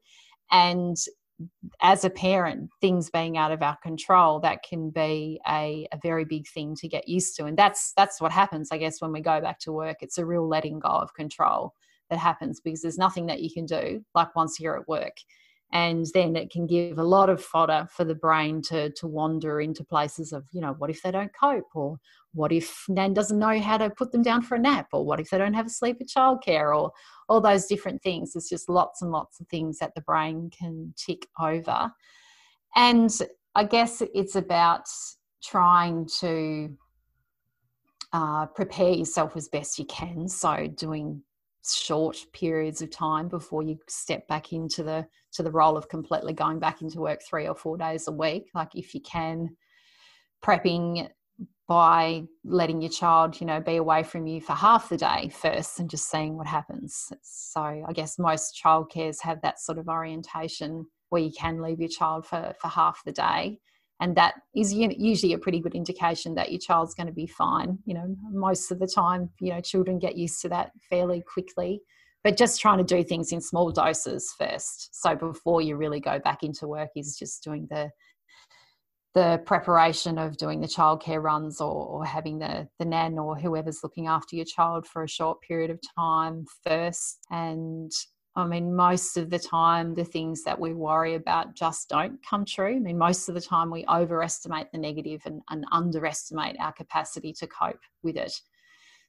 and 0.51 0.97
as 1.81 2.05
a 2.05 2.11
parent, 2.11 2.71
things 2.81 3.11
being 3.11 3.37
out 3.37 3.53
of 3.53 3.63
our 3.63 3.77
control, 3.83 4.41
that 4.41 4.63
can 4.63 4.91
be 4.91 5.41
a, 5.49 5.87
a 5.93 5.99
very 6.03 6.25
big 6.25 6.47
thing 6.47 6.77
to 6.77 6.89
get 6.89 7.09
used 7.09 7.37
to. 7.37 7.47
And 7.47 7.57
that's 7.57 7.93
that's 7.97 8.21
what 8.21 8.33
happens, 8.33 8.69
I 8.71 8.79
guess, 8.79 9.01
when 9.01 9.13
we 9.13 9.21
go 9.21 9.41
back 9.41 9.59
to 9.61 9.73
work. 9.73 9.99
It's 10.01 10.19
a 10.19 10.27
real 10.27 10.49
letting 10.49 10.79
go 10.79 10.89
of 10.89 11.15
control 11.15 11.75
that 12.11 12.19
happens 12.19 12.61
because 12.61 12.83
there's 12.83 12.99
nothing 12.99 13.27
that 13.27 13.43
you 13.43 13.51
can 13.53 13.65
do 13.65 14.05
like 14.15 14.35
once 14.37 14.61
you're 14.61 14.79
at 14.79 14.87
work 14.87 15.17
and 15.73 16.07
then 16.13 16.37
it 16.37 16.51
can 16.51 16.67
give 16.67 16.99
a 16.99 17.03
lot 17.03 17.31
of 17.31 17.43
fodder 17.43 17.89
for 17.91 18.05
the 18.05 18.15
brain 18.15 18.61
to 18.63 18.91
to 18.91 19.07
wander 19.07 19.61
into 19.61 19.83
places 19.83 20.33
of 20.33 20.45
you 20.53 20.61
know 20.61 20.75
what 20.79 20.91
if 20.91 21.03
they 21.03 21.11
don't 21.11 21.33
cope? 21.39 21.75
Or 21.75 21.99
what 22.35 22.53
if 22.53 22.85
nan 22.89 23.15
doesn't 23.15 23.39
know 23.39 23.59
how 23.61 23.79
to 23.79 23.91
put 23.91 24.13
them 24.13 24.23
down 24.23 24.43
for 24.43 24.55
a 24.57 24.59
nap? 24.59 24.89
Or 24.93 25.05
what 25.05 25.21
if 25.21 25.31
they 25.31 25.39
don't 25.39 25.55
have 25.55 25.67
a 25.67 25.71
sleep 25.71 25.99
at 26.01 26.09
childcare? 26.09 26.77
Or 26.77 26.93
all 27.29 27.41
those 27.41 27.67
different 27.67 28.03
things. 28.03 28.33
There's 28.33 28.49
just 28.49 28.69
lots 28.69 29.03
and 29.03 29.11
lots 29.11 29.41
of 29.41 29.49
things 29.49 29.79
that 29.79 29.95
the 29.95 30.03
brain 30.03 30.51
can 30.57 30.95
tick 30.97 31.27
over. 31.41 31.91
And 32.77 33.11
i 33.55 33.65
guess 33.65 34.03
it's 34.15 34.35
about 34.35 34.87
trying 35.43 36.09
to 36.21 36.75
uh, 38.15 38.47
prepare 38.47 38.93
yourself 38.93 39.37
as 39.37 39.49
best 39.49 39.79
you 39.79 39.85
can. 39.87 40.29
So 40.29 40.69
doing 40.69 41.23
short 41.65 42.17
periods 42.33 42.83
of 42.83 42.91
time 42.91 43.29
before 43.29 43.63
you 43.63 43.79
step 43.89 44.27
back 44.29 44.53
into 44.53 44.83
the 44.83 45.07
to 45.33 45.43
the 45.43 45.51
role 45.51 45.77
of 45.77 45.89
completely 45.89 46.33
going 46.33 46.59
back 46.59 46.83
into 46.83 47.01
work 47.01 47.23
three 47.23 47.47
or 47.47 47.55
four 47.55 47.77
days 47.77 48.09
a 48.09 48.13
week. 48.13 48.51
Like 48.55 48.75
if 48.75 48.95
you 48.95 49.01
can 49.01 49.57
prepping 50.45 51.09
by 51.69 52.25
letting 52.45 52.83
your 52.83 52.91
child 52.91 53.41
you 53.41 53.47
know 53.47 53.61
be 53.61 53.77
away 53.77 54.03
from 54.03 54.27
you 54.27 54.41
for 54.41 54.53
half 54.53 54.89
the 54.89 54.97
day 54.97 55.31
first 55.33 55.79
and 55.79 55.89
just 55.89 56.11
seeing 56.11 56.37
what 56.37 56.47
happens. 56.47 57.13
So 57.23 57.61
i 57.61 57.93
guess 57.93 58.19
most 58.19 58.61
childcares 58.63 59.23
have 59.23 59.41
that 59.43 59.61
sort 59.61 59.79
of 59.79 59.89
orientation 59.89 60.87
where 61.11 61.23
you 61.23 61.33
can 61.39 61.63
leave 61.63 61.81
your 61.81 61.89
child 61.89 62.27
for 62.27 62.55
for 62.61 62.69
half 62.69 63.03
the 63.05 63.13
day 63.13 63.61
and 64.03 64.17
that 64.17 64.35
is 64.55 64.75
usually 64.75 65.33
a 65.33 65.39
pretty 65.39 65.61
good 65.61 65.75
indication 65.75 66.35
that 66.35 66.51
your 66.51 66.59
child's 66.59 66.93
going 66.93 67.07
to 67.07 67.13
be 67.13 67.27
fine 67.27 67.79
you 67.87 67.95
know 67.95 68.15
most 68.31 68.71
of 68.71 68.79
the 68.79 68.87
time 68.87 69.31
you 69.41 69.51
know 69.51 69.61
children 69.61 69.99
get 69.99 70.17
used 70.17 70.43
to 70.43 70.49
that 70.49 70.73
fairly 70.91 71.23
quickly. 71.33 71.81
But 72.25 72.37
just 72.37 72.61
trying 72.61 72.79
to 72.79 72.85
do 72.85 73.03
things 73.03 73.33
in 73.33 73.41
small 73.41 73.73
doses 73.73 74.33
first 74.39 74.91
so 74.93 75.17
before 75.17 75.61
you 75.61 75.77
really 75.77 75.99
go 75.99 76.21
back 76.21 76.43
into 76.43 76.69
work 76.69 76.91
is 76.95 77.17
just 77.19 77.43
doing 77.43 77.67
the 77.71 77.91
the 79.15 79.43
preparation 79.45 80.19
of 80.19 80.37
doing 80.39 80.61
the 80.61 80.67
childcare 80.67 81.23
runs 81.23 81.61
or, 81.61 81.87
or 81.87 82.05
having 82.05 82.39
the 82.39 82.69
the 82.79 82.85
nan 82.85 83.19
or 83.19 83.37
whoever's 83.37 83.81
looking 83.83 84.07
after 84.07 84.37
your 84.37 84.45
child 84.45 84.87
for 84.87 85.03
a 85.03 85.09
short 85.09 85.41
period 85.43 85.71
of 85.71 85.79
time 85.99 86.45
first. 86.67 87.19
And 87.31 87.93
I 88.35 88.47
mean, 88.47 88.75
most 88.75 89.19
of 89.19 89.29
the 89.29 89.39
time, 89.39 89.95
the 89.95 90.05
things 90.05 90.43
that 90.45 90.59
we 90.59 90.73
worry 90.73 91.15
about 91.15 91.55
just 91.55 91.91
don't 91.91 92.19
come 92.25 92.47
true. 92.47 92.77
I 92.77 92.79
mean, 92.79 92.97
most 92.97 93.29
of 93.29 93.35
the 93.35 93.43
time, 93.43 93.71
we 93.71 93.85
overestimate 93.87 94.73
the 94.73 94.79
negative 94.79 95.21
and, 95.27 95.43
and 95.51 95.67
underestimate 95.71 96.57
our 96.59 96.73
capacity 96.73 97.35
to 97.35 97.47
cope 97.47 97.81
with 98.03 98.17
it. 98.17 98.33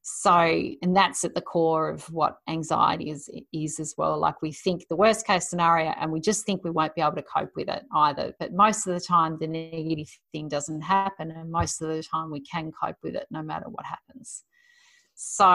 So, 0.05 0.33
and 0.33 0.93
that's 0.93 1.23
at 1.23 1.33
the 1.33 1.41
core 1.41 1.89
of 1.89 2.03
what 2.11 2.39
anxiety 2.49 3.09
is, 3.09 3.29
is 3.53 3.79
as 3.79 3.95
well. 3.97 4.19
Like 4.19 4.41
we 4.41 4.51
think 4.51 4.85
the 4.89 4.97
worst 4.97 5.25
case 5.25 5.49
scenario 5.49 5.93
and 5.97 6.11
we 6.11 6.19
just 6.19 6.45
think 6.45 6.61
we 6.61 6.71
won't 6.71 6.93
be 6.93 7.01
able 7.01 7.15
to 7.15 7.23
cope 7.23 7.51
with 7.55 7.69
it 7.69 7.83
either. 7.93 8.33
But 8.37 8.51
most 8.51 8.85
of 8.85 8.93
the 8.93 8.99
time, 8.99 9.37
the 9.39 9.47
negative 9.47 10.09
thing 10.33 10.49
doesn't 10.49 10.81
happen. 10.81 11.31
And 11.31 11.49
most 11.49 11.81
of 11.81 11.87
the 11.87 12.03
time, 12.03 12.31
we 12.31 12.41
can 12.41 12.73
cope 12.73 12.97
with 13.01 13.15
it 13.15 13.27
no 13.31 13.41
matter 13.41 13.69
what 13.69 13.85
happens. 13.85 14.43
So, 15.15 15.45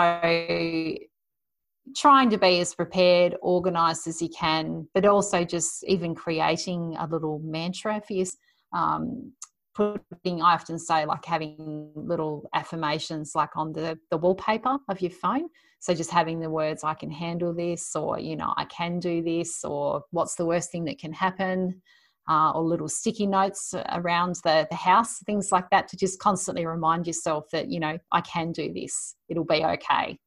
trying 1.96 2.30
to 2.30 2.38
be 2.38 2.60
as 2.60 2.74
prepared, 2.74 3.36
organized 3.42 4.06
as 4.06 4.20
you 4.22 4.28
can, 4.28 4.88
but 4.94 5.04
also 5.04 5.44
just 5.44 5.84
even 5.84 6.14
creating 6.14 6.96
a 6.98 7.06
little 7.06 7.40
mantra 7.44 8.00
for 8.06 8.12
you. 8.12 8.26
Um, 8.72 9.32
putting, 9.74 10.42
I 10.42 10.54
often 10.54 10.78
say, 10.78 11.06
like 11.06 11.24
having 11.24 11.92
little 11.94 12.48
affirmations 12.52 13.32
like 13.36 13.56
on 13.56 13.72
the, 13.72 13.96
the 14.10 14.18
wallpaper 14.18 14.76
of 14.88 15.00
your 15.00 15.12
phone. 15.12 15.48
So 15.78 15.94
just 15.94 16.10
having 16.10 16.40
the 16.40 16.50
words, 16.50 16.82
I 16.82 16.94
can 16.94 17.10
handle 17.12 17.54
this, 17.54 17.94
or, 17.94 18.18
you 18.18 18.34
know, 18.34 18.52
I 18.56 18.64
can 18.64 18.98
do 18.98 19.22
this, 19.22 19.64
or 19.64 20.02
what's 20.10 20.34
the 20.34 20.46
worst 20.46 20.72
thing 20.72 20.84
that 20.86 20.98
can 20.98 21.12
happen. 21.12 21.80
Uh, 22.28 22.50
or 22.50 22.62
little 22.62 22.88
sticky 22.88 23.26
notes 23.26 23.74
around 23.92 24.34
the, 24.44 24.66
the 24.68 24.76
house, 24.76 25.20
things 25.20 25.50
like 25.50 25.64
that, 25.70 25.88
to 25.88 25.96
just 25.96 26.18
constantly 26.18 26.66
remind 26.66 27.06
yourself 27.06 27.46
that, 27.52 27.70
you 27.70 27.80
know, 27.80 27.96
I 28.12 28.20
can 28.20 28.52
do 28.52 28.70
this. 28.70 29.14
It'll 29.30 29.46
be 29.46 29.64
okay 29.64 30.18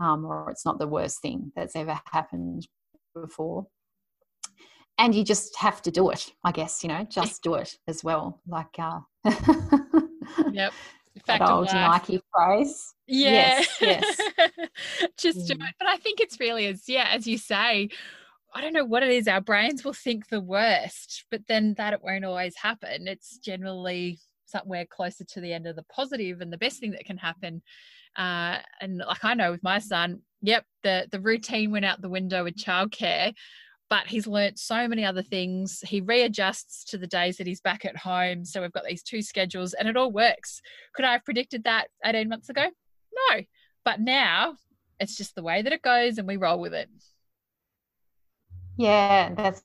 um, 0.00 0.24
or 0.24 0.50
it's 0.50 0.64
not 0.64 0.78
the 0.78 0.86
worst 0.86 1.20
thing 1.20 1.52
that's 1.56 1.76
ever 1.76 2.00
happened 2.12 2.66
before. 3.14 3.66
And 4.98 5.14
you 5.14 5.24
just 5.24 5.56
have 5.56 5.82
to 5.82 5.90
do 5.90 6.10
it, 6.10 6.32
I 6.42 6.52
guess, 6.52 6.82
you 6.82 6.88
know, 6.88 7.04
just 7.04 7.42
do 7.42 7.54
it 7.54 7.76
as 7.86 8.02
well. 8.02 8.40
Like, 8.46 8.78
uh, 8.78 9.00
yep. 10.52 10.72
Fact 11.24 11.40
that 11.40 11.50
old 11.50 11.72
Nike 11.72 12.20
phrase. 12.32 12.94
Yeah. 13.06 13.62
Yes. 13.80 13.80
yes. 13.80 14.20
just 15.18 15.46
do 15.48 15.54
mm. 15.54 15.68
it. 15.68 15.74
But 15.78 15.88
I 15.88 15.96
think 15.96 16.20
it's 16.20 16.38
really 16.38 16.66
as, 16.66 16.88
yeah, 16.88 17.08
as 17.10 17.26
you 17.26 17.38
say, 17.38 17.88
I 18.54 18.60
don't 18.60 18.72
know 18.72 18.84
what 18.84 19.02
it 19.02 19.10
is. 19.10 19.28
Our 19.28 19.40
brains 19.40 19.84
will 19.84 19.92
think 19.92 20.28
the 20.28 20.40
worst, 20.40 21.24
but 21.30 21.42
then 21.46 21.74
that 21.76 21.92
it 21.92 22.02
won't 22.02 22.24
always 22.24 22.56
happen. 22.56 23.06
It's 23.08 23.38
generally 23.38 24.18
somewhere 24.46 24.86
closer 24.86 25.24
to 25.24 25.40
the 25.40 25.52
end 25.52 25.66
of 25.66 25.76
the 25.76 25.84
positive 25.84 26.40
and 26.40 26.52
the 26.52 26.58
best 26.58 26.80
thing 26.80 26.92
that 26.92 27.04
can 27.04 27.18
happen 27.18 27.62
uh, 28.16 28.58
and 28.80 28.98
like 28.98 29.24
I 29.24 29.34
know 29.34 29.50
with 29.50 29.62
my 29.62 29.78
son, 29.78 30.20
yep, 30.42 30.64
the 30.82 31.06
the 31.10 31.20
routine 31.20 31.70
went 31.70 31.84
out 31.84 32.00
the 32.00 32.08
window 32.08 32.44
with 32.44 32.56
childcare. 32.56 33.34
but 33.88 34.06
he's 34.06 34.26
learnt 34.26 34.58
so 34.58 34.88
many 34.88 35.04
other 35.04 35.22
things. 35.22 35.80
He 35.86 36.00
readjusts 36.00 36.84
to 36.86 36.98
the 36.98 37.06
days 37.06 37.36
that 37.36 37.46
he's 37.46 37.60
back 37.60 37.84
at 37.84 37.96
home. 37.96 38.44
So 38.44 38.60
we've 38.60 38.72
got 38.72 38.84
these 38.84 39.02
two 39.02 39.22
schedules 39.22 39.74
and 39.74 39.88
it 39.88 39.96
all 39.96 40.10
works. 40.10 40.60
Could 40.94 41.04
I 41.04 41.12
have 41.12 41.24
predicted 41.24 41.64
that 41.64 41.88
18 42.04 42.28
months 42.28 42.48
ago? 42.48 42.64
No. 43.30 43.40
But 43.84 44.00
now 44.00 44.56
it's 44.98 45.16
just 45.16 45.34
the 45.36 45.42
way 45.42 45.62
that 45.62 45.72
it 45.72 45.82
goes 45.82 46.18
and 46.18 46.26
we 46.26 46.36
roll 46.36 46.58
with 46.58 46.74
it. 46.74 46.88
Yeah, 48.76 49.32
that's 49.34 49.62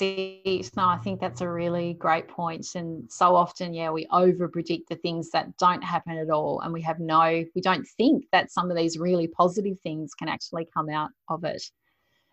it. 0.00 0.70
No, 0.76 0.86
I 0.86 0.98
think 0.98 1.20
that's 1.20 1.40
a 1.40 1.48
really 1.48 1.94
great 1.94 2.28
point. 2.28 2.66
And 2.74 3.10
so 3.10 3.34
often, 3.34 3.74
yeah, 3.74 3.90
we 3.90 4.06
over 4.12 4.48
predict 4.48 4.88
the 4.88 4.96
things 4.96 5.30
that 5.30 5.56
don't 5.56 5.82
happen 5.82 6.18
at 6.18 6.30
all. 6.30 6.60
And 6.60 6.72
we 6.72 6.82
have 6.82 7.00
no, 7.00 7.44
we 7.54 7.60
don't 7.60 7.86
think 7.96 8.26
that 8.32 8.50
some 8.50 8.70
of 8.70 8.76
these 8.76 8.98
really 8.98 9.28
positive 9.28 9.78
things 9.82 10.14
can 10.14 10.28
actually 10.28 10.66
come 10.74 10.88
out 10.88 11.10
of 11.28 11.44
it 11.44 11.62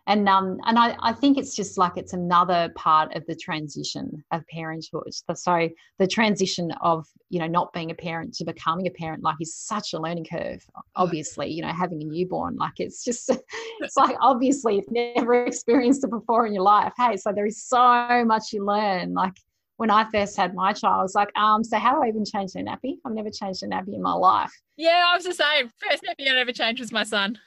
and 0.06 0.28
um 0.28 0.58
and 0.64 0.78
I, 0.78 0.96
I 1.00 1.12
think 1.12 1.38
it's 1.38 1.54
just 1.54 1.78
like 1.78 1.96
it's 1.96 2.12
another 2.12 2.70
part 2.76 3.14
of 3.14 3.24
the 3.26 3.34
transition 3.34 4.24
of 4.30 4.46
parenthood 4.48 5.12
so 5.34 5.68
the 5.98 6.06
transition 6.06 6.72
of 6.80 7.06
you 7.28 7.40
know 7.40 7.46
not 7.46 7.72
being 7.72 7.90
a 7.90 7.94
parent 7.94 8.34
to 8.34 8.44
becoming 8.44 8.86
a 8.86 8.90
parent 8.90 9.22
like 9.22 9.36
is 9.40 9.54
such 9.54 9.92
a 9.92 9.98
learning 9.98 10.26
curve 10.30 10.64
obviously 10.94 11.48
you 11.48 11.62
know 11.62 11.72
having 11.72 12.02
a 12.02 12.06
newborn 12.06 12.56
like 12.56 12.78
it's 12.78 13.04
just 13.04 13.30
it's 13.80 13.96
like 13.96 14.16
obviously 14.20 14.76
you've 14.76 15.16
never 15.16 15.34
experienced 15.46 16.04
it 16.04 16.10
before 16.10 16.46
in 16.46 16.54
your 16.54 16.62
life 16.62 16.92
hey 16.96 17.16
so 17.16 17.32
there 17.32 17.46
is 17.46 17.64
so 17.64 18.24
much 18.24 18.52
you 18.52 18.64
learn 18.64 19.12
like 19.12 19.34
when 19.78 19.90
I 19.90 20.10
first 20.10 20.38
had 20.38 20.54
my 20.54 20.72
child, 20.72 21.00
I 21.00 21.02
was 21.02 21.14
like, 21.14 21.30
um, 21.36 21.62
so 21.62 21.78
how 21.78 21.94
do 21.94 22.02
I 22.02 22.08
even 22.08 22.24
change 22.24 22.52
a 22.54 22.60
nappy? 22.60 22.94
I've 23.04 23.12
never 23.12 23.28
changed 23.28 23.62
a 23.62 23.66
nappy 23.66 23.94
in 23.94 24.00
my 24.00 24.14
life. 24.14 24.50
Yeah, 24.78 25.04
I 25.06 25.14
was 25.14 25.26
the 25.26 25.34
same. 25.34 25.70
First 25.78 26.02
nappy 26.02 26.32
I 26.32 26.38
ever 26.38 26.52
changed 26.52 26.80
was 26.80 26.92
my 26.92 27.04
son. 27.04 27.38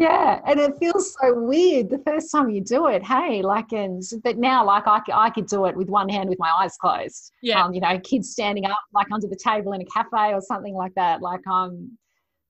Yeah, 0.00 0.40
and 0.46 0.58
it 0.58 0.78
feels 0.78 1.14
so 1.20 1.34
weird 1.34 1.90
the 1.90 2.02
first 2.06 2.32
time 2.32 2.48
you 2.48 2.62
do 2.62 2.86
it. 2.86 3.04
Hey, 3.04 3.42
like, 3.42 3.70
and 3.72 4.02
but 4.24 4.38
now, 4.38 4.64
like, 4.64 4.86
I, 4.86 5.00
I 5.12 5.28
could 5.28 5.46
do 5.46 5.66
it 5.66 5.76
with 5.76 5.90
one 5.90 6.08
hand 6.08 6.30
with 6.30 6.38
my 6.38 6.50
eyes 6.58 6.74
closed. 6.80 7.32
Yeah, 7.42 7.62
um, 7.62 7.74
you 7.74 7.82
know, 7.82 8.00
kids 8.00 8.30
standing 8.30 8.64
up 8.64 8.78
like 8.94 9.08
under 9.12 9.26
the 9.26 9.36
table 9.36 9.74
in 9.74 9.82
a 9.82 9.84
cafe 9.84 10.32
or 10.32 10.40
something 10.40 10.74
like 10.74 10.94
that. 10.94 11.20
Like, 11.20 11.46
um, 11.46 11.98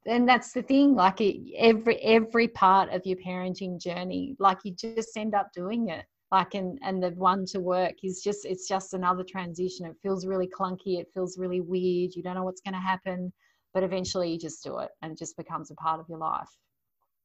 and 0.06 0.28
that's 0.28 0.52
the 0.52 0.62
thing. 0.62 0.94
Like, 0.94 1.20
it, 1.20 1.40
every 1.58 1.96
every 2.02 2.46
part 2.46 2.88
of 2.90 3.04
your 3.04 3.16
parenting 3.18 3.82
journey, 3.82 4.36
like, 4.38 4.58
you 4.62 4.72
just 4.72 5.16
end 5.16 5.34
up 5.34 5.48
doing 5.52 5.88
it. 5.88 6.06
Like, 6.30 6.54
and 6.54 6.78
and 6.84 7.02
the 7.02 7.10
one 7.10 7.46
to 7.46 7.58
work 7.58 7.94
is 8.04 8.22
just 8.22 8.44
it's 8.44 8.68
just 8.68 8.94
another 8.94 9.24
transition. 9.24 9.86
It 9.86 9.96
feels 10.04 10.24
really 10.24 10.46
clunky. 10.46 11.00
It 11.00 11.08
feels 11.12 11.36
really 11.36 11.62
weird. 11.62 12.14
You 12.14 12.22
don't 12.22 12.36
know 12.36 12.44
what's 12.44 12.60
going 12.60 12.74
to 12.74 12.80
happen, 12.80 13.32
but 13.74 13.82
eventually 13.82 14.30
you 14.30 14.38
just 14.38 14.62
do 14.62 14.78
it, 14.78 14.90
and 15.02 15.10
it 15.10 15.18
just 15.18 15.36
becomes 15.36 15.72
a 15.72 15.74
part 15.74 15.98
of 15.98 16.06
your 16.08 16.18
life. 16.18 16.48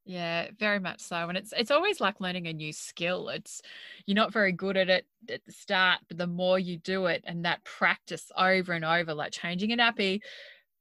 Yeah, 0.06 0.49
very 0.60 0.80
much 0.80 0.99
so. 1.01 1.16
And 1.30 1.38
it's 1.38 1.51
it's 1.58 1.72
always 1.72 1.99
like 1.99 2.22
learning 2.22 2.45
a 2.47 2.53
new 2.53 2.72
skill. 2.72 3.30
It's 3.30 3.62
you're 4.06 4.16
not 4.16 4.32
very 4.32 4.51
good 4.51 4.78
at 4.78 4.88
it 4.89 5.08
at 5.30 5.43
the 5.45 5.51
start, 5.51 6.01
but 6.08 6.18
the 6.18 6.28
more 6.28 6.60
you 6.60 6.78
do 6.78 7.08
it 7.08 7.24
and 7.26 7.43
that 7.45 7.64
practice 7.64 8.32
over 8.38 8.74
and 8.74 8.86
over, 8.86 9.16
like 9.16 9.32
changing 9.32 9.74
a 9.74 9.78
nappy, 9.78 10.22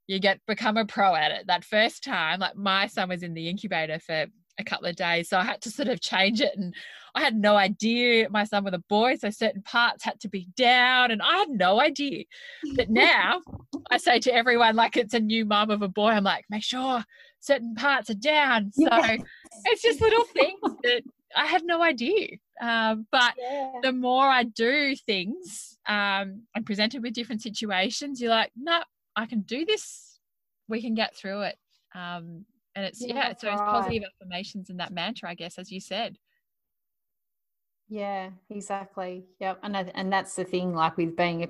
you 0.07 0.19
get 0.19 0.41
become 0.47 0.77
a 0.77 0.85
pro 0.85 1.15
at 1.15 1.31
it. 1.31 1.47
That 1.47 1.65
first 1.65 2.05
time, 2.05 2.41
like 2.41 2.57
my 2.57 2.87
son 2.87 3.09
was 3.09 3.23
in 3.23 3.33
the 3.33 3.49
incubator 3.49 3.99
for 3.99 4.27
a 4.59 4.65
couple 4.65 4.87
of 4.87 4.97
days. 4.97 5.31
So 5.31 5.39
I 5.39 5.45
had 5.45 5.63
to 5.63 5.71
sort 5.71 5.89
of 5.89 6.01
change 6.01 6.41
it 6.43 6.53
and 6.57 6.75
I 7.15 7.23
had 7.23 7.35
no 7.35 7.57
idea 7.57 8.29
my 8.31 8.45
son 8.45 8.65
was 8.65 8.75
a 8.75 8.79
boy. 8.79 9.17
So 9.17 9.31
certain 9.31 9.63
parts 9.63 10.05
had 10.05 10.21
to 10.21 10.29
be 10.29 10.49
down 10.57 11.11
and 11.11 11.23
I 11.23 11.39
had 11.39 11.49
no 11.49 11.81
idea. 11.81 12.25
But 12.77 12.91
now 12.91 13.41
I 13.91 13.97
say 13.97 14.19
to 14.21 14.35
everyone, 14.35 14.77
like 14.77 14.97
it's 14.99 15.15
a 15.15 15.21
new 15.21 15.45
mom 15.47 15.71
of 15.71 15.83
a 15.83 15.89
boy, 15.89 16.11
I'm 16.11 16.25
like, 16.25 16.45
make 16.51 16.63
sure 16.63 17.05
certain 17.45 17.75
parts 17.75 18.11
are 18.11 18.15
down. 18.15 18.73
So 18.85 18.89
yeah. 18.91 19.17
it's 19.67 19.83
just 19.83 20.01
little 20.01 20.25
things 20.25 20.61
that 20.83 21.03
I 21.37 21.47
had 21.47 21.65
no 21.65 21.83
idea. 21.83 22.29
Um, 22.61 23.07
but 23.11 23.35
yeah. 23.39 23.73
the 23.83 23.93
more 23.93 24.27
I 24.27 24.45
do 24.45 24.95
things 24.97 25.79
um, 25.87 26.43
and 26.55 26.67
presented 26.67 27.03
with 27.03 27.15
different 27.15 27.43
situations, 27.43 28.21
you're 28.21 28.31
like, 28.31 28.51
no, 28.57 28.83
I 29.17 29.27
can 29.27 29.41
do 29.41 29.65
this. 29.65 30.19
We 30.69 30.81
can 30.81 30.95
get 30.95 31.15
through 31.17 31.43
it. 31.43 31.57
Um, 31.95 32.45
and 32.75 32.85
it's 32.85 33.01
yeah, 33.01 33.15
yeah 33.15 33.29
so 33.29 33.51
it's 33.51 33.61
right. 33.61 33.71
positive 33.71 34.03
affirmations 34.05 34.71
and 34.71 34.81
that 34.81 34.93
mantra 34.93 35.31
i 35.31 35.35
guess 35.35 35.59
as 35.59 35.71
you 35.71 35.81
said 35.81 36.17
yeah 37.89 38.31
exactly 38.51 39.25
yep 39.41 39.59
and 39.63 39.77
and 39.77 40.13
that's 40.13 40.35
the 40.35 40.45
thing 40.45 40.75
like 40.75 40.97
with 40.97 41.17
being 41.17 41.45
a 41.45 41.49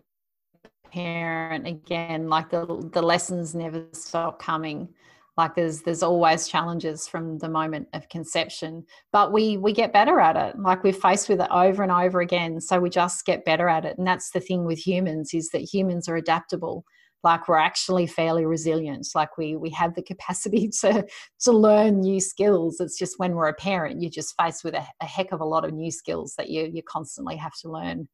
parent 0.91 1.67
again 1.67 2.29
like 2.29 2.51
the 2.51 2.67
the 2.93 3.03
lessons 3.03 3.55
never 3.55 3.87
stop 3.93 4.41
coming 4.41 4.89
like 5.37 5.55
there's 5.55 5.83
there's 5.83 6.03
always 6.03 6.49
challenges 6.49 7.09
from 7.09 7.39
the 7.39 7.49
moment 7.49 7.89
of 7.93 8.09
conception 8.09 8.85
but 9.13 9.33
we 9.33 9.57
we 9.57 9.73
get 9.73 9.93
better 9.93 10.21
at 10.21 10.37
it. 10.37 10.59
Like 10.59 10.85
we're 10.85 10.93
faced 10.93 11.29
with 11.29 11.41
it 11.41 11.51
over 11.51 11.83
and 11.83 11.93
over 11.93 12.21
again 12.21 12.61
so 12.61 12.81
we 12.81 12.91
just 12.91 13.27
get 13.27 13.45
better 13.45 13.69
at 13.69 13.85
it. 13.85 13.99
And 13.99 14.07
that's 14.07 14.31
the 14.31 14.41
thing 14.41 14.65
with 14.65 14.79
humans 14.79 15.35
is 15.35 15.51
that 15.51 15.63
humans 15.63 16.09
are 16.09 16.17
adaptable. 16.17 16.85
Like 17.23 17.49
we're 17.49 17.59
actually 17.59 18.07
fairly 18.07 18.45
resilient. 18.45 19.09
Like 19.15 19.37
we 19.39 19.57
we 19.57 19.71
have 19.71 19.95
the 19.95 20.03
capacity 20.03 20.69
to 20.81 21.07
to 21.41 21.53
learn 21.53 22.01
new 22.01 22.21
skills. 22.21 22.81
It's 22.81 22.99
just 22.99 23.19
when 23.19 23.35
we're 23.35 23.49
a 23.49 23.55
parent 23.55 24.01
you're 24.01 24.11
just 24.11 24.35
faced 24.41 24.65
with 24.65 24.75
a, 24.75 24.87
a 25.01 25.07
heck 25.07 25.33
of 25.33 25.41
a 25.41 25.47
lot 25.47 25.65
of 25.65 25.73
new 25.73 25.91
skills 25.91 26.35
that 26.39 26.51
you 26.51 26.71
you 26.73 26.83
constantly 26.83 27.37
have 27.37 27.55
to 27.63 27.71
learn 27.71 28.09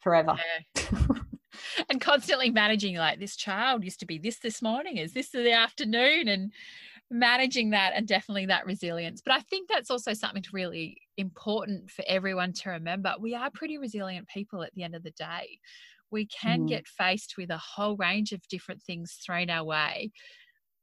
forever. 0.00 0.36
Yeah. 0.76 0.96
and 1.88 2.00
constantly 2.00 2.50
managing 2.50 2.96
like 2.96 3.18
this 3.18 3.36
child 3.36 3.84
used 3.84 4.00
to 4.00 4.06
be 4.06 4.18
this 4.18 4.38
this 4.38 4.62
morning 4.62 4.96
is 4.96 5.12
this 5.12 5.30
the 5.30 5.52
afternoon 5.52 6.28
and 6.28 6.52
managing 7.10 7.70
that 7.70 7.92
and 7.94 8.06
definitely 8.06 8.46
that 8.46 8.66
resilience 8.66 9.20
but 9.20 9.34
i 9.34 9.40
think 9.40 9.68
that's 9.68 9.90
also 9.90 10.12
something 10.12 10.44
really 10.52 10.96
important 11.16 11.90
for 11.90 12.04
everyone 12.06 12.52
to 12.52 12.70
remember 12.70 13.12
we 13.18 13.34
are 13.34 13.50
pretty 13.50 13.78
resilient 13.78 14.28
people 14.28 14.62
at 14.62 14.72
the 14.74 14.82
end 14.82 14.94
of 14.94 15.02
the 15.02 15.10
day 15.12 15.58
we 16.12 16.26
can 16.26 16.60
mm. 16.60 16.68
get 16.68 16.86
faced 16.86 17.36
with 17.36 17.50
a 17.50 17.58
whole 17.58 17.96
range 17.96 18.32
of 18.32 18.46
different 18.48 18.80
things 18.82 19.18
thrown 19.24 19.50
our 19.50 19.64
way 19.64 20.12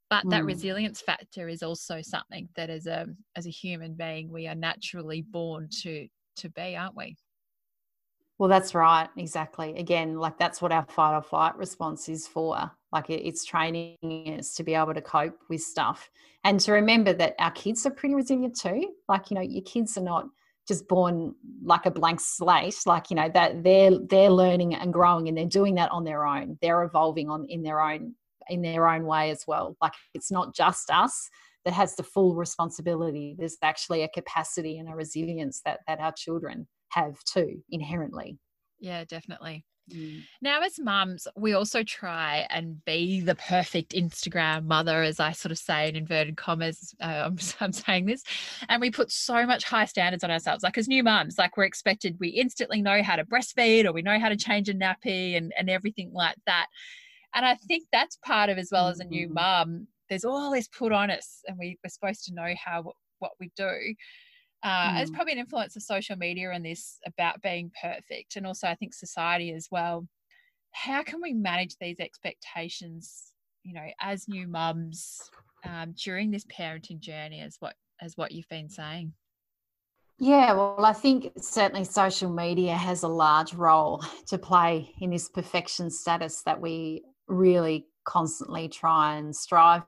but 0.09 0.25
mm. 0.25 0.31
that 0.31 0.45
resilience 0.45 1.01
factor 1.01 1.47
is 1.47 1.63
also 1.63 2.01
something 2.01 2.49
that 2.55 2.69
as 2.69 2.88
a 2.88 3.07
as 3.38 3.45
a 3.45 3.51
human 3.51 3.93
being 3.93 4.29
we 4.29 4.47
are 4.47 4.55
naturally 4.55 5.21
born 5.21 5.69
to 5.81 6.07
to 6.35 6.49
be 6.49 6.75
aren't 6.75 6.95
we 6.95 7.15
well 8.38 8.49
that's 8.49 8.75
right 8.75 9.09
exactly 9.17 9.77
again 9.77 10.15
like 10.15 10.38
that's 10.38 10.61
what 10.61 10.71
our 10.71 10.85
fight 10.89 11.15
or 11.15 11.21
flight 11.21 11.55
response 11.57 12.09
is 12.09 12.27
for 12.27 12.71
like 12.91 13.09
it's 13.09 13.43
training 13.43 13.97
us 14.38 14.53
to 14.53 14.63
be 14.63 14.73
able 14.73 14.93
to 14.93 15.01
cope 15.01 15.39
with 15.49 15.61
stuff 15.61 16.09
and 16.43 16.59
to 16.59 16.71
remember 16.71 17.13
that 17.13 17.35
our 17.39 17.51
kids 17.51 17.85
are 17.85 17.91
pretty 17.91 18.15
resilient 18.15 18.57
too 18.59 18.91
like 19.07 19.29
you 19.29 19.35
know 19.35 19.41
your 19.41 19.63
kids 19.63 19.97
are 19.97 20.03
not 20.03 20.27
just 20.67 20.88
born 20.88 21.33
like 21.63 21.85
a 21.85 21.91
blank 21.91 22.19
slate 22.19 22.75
like 22.85 23.09
you 23.09 23.15
know 23.15 23.29
that 23.33 23.63
they're 23.63 23.97
they're 24.09 24.29
learning 24.29 24.75
and 24.75 24.93
growing 24.93 25.27
and 25.27 25.38
they're 25.38 25.45
doing 25.45 25.75
that 25.75 25.91
on 25.91 26.03
their 26.03 26.25
own 26.25 26.57
they're 26.61 26.83
evolving 26.83 27.29
on 27.29 27.45
in 27.49 27.63
their 27.63 27.81
own 27.81 28.13
in 28.49 28.61
their 28.61 28.88
own 28.88 29.05
way 29.05 29.29
as 29.29 29.43
well 29.47 29.75
like 29.81 29.93
it's 30.13 30.31
not 30.31 30.53
just 30.53 30.89
us 30.89 31.29
that 31.65 31.73
has 31.73 31.95
the 31.95 32.03
full 32.03 32.35
responsibility 32.35 33.35
there's 33.38 33.57
actually 33.61 34.03
a 34.03 34.09
capacity 34.09 34.77
and 34.77 34.89
a 34.89 34.95
resilience 34.95 35.61
that 35.65 35.79
that 35.88 35.99
our 35.99 36.11
children 36.11 36.67
have 36.89 37.15
too 37.23 37.61
inherently 37.69 38.38
yeah 38.79 39.03
definitely 39.05 39.65
Mm. 39.93 40.23
Now, 40.41 40.61
as 40.61 40.79
mums, 40.79 41.27
we 41.35 41.53
also 41.53 41.83
try 41.83 42.45
and 42.49 42.83
be 42.83 43.21
the 43.21 43.35
perfect 43.35 43.93
Instagram 43.93 44.65
mother, 44.65 45.01
as 45.01 45.19
I 45.19 45.31
sort 45.31 45.51
of 45.51 45.57
say 45.57 45.88
in 45.88 45.95
inverted 45.95 46.38
commas. 46.38 46.93
Uh, 47.01 47.23
I'm, 47.25 47.38
I'm, 47.59 47.71
saying 47.71 48.05
this, 48.05 48.23
and 48.69 48.81
we 48.81 48.91
put 48.91 49.11
so 49.11 49.45
much 49.45 49.63
high 49.63 49.85
standards 49.85 50.23
on 50.23 50.31
ourselves. 50.31 50.63
Like 50.63 50.77
as 50.77 50.88
new 50.88 51.03
mums, 51.03 51.38
like 51.38 51.57
we're 51.57 51.63
expected, 51.63 52.17
we 52.19 52.29
instantly 52.29 52.81
know 52.81 53.01
how 53.01 53.15
to 53.15 53.25
breastfeed 53.25 53.85
or 53.85 53.93
we 53.93 54.01
know 54.01 54.19
how 54.19 54.29
to 54.29 54.35
change 54.35 54.69
a 54.69 54.73
nappy 54.73 55.38
and 55.38 55.53
and 55.57 55.69
everything 55.69 56.11
like 56.13 56.38
that. 56.45 56.67
And 57.33 57.45
I 57.45 57.55
think 57.55 57.88
that's 57.91 58.17
part 58.17 58.49
of 58.49 58.57
as 58.57 58.69
well 58.71 58.88
as 58.88 58.99
a 58.99 59.05
new 59.05 59.29
mm. 59.29 59.33
mum. 59.33 59.88
There's 60.09 60.25
all 60.25 60.51
this 60.51 60.67
put 60.67 60.91
on 60.91 61.11
us, 61.11 61.41
and 61.47 61.57
we, 61.57 61.77
we're 61.83 61.89
supposed 61.89 62.25
to 62.25 62.33
know 62.33 62.53
how 62.63 62.91
what 63.19 63.31
we 63.39 63.51
do 63.55 63.95
uh, 64.64 64.91
mm. 64.91 65.01
It's 65.01 65.12
probably 65.12 65.34
an 65.34 65.39
influence 65.39 65.76
of 65.76 65.84
social 65.84 66.16
media 66.16 66.51
and 66.51 66.66
this 66.66 66.99
about 67.05 67.41
being 67.41 67.72
perfect, 67.82 68.36
and 68.36 68.47
also 68.47 68.68
I 68.68 68.76
think 68.76 68.93
society 68.93 69.53
as 69.53 69.68
well. 69.72 70.08
How 70.72 71.03
can 71.03 71.22
we 71.22 71.34
manage 71.34 71.76
these 71.80 71.99
expectations, 71.99 73.34
you 73.64 73.74
know, 73.74 73.86
as 74.01 74.28
new 74.28 74.47
mums 74.47 75.22
um, 75.66 75.93
during 76.03 76.32
this 76.32 76.45
parenting 76.45 76.99
journey, 76.99 77.41
as 77.41 77.58
what 77.60 77.76
as 78.01 78.18
what 78.18 78.32
you've 78.32 78.49
been 78.49 78.70
saying? 78.70 79.14
Yeah, 80.20 80.53
well, 80.53 80.84
I 80.84 80.93
think 80.93 81.32
certainly 81.38 81.84
social 81.84 82.32
media 82.32 82.74
has 82.76 83.03
a 83.03 83.08
large 83.08 83.53
role 83.53 84.03
to 84.28 84.39
play 84.39 84.91
in 84.99 85.12
this 85.12 85.30
perfection 85.30 85.91
status 85.91 86.41
that 86.43 86.60
we 86.60 87.03
really 87.28 87.86
constantly 88.03 88.68
try 88.68 89.18
and 89.18 89.36
strive 89.36 89.84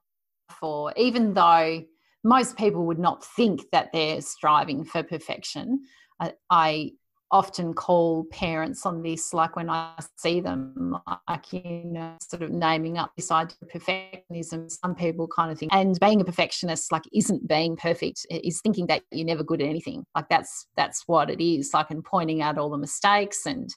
for, 0.59 0.93
even 0.95 1.33
though 1.33 1.83
most 2.23 2.57
people 2.57 2.85
would 2.85 2.99
not 2.99 3.23
think 3.23 3.61
that 3.71 3.91
they're 3.93 4.21
striving 4.21 4.83
for 4.83 5.03
perfection. 5.03 5.81
I, 6.19 6.33
I 6.49 6.91
often 7.31 7.73
call 7.75 8.25
parents 8.31 8.85
on 8.85 9.03
this, 9.03 9.33
like 9.35 9.55
when 9.55 9.69
I 9.69 9.93
see 10.17 10.41
them, 10.41 10.97
like, 11.27 11.53
you 11.53 11.83
know, 11.85 12.17
sort 12.21 12.41
of 12.41 12.49
naming 12.49 12.97
up 12.97 13.11
this 13.15 13.29
idea 13.29 13.55
of 13.61 13.69
perfectionism. 13.69 14.71
Some 14.71 14.95
people 14.95 15.27
kind 15.27 15.51
of 15.51 15.59
think, 15.59 15.71
and 15.73 15.99
being 15.99 16.21
a 16.21 16.25
perfectionist, 16.25 16.91
like, 16.91 17.03
isn't 17.13 17.47
being 17.47 17.77
perfect, 17.77 18.25
is 18.31 18.61
thinking 18.61 18.87
that 18.87 19.03
you're 19.11 19.27
never 19.27 19.43
good 19.43 19.61
at 19.61 19.67
anything. 19.67 20.03
Like, 20.15 20.27
that's 20.29 20.67
that's 20.75 21.03
what 21.05 21.29
it 21.29 21.39
is, 21.39 21.71
like, 21.73 21.91
and 21.91 22.03
pointing 22.03 22.41
out 22.41 22.57
all 22.57 22.71
the 22.71 22.77
mistakes 22.77 23.45
and 23.45 23.69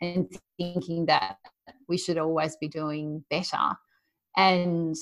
and 0.00 0.30
thinking 0.56 1.06
that 1.06 1.36
we 1.88 1.98
should 1.98 2.16
always 2.16 2.56
be 2.60 2.68
doing 2.68 3.24
better. 3.28 3.74
And 4.36 4.94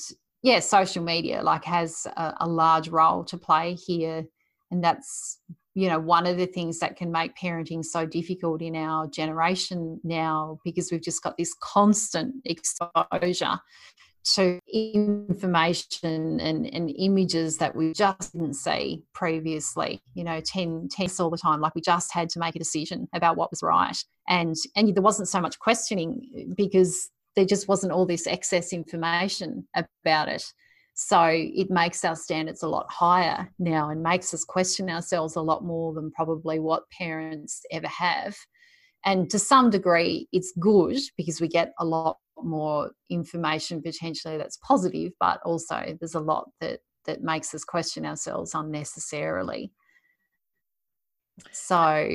yeah, 0.42 0.60
social 0.60 1.02
media 1.02 1.42
like 1.42 1.64
has 1.64 2.06
a, 2.16 2.34
a 2.40 2.48
large 2.48 2.88
role 2.88 3.24
to 3.24 3.36
play 3.36 3.74
here. 3.74 4.24
And 4.70 4.84
that's 4.84 5.40
you 5.78 5.88
know 5.88 6.00
one 6.00 6.26
of 6.26 6.36
the 6.36 6.46
things 6.46 6.80
that 6.80 6.96
can 6.96 7.12
make 7.12 7.36
parenting 7.36 7.84
so 7.84 8.04
difficult 8.04 8.60
in 8.60 8.74
our 8.74 9.06
generation 9.06 10.00
now 10.02 10.58
because 10.64 10.90
we've 10.90 11.02
just 11.02 11.22
got 11.22 11.36
this 11.36 11.54
constant 11.60 12.34
exposure 12.44 13.60
to 14.34 14.58
information 14.72 16.40
and, 16.40 16.66
and 16.66 16.92
images 16.98 17.58
that 17.58 17.76
we 17.76 17.92
just 17.92 18.32
didn't 18.32 18.54
see 18.54 19.04
previously 19.14 20.02
you 20.14 20.24
know 20.24 20.40
10 20.40 20.88
tests 20.90 21.20
all 21.20 21.30
the 21.30 21.38
time 21.38 21.60
like 21.60 21.76
we 21.76 21.80
just 21.80 22.12
had 22.12 22.28
to 22.28 22.40
make 22.40 22.56
a 22.56 22.58
decision 22.58 23.08
about 23.14 23.36
what 23.36 23.50
was 23.52 23.62
right 23.62 24.04
and 24.28 24.56
and 24.74 24.92
there 24.94 25.02
wasn't 25.02 25.28
so 25.28 25.40
much 25.40 25.60
questioning 25.60 26.54
because 26.56 27.08
there 27.38 27.46
just 27.46 27.68
wasn't 27.68 27.92
all 27.92 28.04
this 28.04 28.26
excess 28.26 28.72
information 28.72 29.66
about 29.76 30.28
it 30.28 30.42
so 31.00 31.26
it 31.30 31.70
makes 31.70 32.04
our 32.04 32.16
standards 32.16 32.64
a 32.64 32.68
lot 32.68 32.90
higher 32.90 33.48
now 33.60 33.88
and 33.90 34.02
makes 34.02 34.34
us 34.34 34.42
question 34.42 34.90
ourselves 34.90 35.36
a 35.36 35.40
lot 35.40 35.62
more 35.62 35.94
than 35.94 36.10
probably 36.10 36.58
what 36.58 36.90
parents 36.90 37.62
ever 37.70 37.86
have. 37.86 38.36
And 39.04 39.30
to 39.30 39.38
some 39.38 39.70
degree, 39.70 40.26
it's 40.32 40.52
good 40.58 40.98
because 41.16 41.40
we 41.40 41.46
get 41.46 41.72
a 41.78 41.84
lot 41.84 42.18
more 42.36 42.90
information 43.10 43.80
potentially 43.80 44.38
that's 44.38 44.56
positive, 44.56 45.12
but 45.20 45.38
also 45.44 45.96
there's 46.00 46.16
a 46.16 46.20
lot 46.20 46.50
that 46.60 46.80
that 47.04 47.22
makes 47.22 47.54
us 47.54 47.62
question 47.62 48.04
ourselves 48.04 48.56
unnecessarily. 48.56 49.70
So 51.52 52.08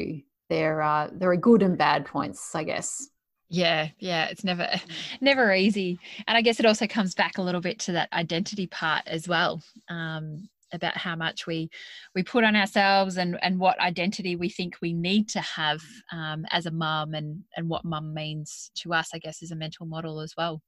there 0.50 0.82
are 0.82 1.10
there 1.10 1.30
are 1.30 1.38
good 1.38 1.64
and 1.64 1.78
bad 1.78 2.06
points, 2.06 2.54
I 2.54 2.66
guess. 2.66 3.08
Yeah, 3.54 3.90
yeah, 4.00 4.26
it's 4.32 4.44
never 4.44 4.68
never 5.22 5.54
easy. 5.54 6.00
And 6.28 6.36
I 6.36 6.42
guess 6.42 6.60
it 6.60 6.66
also 6.66 6.88
comes 6.88 7.14
back 7.14 7.38
a 7.38 7.42
little 7.44 7.62
bit 7.62 7.78
to 7.82 7.92
that 7.92 8.12
identity 8.12 8.66
part 8.68 9.04
as 9.08 9.28
well. 9.28 9.62
Um, 9.90 10.50
about 10.72 10.98
how 10.98 11.16
much 11.16 11.46
we 11.46 11.70
we 12.16 12.24
put 12.24 12.44
on 12.44 12.56
ourselves 12.56 13.18
and 13.18 13.38
and 13.44 13.60
what 13.60 13.80
identity 13.80 14.36
we 14.36 14.50
think 14.50 14.74
we 14.82 14.92
need 14.92 15.30
to 15.30 15.40
have 15.40 15.84
um, 16.12 16.48
as 16.50 16.66
a 16.66 16.72
mum 16.72 17.14
and 17.14 17.44
and 17.56 17.70
what 17.70 17.86
mum 17.86 18.12
means 18.12 18.72
to 18.74 18.92
us 18.92 19.10
i 19.14 19.20
guess 19.20 19.44
is 19.44 19.52
a 19.52 19.56
mental 19.56 19.86
model 19.86 20.20
as 20.20 20.34
well 20.36 20.64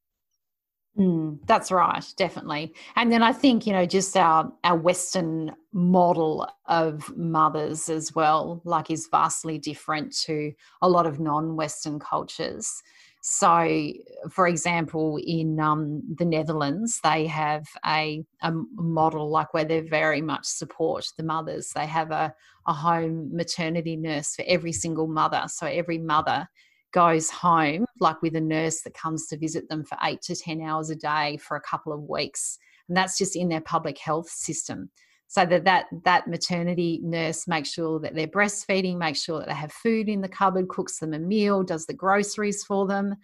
Mm, 0.98 1.40
that's 1.46 1.72
right, 1.72 2.06
definitely. 2.16 2.74
And 2.96 3.12
then 3.12 3.22
I 3.22 3.34
think 3.34 3.68
you 3.68 3.74
know 3.74 3.86
just 3.86 4.16
our 4.16 4.50
our 4.64 4.78
Western 4.78 5.52
model 5.74 6.48
of 6.68 7.16
mothers 7.18 7.90
as 7.90 8.16
well, 8.16 8.62
like 8.64 8.90
is 8.90 9.10
vastly 9.12 9.58
different 9.60 10.16
to 10.20 10.54
a 10.82 10.88
lot 10.88 11.06
of 11.06 11.20
non-Western 11.20 12.00
cultures. 12.00 12.82
So, 13.22 13.92
for 14.30 14.48
example, 14.48 15.18
in 15.26 15.60
um, 15.60 16.04
the 16.18 16.26
Netherlands, 16.26 17.00
they 17.04 17.26
have 17.26 17.66
a, 17.86 18.24
a 18.42 18.52
model 18.76 19.30
like 19.32 19.52
where 19.54 19.66
they 19.66 19.80
very 19.82 20.22
much 20.22 20.46
support 20.46 21.08
the 21.18 21.24
mothers. 21.24 21.72
They 21.76 21.88
have 21.88 22.12
a, 22.12 22.34
a 22.68 22.74
home 22.74 23.36
maternity 23.36 23.96
nurse 23.96 24.36
for 24.36 24.46
every 24.48 24.72
single 24.74 25.08
mother. 25.08 25.46
So 25.48 25.66
every 25.66 25.98
mother 25.98 26.48
goes 26.96 27.30
home, 27.30 27.86
like 28.00 28.22
with 28.22 28.38
a 28.38 28.42
nurse 28.42 28.82
that 28.82 28.94
comes 28.94 29.28
to 29.28 29.38
visit 29.38 29.68
them 29.68 29.84
for 29.84 29.98
eight 30.04 30.22
to 30.22 30.36
10 30.36 30.62
hours 30.62 30.90
a 30.90 30.96
day 30.96 31.38
for 31.38 31.58
a 31.58 31.62
couple 31.62 31.92
of 31.92 32.04
weeks. 32.04 32.58
And 32.88 32.96
that's 32.96 33.18
just 33.18 33.36
in 33.36 33.50
their 33.50 33.62
public 33.62 33.98
health 33.98 34.30
system. 34.30 34.90
So 35.28 35.46
that, 35.46 35.66
that 35.66 35.88
that 36.06 36.28
maternity 36.28 37.02
nurse 37.04 37.48
makes 37.48 37.70
sure 37.74 38.00
that 38.00 38.16
they're 38.16 38.28
breastfeeding, 38.28 38.98
makes 38.98 39.22
sure 39.22 39.40
that 39.40 39.50
they 39.50 39.56
have 39.56 39.74
food 39.74 40.08
in 40.08 40.22
the 40.22 40.30
cupboard, 40.30 40.70
cooks 40.70 41.00
them 41.00 41.14
a 41.14 41.20
meal, 41.20 41.64
does 41.64 41.86
the 41.86 41.94
groceries 41.94 42.64
for 42.64 42.88
them. 42.88 43.16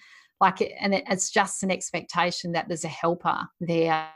Like 0.42 0.62
and 0.80 0.94
it's 0.94 1.30
just 1.30 1.64
an 1.64 1.72
expectation 1.72 2.52
that 2.52 2.68
there's 2.68 2.84
a 2.84 2.90
helper 2.90 3.48
there, 3.62 4.10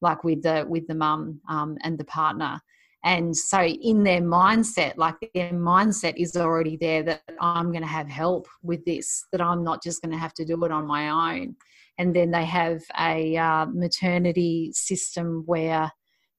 like 0.00 0.22
with 0.22 0.42
the 0.42 0.64
with 0.68 0.86
the 0.86 0.94
mum 0.94 1.40
um, 1.48 1.76
and 1.82 1.98
the 1.98 2.04
partner 2.04 2.60
and 3.04 3.36
so 3.36 3.62
in 3.62 4.02
their 4.02 4.20
mindset 4.20 4.96
like 4.96 5.14
their 5.34 5.50
mindset 5.50 6.14
is 6.16 6.36
already 6.36 6.76
there 6.76 7.02
that 7.02 7.22
i'm 7.40 7.70
going 7.70 7.82
to 7.82 7.88
have 7.88 8.08
help 8.08 8.48
with 8.62 8.84
this 8.84 9.24
that 9.32 9.40
i'm 9.40 9.62
not 9.62 9.82
just 9.82 10.02
going 10.02 10.12
to 10.12 10.18
have 10.18 10.34
to 10.34 10.44
do 10.44 10.64
it 10.64 10.72
on 10.72 10.86
my 10.86 11.34
own. 11.34 11.56
And 11.98 12.14
then 12.14 12.30
they 12.30 12.44
have 12.44 12.82
a 13.00 13.38
uh, 13.38 13.64
maternity 13.72 14.70
system 14.74 15.44
where 15.46 15.90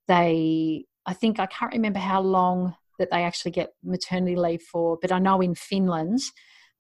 they 0.08 0.86
i 1.06 1.14
think 1.14 1.40
i 1.40 1.48
can't 1.48 1.74
remember 1.74 2.00
how 2.00 2.22
long 2.22 2.76
that 3.00 3.10
they 3.12 3.24
actually 3.24 3.52
get 3.52 3.74
maternity 3.84 4.36
leave 4.36 4.62
for 4.62 4.98
but 5.02 5.12
i 5.12 5.20
know 5.20 5.42
in 5.42 5.56
finland 5.56 6.20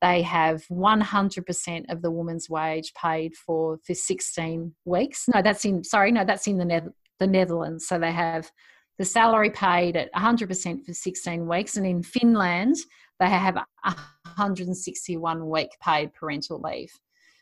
they 0.02 0.22
have 0.22 0.64
100% 0.68 1.92
of 1.92 2.02
the 2.02 2.12
woman's 2.12 2.50
wage 2.50 2.94
paid 2.94 3.36
for 3.36 3.80
for 3.86 3.96
16 3.96 4.74
weeks. 4.86 5.26
No 5.34 5.42
that's 5.42 5.66
in 5.66 5.84
sorry 5.84 6.12
no 6.12 6.24
that's 6.24 6.48
in 6.48 6.58
the, 6.58 6.66
ne- 6.66 6.94
the 7.20 7.28
netherlands. 7.28 7.88
So 7.88 7.98
they 7.98 8.12
have 8.12 8.52
the 8.98 9.06
salary 9.06 9.50
paid 9.50 9.96
at 9.96 10.12
100% 10.14 10.86
for 10.86 10.94
16 10.94 11.48
weeks. 11.48 11.78
And 11.78 11.86
in 11.86 12.04
Finland, 12.04 12.76
they 13.20 13.30
have 13.30 13.56
161 13.56 15.50
week 15.50 15.70
paid 15.82 16.14
parental 16.14 16.62
leave. 16.62 16.92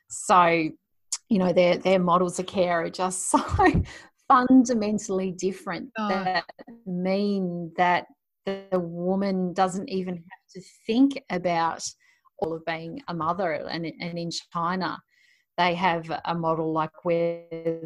So, 0.09 0.69
you 1.29 1.39
know, 1.39 1.53
their, 1.53 1.77
their 1.77 1.99
models 1.99 2.39
of 2.39 2.45
care 2.45 2.83
are 2.83 2.89
just 2.89 3.29
so 3.31 3.43
fundamentally 4.27 5.31
different 5.31 5.89
oh. 5.97 6.09
that 6.09 6.45
mean 6.85 7.71
that 7.77 8.05
the 8.45 8.67
woman 8.79 9.53
doesn't 9.53 9.89
even 9.89 10.15
have 10.15 10.23
to 10.53 10.61
think 10.85 11.21
about 11.29 11.83
all 12.39 12.53
of 12.53 12.65
being 12.65 13.01
a 13.07 13.13
mother. 13.13 13.53
And, 13.53 13.85
and 13.85 14.17
in 14.17 14.29
China, 14.53 14.99
they 15.57 15.73
have 15.73 16.11
a 16.25 16.35
model 16.35 16.73
like 16.73 17.05
where 17.05 17.43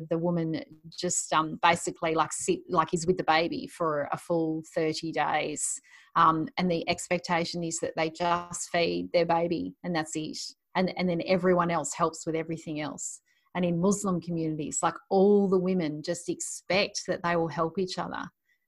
the 0.09 0.17
woman 0.17 0.61
just 0.89 1.31
um, 1.33 1.59
basically 1.61 2.15
like 2.15 2.33
sit 2.33 2.59
like 2.69 2.93
is 2.93 3.05
with 3.05 3.17
the 3.17 3.23
baby 3.23 3.67
for 3.67 4.09
a 4.11 4.17
full 4.17 4.63
30 4.73 5.11
days 5.11 5.79
um, 6.15 6.47
and 6.57 6.69
the 6.69 6.87
expectation 6.89 7.63
is 7.63 7.79
that 7.79 7.93
they 7.95 8.09
just 8.09 8.69
feed 8.71 9.09
their 9.13 9.25
baby 9.25 9.75
and 9.83 9.95
that's 9.95 10.15
it. 10.15 10.37
And, 10.75 10.93
and 10.97 11.09
then 11.09 11.21
everyone 11.25 11.71
else 11.71 11.93
helps 11.93 12.25
with 12.25 12.35
everything 12.35 12.81
else. 12.81 13.21
And 13.55 13.65
in 13.65 13.79
muslim 13.79 14.21
communities 14.21 14.79
like 14.81 14.95
all 15.09 15.47
the 15.47 15.57
women 15.57 16.03
just 16.03 16.29
expect 16.29 17.03
that 17.07 17.23
they 17.23 17.35
will 17.35 17.47
help 17.47 17.77
each 17.77 17.97
other. 17.97 18.23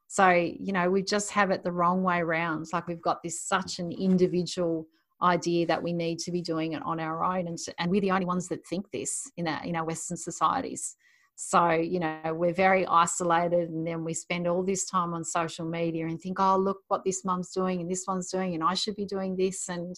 So 0.07 0.29
you 0.29 0.73
know 0.73 0.89
we 0.89 1.03
just 1.03 1.31
have 1.31 1.51
it 1.51 1.63
the 1.63 1.71
wrong 1.71 2.03
way 2.03 2.19
around 2.19 2.67
like 2.73 2.87
we've 2.87 3.01
got 3.01 3.23
this 3.23 3.41
such 3.41 3.79
an 3.79 3.91
individual 3.91 4.87
idea 5.23 5.65
that 5.67 5.81
we 5.81 5.93
need 5.93 6.19
to 6.19 6.31
be 6.31 6.41
doing 6.41 6.73
it 6.73 6.81
on 6.83 6.99
our 6.99 7.23
own 7.23 7.47
and, 7.47 7.57
and 7.77 7.91
we're 7.91 8.01
the 8.01 8.11
only 8.11 8.25
ones 8.25 8.47
that 8.47 8.65
think 8.65 8.89
this 8.91 9.29
in 9.37 9.47
our 9.47 9.63
in 9.63 9.75
our 9.75 9.85
western 9.85 10.17
societies 10.17 10.95
so 11.35 11.71
you 11.71 11.99
know 11.99 12.19
we're 12.33 12.53
very 12.53 12.85
isolated 12.87 13.69
and 13.69 13.85
then 13.85 14.03
we 14.03 14.13
spend 14.13 14.47
all 14.47 14.63
this 14.63 14.85
time 14.85 15.13
on 15.13 15.23
social 15.23 15.65
media 15.65 16.05
and 16.05 16.21
think 16.21 16.39
oh 16.39 16.57
look 16.57 16.79
what 16.87 17.03
this 17.03 17.23
mum's 17.25 17.51
doing 17.51 17.81
and 17.81 17.89
this 17.89 18.05
one's 18.07 18.29
doing 18.29 18.53
and 18.53 18.63
i 18.63 18.73
should 18.73 18.95
be 18.95 19.05
doing 19.05 19.35
this 19.35 19.69
and 19.69 19.95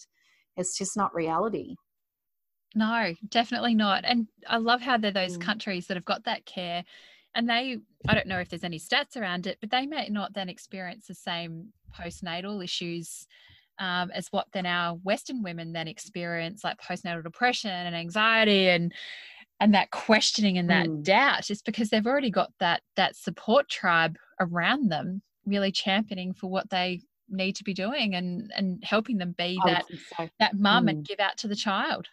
it's 0.56 0.76
just 0.76 0.96
not 0.96 1.14
reality 1.14 1.74
no 2.74 3.14
definitely 3.28 3.74
not 3.74 4.04
and 4.04 4.26
i 4.46 4.56
love 4.56 4.80
how 4.80 4.96
they're 4.96 5.10
those 5.10 5.36
mm. 5.36 5.42
countries 5.42 5.86
that 5.86 5.96
have 5.96 6.04
got 6.04 6.24
that 6.24 6.46
care 6.46 6.84
and 7.34 7.48
they 7.48 7.78
i 8.08 8.14
don't 8.14 8.26
know 8.26 8.38
if 8.38 8.48
there's 8.48 8.64
any 8.64 8.78
stats 8.78 9.16
around 9.16 9.46
it 9.46 9.58
but 9.60 9.70
they 9.70 9.86
may 9.86 10.08
not 10.08 10.34
then 10.34 10.48
experience 10.48 11.06
the 11.06 11.14
same 11.14 11.68
postnatal 11.94 12.62
issues 12.62 13.26
um, 13.78 14.10
as 14.12 14.28
what 14.30 14.46
then 14.52 14.66
our 14.66 14.94
Western 14.96 15.42
women 15.42 15.72
then 15.72 15.88
experience, 15.88 16.62
like 16.64 16.80
postnatal 16.80 17.22
depression 17.22 17.70
and 17.70 17.94
anxiety 17.94 18.68
and 18.68 18.92
and 19.60 19.74
that 19.74 19.90
questioning 19.90 20.58
and 20.58 20.68
that 20.68 20.86
mm. 20.86 21.02
doubt 21.02 21.50
is 21.50 21.62
because 21.62 21.88
they've 21.88 22.06
already 22.06 22.30
got 22.30 22.52
that 22.60 22.82
that 22.96 23.16
support 23.16 23.68
tribe 23.68 24.16
around 24.40 24.90
them 24.90 25.22
really 25.46 25.70
championing 25.70 26.32
for 26.32 26.50
what 26.50 26.68
they 26.70 27.00
need 27.28 27.56
to 27.56 27.64
be 27.64 27.74
doing 27.74 28.14
and 28.14 28.50
and 28.56 28.82
helping 28.84 29.18
them 29.18 29.34
be 29.36 29.58
that 29.64 29.84
so. 30.16 30.28
that 30.38 30.54
mum 30.58 30.86
mm. 30.86 30.90
and 30.90 31.06
give 31.06 31.20
out 31.20 31.36
to 31.36 31.48
the 31.48 31.56
child 31.56 32.08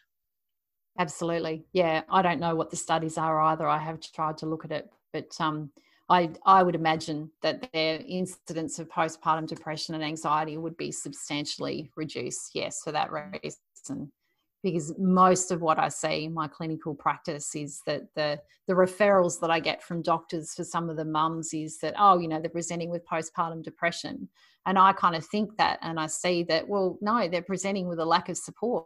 absolutely 0.99 1.66
yeah 1.74 2.01
i 2.09 2.22
don't 2.22 2.39
know 2.39 2.55
what 2.55 2.70
the 2.70 2.78
studies 2.78 3.18
are 3.18 3.41
either 3.41 3.68
i 3.68 3.78
have 3.78 3.99
tried 4.14 4.38
to 4.38 4.45
look 4.45 4.64
at 4.64 4.72
it 4.72 4.89
but 5.12 5.30
um 5.39 5.70
I, 6.12 6.30
I 6.45 6.62
would 6.62 6.76
imagine 6.76 7.32
that 7.41 7.72
their 7.72 8.01
incidence 8.05 8.80
of 8.80 8.89
postpartum 8.89 9.47
depression 9.47 9.95
and 9.95 10.03
anxiety 10.03 10.57
would 10.57 10.76
be 10.76 10.91
substantially 10.91 11.89
reduced, 11.95 12.51
yes, 12.53 12.82
for 12.84 12.91
that 12.91 13.09
reason. 13.12 14.12
Because 14.62 14.93
most 14.99 15.51
of 15.51 15.62
what 15.62 15.80
I 15.80 15.88
see 15.88 16.26
in 16.26 16.34
my 16.34 16.49
clinical 16.49 16.93
practice 16.93 17.55
is 17.55 17.82
that 17.86 18.03
the, 18.14 18.39
the 18.68 18.74
referrals 18.74 19.39
that 19.39 19.49
I 19.49 19.62
get 19.62 19.82
from 19.82 20.01
doctors 20.01 20.53
for 20.53 20.66
some 20.66 20.89
of 20.89 20.97
the 20.97 21.05
mums 21.05 21.53
is 21.53 21.78
that, 21.80 21.95
oh, 21.97 22.20
you 22.20 22.28
know, 22.28 22.41
they're 22.41 22.49
presenting 22.49 22.89
with 22.89 23.07
postpartum 23.07 23.64
depression. 23.64 24.28
and 24.66 24.78
i 24.78 24.93
kind 24.93 25.16
of 25.16 25.26
think 25.26 25.57
that 25.57 25.80
and 25.82 25.99
i 25.99 26.07
see 26.07 26.43
that 26.43 26.68
well 26.68 26.97
no 27.01 27.28
they're 27.28 27.41
presenting 27.41 27.88
with 27.88 27.99
a 27.99 28.05
lack 28.05 28.30
of 28.30 28.38
support 28.38 28.86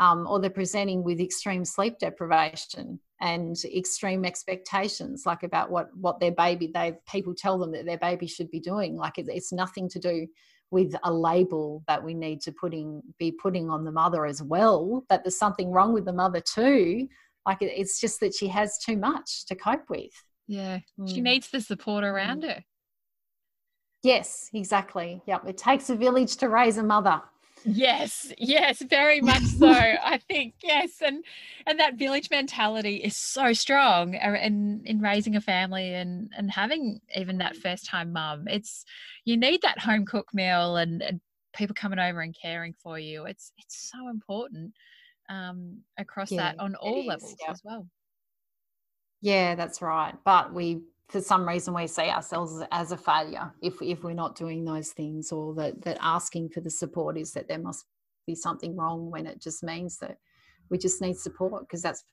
um, 0.00 0.26
or 0.26 0.40
they're 0.40 0.50
presenting 0.50 1.02
with 1.04 1.20
extreme 1.20 1.64
sleep 1.64 1.98
deprivation 1.98 2.98
and 3.20 3.56
extreme 3.64 4.24
expectations 4.24 5.24
like 5.26 5.42
about 5.42 5.70
what 5.70 5.88
what 5.96 6.20
their 6.20 6.32
baby 6.32 6.70
they 6.72 6.94
people 7.10 7.34
tell 7.34 7.58
them 7.58 7.72
that 7.72 7.84
their 7.84 7.98
baby 7.98 8.26
should 8.26 8.50
be 8.50 8.60
doing. 8.60 8.96
Like 8.96 9.18
it, 9.18 9.26
it's 9.28 9.52
nothing 9.52 9.88
to 9.90 9.98
do 9.98 10.26
with 10.70 10.94
a 11.02 11.12
label 11.12 11.82
that 11.88 12.02
we 12.02 12.14
need 12.14 12.40
to 12.42 12.52
putting 12.52 13.02
be 13.18 13.32
putting 13.32 13.70
on 13.70 13.84
the 13.84 13.92
mother 13.92 14.26
as 14.26 14.42
well 14.42 15.04
that 15.08 15.24
there's 15.24 15.38
something 15.38 15.70
wrong 15.70 15.92
with 15.92 16.04
the 16.04 16.12
mother 16.12 16.40
too. 16.40 17.08
Like 17.46 17.62
it, 17.62 17.72
it's 17.74 18.00
just 18.00 18.20
that 18.20 18.34
she 18.34 18.48
has 18.48 18.78
too 18.78 18.96
much 18.96 19.46
to 19.46 19.56
cope 19.56 19.88
with. 19.88 20.12
Yeah 20.46 20.78
mm. 20.98 21.08
she 21.12 21.20
needs 21.20 21.50
the 21.50 21.60
support 21.60 22.04
around 22.04 22.42
mm. 22.42 22.54
her. 22.54 22.64
Yes 24.04 24.48
exactly. 24.54 25.22
Yep 25.26 25.48
it 25.48 25.56
takes 25.58 25.90
a 25.90 25.96
village 25.96 26.36
to 26.36 26.48
raise 26.48 26.78
a 26.78 26.84
mother 26.84 27.20
Yes, 27.70 28.32
yes, 28.38 28.80
very 28.82 29.20
much 29.20 29.42
so. 29.42 29.68
I 29.70 30.18
think 30.26 30.54
yes, 30.62 31.02
and 31.04 31.24
and 31.66 31.78
that 31.78 31.96
village 31.96 32.30
mentality 32.30 32.96
is 32.96 33.16
so 33.16 33.52
strong 33.52 34.14
in 34.14 34.82
in 34.84 35.00
raising 35.00 35.36
a 35.36 35.40
family 35.40 35.94
and 35.94 36.30
and 36.36 36.50
having 36.50 37.00
even 37.14 37.38
that 37.38 37.56
first 37.56 37.86
time 37.86 38.12
mum. 38.12 38.48
It's 38.48 38.84
you 39.24 39.36
need 39.36 39.62
that 39.62 39.78
home 39.78 40.06
cooked 40.06 40.34
meal 40.34 40.76
and, 40.76 41.02
and 41.02 41.20
people 41.54 41.74
coming 41.74 41.98
over 41.98 42.20
and 42.20 42.34
caring 42.40 42.72
for 42.72 42.98
you. 42.98 43.26
It's 43.26 43.52
it's 43.58 43.90
so 43.90 44.08
important 44.08 44.72
um, 45.28 45.82
across 45.98 46.30
yeah, 46.30 46.52
that 46.52 46.60
on 46.60 46.74
all 46.74 47.04
levels 47.06 47.36
yeah. 47.40 47.50
as 47.50 47.60
well. 47.64 47.86
Yeah, 49.20 49.54
that's 49.56 49.82
right. 49.82 50.14
But 50.24 50.54
we 50.54 50.80
for 51.08 51.20
some 51.20 51.48
reason 51.48 51.74
we 51.74 51.86
see 51.86 52.08
ourselves 52.08 52.62
as 52.70 52.92
a 52.92 52.96
failure 52.96 53.52
if 53.62 53.80
if 53.80 54.02
we're 54.04 54.12
not 54.12 54.36
doing 54.36 54.64
those 54.64 54.90
things 54.90 55.32
or 55.32 55.54
that 55.54 55.80
that 55.82 55.98
asking 56.00 56.48
for 56.48 56.60
the 56.60 56.70
support 56.70 57.16
is 57.16 57.32
that 57.32 57.48
there 57.48 57.58
must 57.58 57.86
be 58.26 58.34
something 58.34 58.76
wrong 58.76 59.10
when 59.10 59.26
it 59.26 59.40
just 59.40 59.62
means 59.62 59.98
that 59.98 60.18
we 60.70 60.78
just 60.78 61.00
need 61.00 61.16
support 61.16 61.62
because 61.66 61.82
that's 61.82 62.04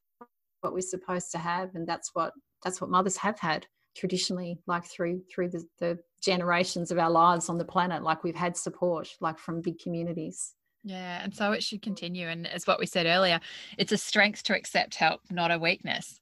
what 0.61 0.73
we're 0.73 0.81
supposed 0.81 1.31
to 1.31 1.37
have 1.37 1.75
and 1.75 1.87
that's 1.87 2.11
what 2.13 2.33
that's 2.63 2.81
what 2.81 2.89
mothers 2.89 3.17
have 3.17 3.39
had 3.39 3.67
traditionally 3.95 4.59
like 4.67 4.85
through 4.85 5.21
through 5.33 5.49
the, 5.49 5.63
the 5.79 5.97
generations 6.21 6.91
of 6.91 6.97
our 6.97 7.09
lives 7.09 7.49
on 7.49 7.57
the 7.57 7.65
planet. 7.65 8.03
Like 8.03 8.23
we've 8.23 8.35
had 8.35 8.57
support 8.57 9.09
like 9.21 9.37
from 9.37 9.61
big 9.61 9.79
communities. 9.79 10.53
Yeah 10.83 11.21
and 11.23 11.33
so 11.33 11.51
it 11.51 11.63
should 11.63 11.81
continue. 11.81 12.27
And 12.27 12.47
as 12.47 12.67
what 12.67 12.79
we 12.79 12.85
said 12.85 13.05
earlier 13.05 13.39
it's 13.77 13.91
a 13.91 13.97
strength 13.97 14.43
to 14.43 14.55
accept 14.55 14.95
help 14.95 15.21
not 15.29 15.51
a 15.51 15.59
weakness 15.59 16.19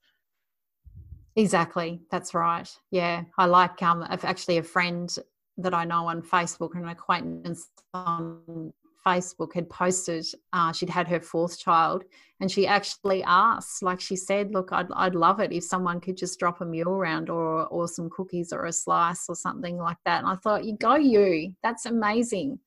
Exactly. 1.35 1.99
That's 2.11 2.33
right. 2.33 2.69
Yeah. 2.91 3.23
I 3.37 3.45
like 3.45 3.81
um 3.81 4.05
actually 4.09 4.57
a 4.57 4.63
friend 4.63 5.13
that 5.57 5.73
I 5.73 5.85
know 5.85 6.07
on 6.07 6.21
Facebook, 6.21 6.75
and 6.75 6.83
an 6.83 6.89
acquaintance 6.89 7.69
on 7.93 8.73
Facebook 9.05 9.53
had 9.53 9.69
posted 9.69 10.25
uh, 10.53 10.71
she'd 10.71 10.89
had 10.89 11.07
her 11.07 11.19
fourth 11.19 11.59
child 11.59 12.03
and 12.39 12.49
she 12.49 12.65
actually 12.65 13.21
asked, 13.23 13.83
like 13.83 13.99
she 13.99 14.15
said, 14.15 14.51
look, 14.53 14.69
I'd, 14.71 14.87
I'd 14.93 15.15
love 15.15 15.39
it 15.39 15.51
if 15.51 15.63
someone 15.63 15.99
could 15.99 16.17
just 16.17 16.39
drop 16.39 16.61
a 16.61 16.65
meal 16.65 16.89
around 16.89 17.29
or, 17.29 17.65
or 17.67 17.87
some 17.87 18.09
cookies 18.09 18.53
or 18.53 18.65
a 18.65 18.73
slice 18.73 19.25
or 19.27 19.35
something 19.35 19.77
like 19.77 19.97
that. 20.05 20.19
And 20.19 20.27
I 20.27 20.35
thought, 20.35 20.65
you 20.65 20.77
go, 20.77 20.95
you, 20.95 21.53
that's 21.63 21.85
amazing. 21.85 22.59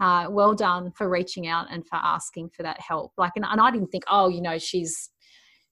Uh, 0.00 0.26
well 0.30 0.54
done 0.54 0.90
for 0.92 1.08
reaching 1.08 1.46
out 1.46 1.66
and 1.70 1.86
for 1.86 1.96
asking 1.96 2.50
for 2.50 2.62
that 2.62 2.80
help. 2.80 3.12
Like, 3.18 3.32
and, 3.36 3.44
and 3.44 3.60
I 3.60 3.70
didn't 3.70 3.88
think, 3.88 4.04
oh, 4.08 4.28
you 4.28 4.40
know, 4.40 4.58
she's 4.58 5.10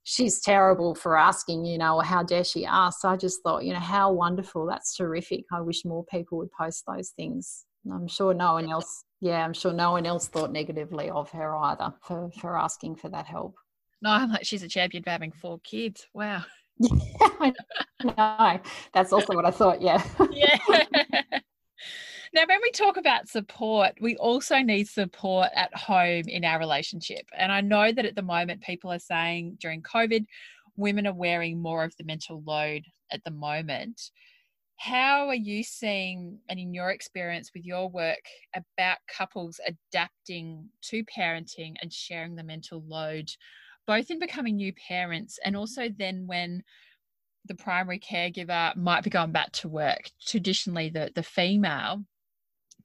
she's 0.09 0.41
terrible 0.41 0.95
for 0.95 1.19
asking, 1.19 1.67
you 1.67 1.77
know, 1.77 1.97
or 1.97 2.03
how 2.03 2.23
dare 2.23 2.43
she 2.43 2.65
ask. 2.65 3.01
So 3.01 3.11
I 3.11 3.17
just 3.17 3.43
thought, 3.43 3.65
you 3.65 3.75
know, 3.75 3.79
how 3.79 4.11
wonderful. 4.11 4.65
That's 4.65 4.97
terrific. 4.97 5.45
I 5.53 5.61
wish 5.61 5.85
more 5.85 6.05
people 6.07 6.39
would 6.39 6.51
post 6.51 6.85
those 6.87 7.11
things. 7.11 7.67
I'm 7.93 8.09
sure 8.09 8.33
no 8.33 8.55
one 8.55 8.71
else, 8.71 9.05
yeah, 9.21 9.45
I'm 9.45 9.53
sure 9.53 9.73
no 9.73 9.93
one 9.93 10.07
else 10.07 10.27
thought 10.29 10.51
negatively 10.51 11.11
of 11.11 11.31
her 11.31 11.55
either 11.57 11.93
for, 12.03 12.31
for 12.41 12.59
asking 12.59 12.97
for 12.97 13.11
that 13.11 13.27
help. 13.27 13.55
No, 14.01 14.11
I'm 14.11 14.31
like, 14.31 14.47
she's 14.47 14.63
a 14.63 14.69
champion 14.69 15.03
for 15.03 15.11
having 15.11 15.33
four 15.33 15.61
kids. 15.61 16.07
Wow. 16.15 16.43
Yeah, 16.79 16.91
I 17.41 17.53
know. 18.05 18.61
That's 18.95 19.13
also 19.13 19.35
what 19.35 19.45
I 19.45 19.51
thought. 19.51 19.83
Yeah. 19.83 20.03
yeah. 20.31 20.59
Now, 22.35 22.45
when 22.47 22.61
we 22.63 22.71
talk 22.71 22.97
about 22.97 23.29
support, 23.29 23.93
we 24.01 24.17
also 24.17 24.59
need 24.59 24.89
support 24.89 25.49
at 25.55 25.75
home 25.75 26.25
in 26.29 26.45
our 26.45 26.59
relationship. 26.59 27.27
And 27.37 27.51
I 27.51 27.61
know 27.61 27.91
that 27.91 28.05
at 28.05 28.17
the 28.17 28.23
moment, 28.23 28.61
people 28.61 28.93
are 28.93 28.99
saying 28.99 29.57
during 29.61 29.83
COVID, 29.83 30.27
women 30.77 31.07
are 31.07 31.15
wearing 31.15 31.61
more 31.61 31.85
of 31.85 31.97
the 31.97 32.05
mental 32.05 32.43
load 32.47 32.85
at 33.11 33.25
the 33.25 33.31
moment. 33.31 34.11
How 34.77 35.29
are 35.29 35.35
you 35.35 35.65
seeing, 35.65 36.39
and 36.49 36.59
in 36.59 36.73
your 36.73 36.91
experience 36.91 37.51
with 37.53 37.65
your 37.65 37.89
work, 37.89 38.25
about 38.55 38.99
couples 39.09 39.59
adapting 39.67 40.69
to 40.83 41.05
parenting 41.05 41.75
and 41.83 41.93
sharing 41.93 42.37
the 42.37 42.45
mental 42.45 42.85
load, 42.87 43.29
both 43.87 44.11
in 44.11 44.21
becoming 44.21 44.57
new 44.57 44.73
parents 44.75 45.39
and 45.45 45.57
also 45.57 45.89
then 45.89 46.27
when 46.27 46.63
the 47.47 47.55
primary 47.55 47.99
caregiver 47.99 48.77
might 48.77 49.03
be 49.03 49.11
going 49.11 49.33
back 49.33 49.51
to 49.53 49.69
work, 49.69 50.11
traditionally 50.25 50.91
the, 50.91 51.11
the 51.15 51.23
female, 51.23 52.05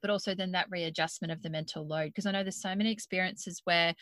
but 0.04 0.10
also 0.10 0.34
then 0.34 0.52
that 0.52 0.66
readjustment 0.70 1.32
of 1.32 1.40
the 1.40 1.48
mental 1.48 1.86
load. 1.86 2.08
Because 2.08 2.26
I 2.26 2.30
know 2.30 2.42
there's 2.42 2.60
so 2.60 2.74
many 2.74 2.92
experiences 2.92 3.62
where 3.64 3.94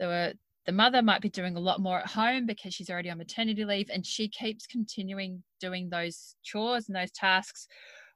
there 0.00 0.08
were 0.08 0.32
the 0.66 0.72
mother 0.72 1.00
might 1.00 1.20
be 1.20 1.28
doing 1.28 1.54
a 1.54 1.60
lot 1.60 1.78
more 1.78 2.00
at 2.00 2.08
home 2.08 2.44
because 2.44 2.74
she's 2.74 2.90
already 2.90 3.08
on 3.08 3.18
maternity 3.18 3.64
leave 3.64 3.88
and 3.88 4.04
she 4.04 4.26
keeps 4.26 4.66
continuing 4.66 5.44
doing 5.60 5.88
those 5.88 6.34
chores 6.42 6.88
and 6.88 6.96
those 6.96 7.12
tasks 7.12 7.68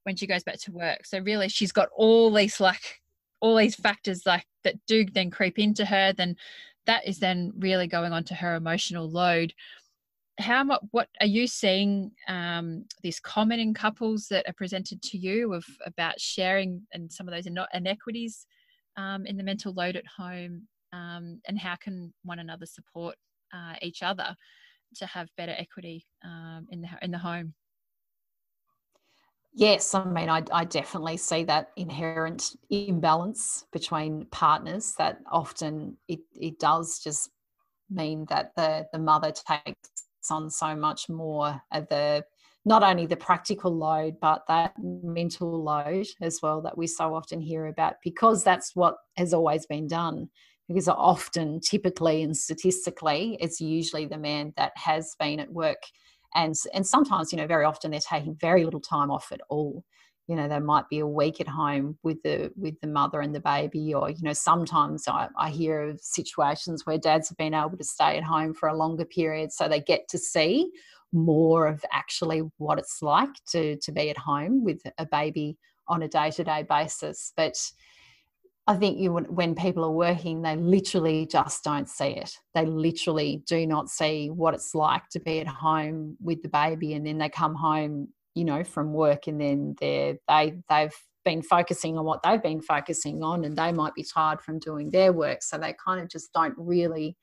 when 0.02 0.16
she 0.16 0.26
goes 0.26 0.42
back 0.42 0.58
to 0.62 0.72
work. 0.72 1.06
So 1.06 1.20
really 1.20 1.48
she's 1.48 1.70
got 1.70 1.90
all 1.94 2.32
these 2.32 2.58
like 2.58 3.00
all 3.38 3.54
these 3.54 3.76
factors 3.76 4.26
like 4.26 4.44
that 4.64 4.74
do 4.88 5.04
then 5.04 5.30
creep 5.30 5.60
into 5.60 5.84
her, 5.84 6.12
then 6.12 6.34
that 6.86 7.06
is 7.06 7.20
then 7.20 7.52
really 7.56 7.86
going 7.86 8.12
on 8.12 8.24
to 8.24 8.34
her 8.34 8.56
emotional 8.56 9.08
load 9.08 9.54
how 10.38 10.62
much 10.62 10.80
what 10.92 11.08
are 11.20 11.26
you 11.26 11.46
seeing 11.46 12.12
um, 12.28 12.84
this 13.02 13.18
common 13.18 13.58
in 13.58 13.74
couples 13.74 14.28
that 14.28 14.48
are 14.48 14.54
presented 14.54 15.02
to 15.02 15.18
you 15.18 15.52
of 15.52 15.64
about 15.84 16.20
sharing 16.20 16.82
and 16.92 17.12
some 17.12 17.28
of 17.28 17.34
those 17.34 17.48
inequities 17.74 18.46
um, 18.96 19.26
in 19.26 19.36
the 19.36 19.42
mental 19.42 19.72
load 19.72 19.96
at 19.96 20.06
home 20.06 20.62
um, 20.92 21.40
and 21.46 21.58
how 21.58 21.74
can 21.76 22.12
one 22.24 22.38
another 22.38 22.66
support 22.66 23.16
uh, 23.52 23.74
each 23.82 24.02
other 24.02 24.34
to 24.96 25.06
have 25.06 25.28
better 25.36 25.54
equity 25.58 26.06
um, 26.24 26.66
in 26.70 26.80
the 26.80 26.88
in 27.02 27.10
the 27.10 27.18
home? 27.18 27.54
Yes, 29.54 29.92
I 29.94 30.04
mean, 30.04 30.28
I, 30.28 30.44
I, 30.52 30.64
definitely 30.64 31.16
see 31.16 31.42
that 31.44 31.70
inherent 31.76 32.54
imbalance 32.70 33.64
between 33.72 34.26
partners 34.26 34.94
that 34.98 35.18
often 35.32 35.96
it, 36.06 36.20
it 36.34 36.60
does 36.60 37.00
just 37.00 37.30
mean 37.90 38.26
that 38.28 38.52
the, 38.56 38.86
the 38.92 38.98
mother 38.98 39.32
takes 39.32 40.07
on 40.30 40.50
so 40.50 40.74
much 40.74 41.08
more 41.08 41.60
of 41.72 41.88
the 41.88 42.24
not 42.64 42.82
only 42.82 43.06
the 43.06 43.16
practical 43.16 43.74
load 43.74 44.14
but 44.20 44.42
that 44.48 44.74
mental 44.82 45.62
load 45.62 46.06
as 46.20 46.40
well 46.42 46.60
that 46.60 46.76
we 46.76 46.86
so 46.86 47.14
often 47.14 47.40
hear 47.40 47.66
about 47.66 47.94
because 48.02 48.44
that's 48.44 48.76
what 48.76 48.96
has 49.16 49.32
always 49.32 49.66
been 49.66 49.86
done. 49.86 50.28
Because 50.66 50.86
often 50.86 51.60
typically 51.60 52.22
and 52.22 52.36
statistically 52.36 53.38
it's 53.40 53.60
usually 53.60 54.04
the 54.04 54.18
man 54.18 54.52
that 54.56 54.72
has 54.76 55.16
been 55.18 55.40
at 55.40 55.52
work. 55.52 55.82
And 56.34 56.54
and 56.74 56.86
sometimes 56.86 57.32
you 57.32 57.38
know 57.38 57.46
very 57.46 57.64
often 57.64 57.90
they're 57.90 58.00
taking 58.00 58.36
very 58.38 58.64
little 58.64 58.80
time 58.80 59.10
off 59.10 59.32
at 59.32 59.40
all 59.48 59.82
you 60.28 60.36
know 60.36 60.46
they 60.46 60.60
might 60.60 60.88
be 60.88 61.00
a 61.00 61.06
week 61.06 61.40
at 61.40 61.48
home 61.48 61.98
with 62.02 62.22
the 62.22 62.52
with 62.54 62.78
the 62.80 62.86
mother 62.86 63.20
and 63.20 63.34
the 63.34 63.40
baby 63.40 63.94
or 63.94 64.10
you 64.10 64.22
know 64.22 64.32
sometimes 64.32 65.08
I, 65.08 65.28
I 65.36 65.50
hear 65.50 65.88
of 65.88 66.00
situations 66.00 66.84
where 66.84 66.98
dads 66.98 67.30
have 67.30 67.38
been 67.38 67.54
able 67.54 67.76
to 67.78 67.84
stay 67.84 68.18
at 68.18 68.22
home 68.22 68.54
for 68.54 68.68
a 68.68 68.76
longer 68.76 69.06
period 69.06 69.52
so 69.52 69.68
they 69.68 69.80
get 69.80 70.06
to 70.08 70.18
see 70.18 70.70
more 71.12 71.66
of 71.66 71.82
actually 71.90 72.42
what 72.58 72.78
it's 72.78 73.00
like 73.00 73.30
to 73.52 73.76
to 73.76 73.90
be 73.90 74.10
at 74.10 74.18
home 74.18 74.62
with 74.62 74.82
a 74.98 75.06
baby 75.06 75.56
on 75.88 76.02
a 76.02 76.08
day-to-day 76.08 76.64
basis 76.68 77.32
but 77.34 77.58
I 78.66 78.76
think 78.76 78.98
you 78.98 79.14
when 79.14 79.54
people 79.54 79.82
are 79.82 79.90
working, 79.90 80.42
they 80.42 80.54
literally 80.54 81.24
just 81.24 81.64
don't 81.64 81.88
see 81.88 82.08
it. 82.08 82.36
They 82.54 82.66
literally 82.66 83.42
do 83.46 83.66
not 83.66 83.88
see 83.88 84.28
what 84.28 84.52
it's 84.52 84.74
like 84.74 85.08
to 85.12 85.20
be 85.20 85.40
at 85.40 85.46
home 85.46 86.18
with 86.20 86.42
the 86.42 86.50
baby, 86.50 86.92
and 86.92 87.06
then 87.06 87.16
they 87.16 87.30
come 87.30 87.54
home 87.54 88.08
you 88.38 88.44
know 88.44 88.62
from 88.62 88.92
work 88.92 89.26
and 89.26 89.40
then 89.40 89.74
they're 89.80 90.16
they 90.28 90.54
they've 90.68 90.94
been 91.24 91.42
focusing 91.42 91.98
on 91.98 92.04
what 92.04 92.22
they've 92.22 92.42
been 92.42 92.62
focusing 92.62 93.22
on 93.22 93.44
and 93.44 93.56
they 93.56 93.72
might 93.72 93.94
be 93.94 94.04
tired 94.04 94.40
from 94.40 94.58
doing 94.58 94.90
their 94.90 95.12
work. 95.12 95.42
So 95.42 95.58
they 95.58 95.74
kind 95.84 96.00
of 96.00 96.08
just 96.08 96.32
don't 96.32 96.54
really 96.56 97.16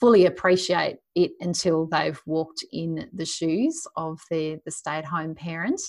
fully 0.00 0.26
appreciate 0.26 0.96
it 1.14 1.32
until 1.40 1.86
they've 1.86 2.20
walked 2.26 2.64
in 2.72 3.08
the 3.12 3.24
shoes 3.24 3.86
of 3.96 4.20
the 4.30 4.58
the 4.64 4.70
stay-at-home 4.70 5.34
parent. 5.34 5.80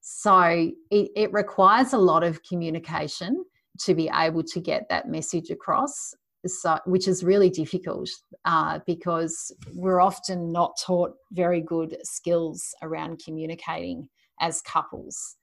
So 0.00 0.70
it, 0.90 1.10
it 1.14 1.32
requires 1.32 1.92
a 1.92 1.98
lot 1.98 2.24
of 2.24 2.42
communication 2.42 3.44
to 3.80 3.94
be 3.94 4.10
able 4.12 4.42
to 4.42 4.60
get 4.60 4.88
that 4.88 5.08
message 5.08 5.50
across 5.50 6.14
so, 6.48 6.78
which 6.86 7.08
is 7.08 7.24
really 7.24 7.50
difficult 7.50 8.08
uh, 8.44 8.80
because 8.86 9.52
we're 9.74 10.00
often 10.00 10.52
not 10.52 10.78
taught 10.84 11.14
very 11.32 11.60
good 11.60 11.96
skills 12.02 12.74
around 12.82 13.20
communicating 13.24 14.08
as 14.40 14.60
couples. 14.62 15.36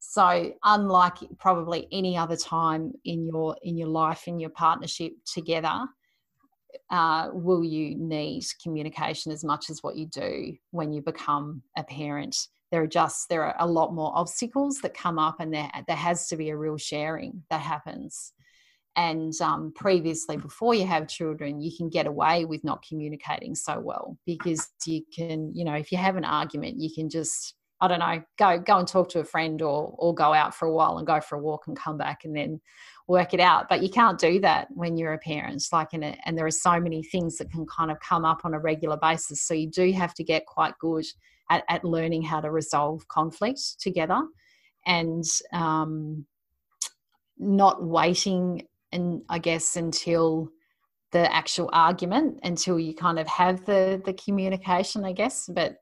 so 0.00 0.52
unlike 0.64 1.18
probably 1.38 1.86
any 1.92 2.16
other 2.16 2.36
time 2.36 2.92
in 3.04 3.26
your 3.26 3.54
in 3.62 3.76
your 3.76 3.88
life 3.88 4.26
in 4.26 4.40
your 4.40 4.50
partnership 4.50 5.12
together 5.26 5.86
uh, 6.90 7.28
will 7.32 7.62
you 7.62 7.96
need 7.96 8.42
communication 8.62 9.30
as 9.30 9.44
much 9.44 9.70
as 9.70 9.82
what 9.82 9.96
you 9.96 10.06
do 10.06 10.54
when 10.70 10.92
you 10.92 11.02
become 11.02 11.62
a 11.76 11.84
parent 11.84 12.48
there 12.70 12.82
are 12.82 12.86
just 12.86 13.28
there 13.28 13.44
are 13.44 13.56
a 13.58 13.66
lot 13.66 13.94
more 13.94 14.12
obstacles 14.16 14.78
that 14.78 14.94
come 14.94 15.18
up 15.18 15.36
and 15.38 15.52
there 15.52 15.70
there 15.86 15.96
has 15.96 16.26
to 16.28 16.36
be 16.36 16.48
a 16.48 16.56
real 16.56 16.78
sharing 16.78 17.42
that 17.50 17.60
happens 17.60 18.32
and 18.96 19.32
um, 19.40 19.72
previously 19.74 20.36
before 20.36 20.74
you 20.74 20.86
have 20.86 21.06
children 21.06 21.60
you 21.60 21.70
can 21.76 21.88
get 21.88 22.06
away 22.06 22.44
with 22.44 22.62
not 22.64 22.84
communicating 22.86 23.54
so 23.54 23.78
well 23.78 24.16
because 24.26 24.68
you 24.84 25.02
can 25.14 25.52
you 25.54 25.64
know 25.64 25.74
if 25.74 25.92
you 25.92 25.98
have 25.98 26.16
an 26.16 26.24
argument 26.24 26.80
you 26.80 26.90
can 26.92 27.08
just 27.08 27.54
i 27.80 27.86
don't 27.86 28.00
know 28.00 28.20
go 28.36 28.58
go 28.58 28.78
and 28.78 28.88
talk 28.88 29.08
to 29.08 29.20
a 29.20 29.24
friend 29.24 29.62
or 29.62 29.94
or 29.98 30.14
go 30.14 30.32
out 30.34 30.54
for 30.54 30.66
a 30.66 30.72
while 30.72 30.98
and 30.98 31.06
go 31.06 31.20
for 31.20 31.36
a 31.36 31.40
walk 31.40 31.68
and 31.68 31.78
come 31.78 31.96
back 31.96 32.24
and 32.24 32.34
then 32.34 32.60
work 33.10 33.34
it 33.34 33.40
out. 33.40 33.68
But 33.68 33.82
you 33.82 33.90
can't 33.90 34.18
do 34.18 34.40
that 34.40 34.68
when 34.70 34.96
you're 34.96 35.12
a 35.12 35.18
parent 35.18 35.62
like 35.72 35.92
in 35.92 36.04
and 36.04 36.38
there 36.38 36.46
are 36.46 36.50
so 36.50 36.80
many 36.80 37.02
things 37.02 37.36
that 37.38 37.50
can 37.50 37.66
kind 37.66 37.90
of 37.90 37.98
come 37.98 38.24
up 38.24 38.42
on 38.44 38.54
a 38.54 38.60
regular 38.60 38.96
basis. 38.96 39.42
So 39.42 39.52
you 39.52 39.68
do 39.68 39.92
have 39.92 40.14
to 40.14 40.24
get 40.24 40.46
quite 40.46 40.74
good 40.78 41.04
at, 41.50 41.64
at 41.68 41.84
learning 41.84 42.22
how 42.22 42.40
to 42.40 42.52
resolve 42.52 43.06
conflict 43.08 43.80
together 43.80 44.22
and 44.86 45.24
um, 45.52 46.24
not 47.36 47.82
waiting 47.82 48.62
and 48.92 49.22
I 49.28 49.38
guess 49.38 49.76
until 49.76 50.50
the 51.12 51.32
actual 51.34 51.68
argument 51.72 52.38
until 52.44 52.78
you 52.78 52.94
kind 52.94 53.18
of 53.18 53.26
have 53.26 53.64
the 53.64 54.00
the 54.04 54.12
communication 54.14 55.04
I 55.04 55.12
guess. 55.12 55.48
But 55.52 55.76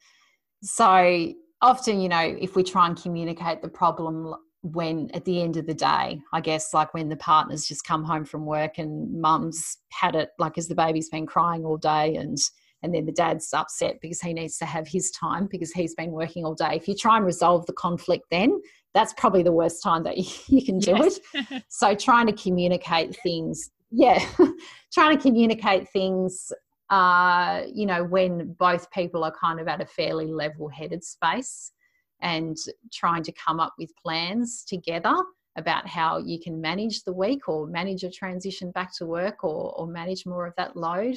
so 0.62 1.32
often 1.61 2.00
you 2.00 2.09
know 2.09 2.36
if 2.40 2.56
we 2.56 2.62
try 2.62 2.86
and 2.86 3.00
communicate 3.00 3.62
the 3.62 3.68
problem 3.68 4.34
when 4.62 5.09
at 5.14 5.24
the 5.24 5.40
end 5.40 5.56
of 5.56 5.66
the 5.66 5.74
day 5.74 6.20
I 6.32 6.40
guess 6.40 6.74
like 6.74 6.92
when 6.94 7.09
the 7.09 7.16
partners 7.16 7.66
just 7.66 7.86
come 7.86 8.04
home 8.04 8.24
from 8.24 8.44
work 8.44 8.78
and 8.78 9.20
mum's 9.20 9.78
had 9.90 10.16
it 10.16 10.30
like 10.38 10.59
as 10.59 10.68
the 10.68 10.74
baby's 10.74 11.09
been 11.09 11.26
crying 11.26 11.64
all 11.64 11.76
day 11.76 12.16
and 12.16 12.38
and 12.83 12.95
then 12.95 13.07
the 13.07 13.12
dad's 13.12 13.53
upset 13.53 13.97
because 14.01 14.20
he 14.20 14.33
needs 14.33 14.57
to 14.59 14.64
have 14.64 14.87
his 14.87 15.11
time 15.11 15.49
because 15.51 15.72
he's 15.72 15.95
been 15.95 16.12
working 16.12 16.45
all 16.45 16.55
day. 16.55 16.74
If 16.76 16.87
you 16.87 16.95
try 16.95 17.16
and 17.16 17.26
resolve 17.26 17.66
the 17.66 17.72
conflict 17.72 18.26
then, 18.31 18.61
that's 18.95 19.12
probably 19.14 19.43
the 19.43 19.53
worst 19.53 19.83
time 19.83 20.05
that 20.05 20.16
you, 20.49 20.64
can 20.64 20.79
do 20.79 20.97
yes. 20.97 21.20
it. 21.35 21.64
so 21.68 21.95
trying 21.95 22.26
to 22.26 22.33
communicate 22.33 23.16
things, 23.22 23.70
yeah, 23.91 24.24
trying 24.93 25.16
to 25.16 25.22
communicate 25.22 25.89
things, 25.91 26.53
uh, 26.91 27.62
you 27.72 27.87
know, 27.87 28.05
when 28.05 28.55
both 28.59 28.91
people 28.91 29.24
are 29.24 29.33
kind 29.33 29.61
of 29.61 29.68
at 29.68 29.81
a 29.81 29.87
fairly 29.87 30.26
level-headed 30.26 31.05
space, 31.05 31.72
and 32.20 32.57
trying 32.93 33.22
to 33.22 33.33
come 33.33 33.61
up 33.61 33.74
with 33.79 33.91
plans 34.03 34.64
together 34.64 35.14
about 35.57 35.87
how 35.87 36.18
you 36.18 36.39
can 36.41 36.61
manage 36.61 37.03
the 37.03 37.12
week 37.12 37.49
or 37.49 37.66
manage 37.66 38.05
a 38.05 38.11
transition 38.11 38.70
back 38.70 38.95
to 38.97 39.07
work 39.07 39.45
or, 39.45 39.72
or 39.76 39.87
manage 39.87 40.24
more 40.24 40.47
of 40.47 40.55
that 40.57 40.76
load. 40.76 41.16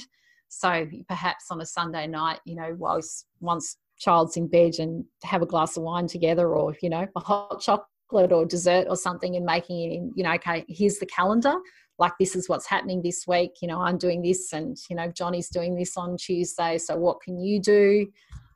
So 0.54 0.86
perhaps 1.08 1.46
on 1.50 1.62
a 1.62 1.66
Sunday 1.66 2.08
night, 2.08 2.42
you 2.46 2.56
know, 2.56 2.76
whilst 2.78 3.26
once 3.40 3.78
child's 3.98 4.36
in 4.36 4.48
bed 4.48 4.74
and 4.80 5.06
have 5.24 5.42
a 5.42 5.46
glass 5.46 5.78
of 5.78 5.84
wine 5.84 6.08
together 6.08 6.54
or 6.56 6.76
you 6.82 6.90
know 6.90 7.08
a 7.16 7.20
hot 7.20 7.62
chocolate 7.62 8.32
or 8.32 8.46
dessert 8.46 8.88
or 8.90 8.96
something 8.96 9.36
and 9.36 9.46
making 9.46 9.80
it 9.80 9.94
in 9.96 10.12
you 10.16 10.24
know 10.24 10.32
okay 10.34 10.66
here's 10.68 10.98
the 10.98 11.06
calendar 11.06 11.54
like 12.00 12.14
this 12.20 12.36
is 12.36 12.50
what's 12.50 12.66
happening 12.66 13.04
this 13.04 13.26
week 13.28 13.52
you 13.62 13.68
know 13.68 13.80
i'm 13.80 14.00
doing 14.00 14.24
this 14.24 14.54
and 14.54 14.76
you 14.90 14.96
know 14.96 15.08
johnny's 15.12 15.50
doing 15.50 15.76
this 15.76 15.96
on 15.98 16.18
tuesday 16.18 16.80
so 16.80 16.98
what 16.98 17.22
can 17.22 17.40
you 17.40 17.62
do? 17.62 18.08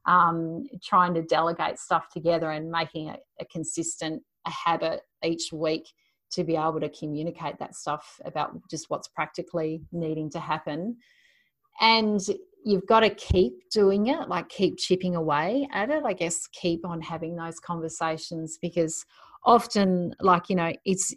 Um, 0.08 0.66
trying 0.84 1.16
to 1.16 1.24
delegate 1.24 1.80
stuff 1.80 2.10
together 2.10 2.52
and 2.52 2.70
making 2.70 3.10
a, 3.10 3.18
a 3.40 3.46
consistent 3.46 4.22
a 4.46 4.52
habit 4.52 5.02
each 5.24 5.52
week 5.52 5.88
to 6.32 6.44
be 6.44 6.56
able 6.56 6.80
to 6.80 6.90
communicate 6.90 7.58
that 7.60 7.76
stuff 7.76 8.20
about 8.24 8.52
just 8.70 8.86
what's 8.90 9.08
practically 9.08 9.82
needing 9.92 10.30
to 10.32 10.40
happen 10.40 10.98
and 11.80 12.20
you've 12.64 12.86
got 12.88 13.02
to 13.02 13.10
keep 13.12 13.70
doing 13.70 14.08
it, 14.08 14.28
like 14.28 14.50
keep 14.50 14.78
chipping 14.78 15.16
away 15.16 15.68
at 15.72 15.90
it. 15.90 16.04
I 16.04 16.14
guess 16.14 16.48
keep 16.48 16.86
on 16.86 17.02
having 17.02 17.36
those 17.36 17.60
conversations 17.60 18.58
because 18.62 19.06
often, 19.44 20.16
like, 20.20 20.50
you 20.50 20.56
know, 20.56 20.74
it's, 20.86 21.14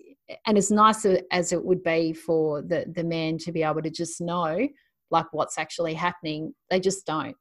and 0.46 0.58
as 0.58 0.70
nice 0.70 1.06
as 1.30 1.52
it 1.52 1.64
would 1.64 1.82
be 1.82 2.12
for 2.12 2.60
the, 2.60 2.84
the 2.94 3.04
man 3.04 3.38
to 3.38 3.52
be 3.52 3.62
able 3.62 3.80
to 3.80 3.90
just 3.90 4.20
know, 4.20 4.68
like, 5.10 5.26
what's 5.32 5.56
actually 5.56 5.94
happening, 5.94 6.54
they 6.70 6.80
just 6.80 7.06
don't. 7.06 7.36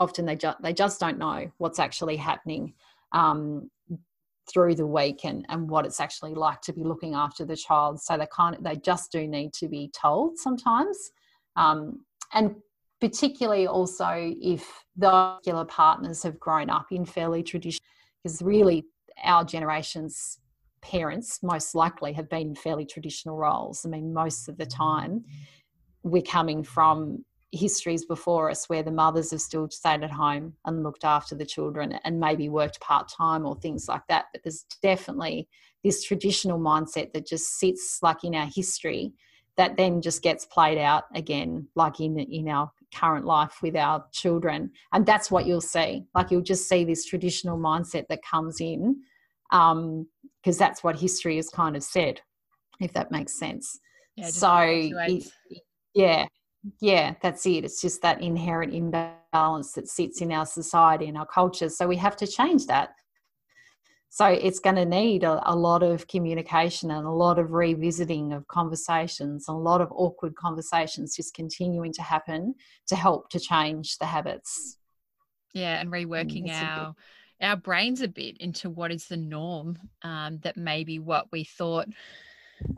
Often 0.00 0.26
they 0.26 0.34
just, 0.34 0.60
they 0.60 0.72
just 0.72 0.98
don't 0.98 1.18
know 1.18 1.50
what's 1.58 1.78
actually 1.78 2.16
happening. 2.16 2.74
Um, 3.12 3.70
through 4.52 4.74
the 4.74 4.86
week 4.86 5.24
and, 5.24 5.46
and 5.48 5.70
what 5.70 5.86
it's 5.86 6.00
actually 6.00 6.34
like 6.34 6.60
to 6.60 6.72
be 6.72 6.82
looking 6.82 7.14
after 7.14 7.46
the 7.46 7.56
child. 7.56 7.98
So 8.00 8.18
they 8.18 8.26
kind 8.30 8.56
they 8.60 8.76
just 8.76 9.10
do 9.10 9.26
need 9.26 9.54
to 9.54 9.68
be 9.68 9.90
told 9.98 10.38
sometimes. 10.38 11.12
Um, 11.56 12.04
and 12.34 12.56
particularly 13.00 13.66
also 13.66 14.08
if 14.40 14.84
the 14.96 15.10
particular 15.10 15.64
partners 15.64 16.22
have 16.22 16.38
grown 16.38 16.70
up 16.70 16.86
in 16.90 17.04
fairly 17.04 17.42
traditional, 17.42 17.86
because 18.22 18.42
really 18.42 18.84
our 19.22 19.44
generation's 19.44 20.38
parents 20.82 21.42
most 21.42 21.74
likely 21.74 22.12
have 22.12 22.28
been 22.28 22.54
fairly 22.54 22.84
traditional 22.84 23.36
roles. 23.36 23.86
I 23.86 23.88
mean, 23.88 24.12
most 24.12 24.48
of 24.48 24.58
the 24.58 24.66
time 24.66 25.24
we're 26.02 26.22
coming 26.22 26.62
from 26.62 27.24
histories 27.52 28.04
before 28.04 28.50
us 28.50 28.68
where 28.68 28.82
the 28.82 28.90
mothers 28.90 29.30
have 29.30 29.40
still 29.40 29.68
stayed 29.70 30.02
at 30.02 30.10
home 30.10 30.52
and 30.64 30.82
looked 30.82 31.04
after 31.04 31.34
the 31.34 31.46
children 31.46 31.98
and 32.04 32.20
maybe 32.20 32.48
worked 32.48 32.80
part 32.80 33.08
time 33.08 33.46
or 33.46 33.54
things 33.56 33.88
like 33.88 34.02
that. 34.08 34.26
But 34.32 34.42
there's 34.42 34.66
definitely 34.82 35.48
this 35.82 36.02
traditional 36.02 36.58
mindset 36.58 37.12
that 37.12 37.26
just 37.26 37.58
sits 37.58 38.00
like 38.02 38.24
in 38.24 38.34
our 38.34 38.48
history 38.52 39.12
that 39.56 39.76
then 39.76 40.02
just 40.02 40.22
gets 40.22 40.46
played 40.46 40.78
out 40.78 41.04
again 41.14 41.68
like 41.76 42.00
in 42.00 42.18
in 42.18 42.48
our 42.48 42.70
current 42.94 43.24
life 43.24 43.58
with 43.62 43.76
our 43.76 44.04
children. 44.12 44.70
And 44.92 45.04
that's 45.04 45.30
what 45.30 45.46
you'll 45.46 45.60
see. 45.60 46.04
Like 46.14 46.30
you'll 46.30 46.42
just 46.42 46.68
see 46.68 46.84
this 46.84 47.04
traditional 47.04 47.58
mindset 47.58 48.06
that 48.08 48.20
comes 48.22 48.60
in 48.60 49.02
because 49.50 49.72
um, 49.72 50.06
that's 50.58 50.82
what 50.82 50.98
history 50.98 51.36
has 51.36 51.48
kind 51.48 51.76
of 51.76 51.82
said 51.82 52.20
if 52.80 52.92
that 52.92 53.10
makes 53.10 53.38
sense. 53.38 53.78
Yeah, 54.16 54.28
so 54.28 54.58
it, 54.60 55.24
yeah 55.94 56.26
yeah 56.80 57.14
that's 57.20 57.46
it. 57.46 57.64
It's 57.64 57.80
just 57.80 58.00
that 58.02 58.22
inherent 58.22 58.72
imbalance 58.72 59.72
that 59.72 59.88
sits 59.88 60.20
in 60.20 60.32
our 60.32 60.46
society 60.46 61.06
and 61.06 61.18
our 61.18 61.26
culture. 61.26 61.68
So 61.68 61.86
we 61.86 61.96
have 61.96 62.16
to 62.16 62.26
change 62.26 62.66
that 62.66 62.90
so 64.14 64.26
it's 64.26 64.60
going 64.60 64.76
to 64.76 64.84
need 64.84 65.24
a, 65.24 65.42
a, 65.44 65.56
lot 65.56 65.82
of 65.82 66.06
communication 66.06 66.92
and 66.92 67.04
a 67.04 67.10
lot 67.10 67.36
of 67.36 67.50
revisiting 67.50 68.32
of 68.32 68.46
conversations, 68.46 69.46
a 69.48 69.52
lot 69.52 69.80
of 69.80 69.88
awkward 69.90 70.36
conversations 70.36 71.16
just 71.16 71.34
continuing 71.34 71.92
to 71.94 72.00
happen 72.00 72.54
to 72.86 72.94
help 72.94 73.28
to 73.30 73.40
change 73.40 73.98
the 73.98 74.06
habits. 74.06 74.78
Yeah, 75.52 75.80
and 75.80 75.90
reworking 75.90 76.48
our 76.48 76.94
our 77.40 77.56
brains 77.56 78.02
a 78.02 78.08
bit 78.08 78.36
into 78.38 78.70
what 78.70 78.92
is 78.92 79.08
the 79.08 79.16
norm 79.16 79.80
um, 80.02 80.38
that 80.44 80.56
maybe 80.56 81.00
what 81.00 81.26
we 81.32 81.42
thought 81.42 81.88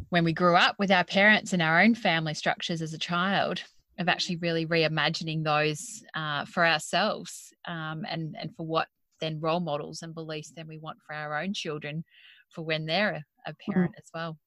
when 0.08 0.24
we 0.24 0.32
grew 0.32 0.56
up 0.56 0.76
with 0.78 0.90
our 0.90 1.04
parents 1.04 1.52
and 1.52 1.60
our 1.60 1.82
own 1.82 1.94
family 1.94 2.32
structures 2.32 2.80
as 2.80 2.94
a 2.94 2.98
child 2.98 3.62
of 3.98 4.08
actually 4.08 4.36
really 4.36 4.64
reimagining 4.64 5.44
those 5.44 6.02
uh, 6.14 6.46
for 6.46 6.64
ourselves 6.64 7.52
um, 7.66 8.06
and 8.08 8.34
and 8.40 8.56
for 8.56 8.64
what 8.64 8.88
then 9.20 9.40
role 9.40 9.60
models 9.60 10.02
and 10.02 10.14
beliefs 10.14 10.52
than 10.56 10.66
we 10.66 10.78
want 10.78 10.98
for 11.06 11.14
our 11.14 11.40
own 11.40 11.54
children 11.54 12.04
for 12.50 12.62
when 12.62 12.86
they're 12.86 13.22
a, 13.46 13.50
mm. 13.50 13.54
parent 13.68 13.92
mm. 13.92 13.98
as 13.98 14.10
well. 14.14 14.38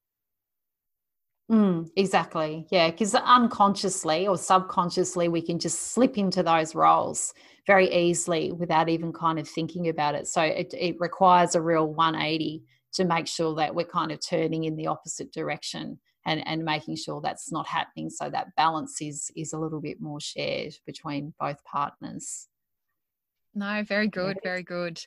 Mm, 1.51 1.89
exactly. 1.95 2.67
Yeah. 2.70 2.91
Because 2.91 3.15
unconsciously 3.15 4.28
or 4.28 4.38
subconsciously, 4.38 5.30
we 5.30 5.41
can 5.41 5.57
just 5.57 5.93
slip 5.93 6.17
into 6.17 6.43
those 6.43 6.76
roles 6.76 7.34
very 7.65 7.91
easily 7.91 8.51
without 8.51 8.88
even 8.88 9.11
kind 9.11 9.39
of 9.39 9.47
thinking 9.47 9.89
about 9.89 10.15
it. 10.15 10.28
So 10.28 10.41
it, 10.41 10.74
it 10.78 10.95
requires 10.99 11.55
a 11.55 11.61
real 11.61 11.88
180 11.88 12.63
to 12.93 13.05
make 13.05 13.28
sure 13.28 13.55
that 13.55 13.74
we're 13.74 13.86
kind 13.86 14.11
of 14.11 14.20
turning 14.26 14.65
in 14.65 14.76
the 14.76 14.88
opposite 14.88 15.32
direction 15.32 15.99
and, 16.26 16.45
and 16.47 16.63
making 16.63 16.97
sure 16.97 17.22
that's 17.22 17.51
not 17.51 17.67
happening. 17.67 18.09
So 18.09 18.30
that 18.30 18.55
balance 18.55 19.01
is, 19.01 19.32
is 19.36 19.53
a 19.53 19.59
little 19.59 19.82
bit 19.82 19.99
more 19.99 20.20
shared 20.20 20.76
between 20.86 21.34
both 21.39 21.63
partners. 21.63 22.47
No, 23.55 23.83
very 23.83 24.07
good, 24.07 24.37
very 24.43 24.61
good. 24.61 25.01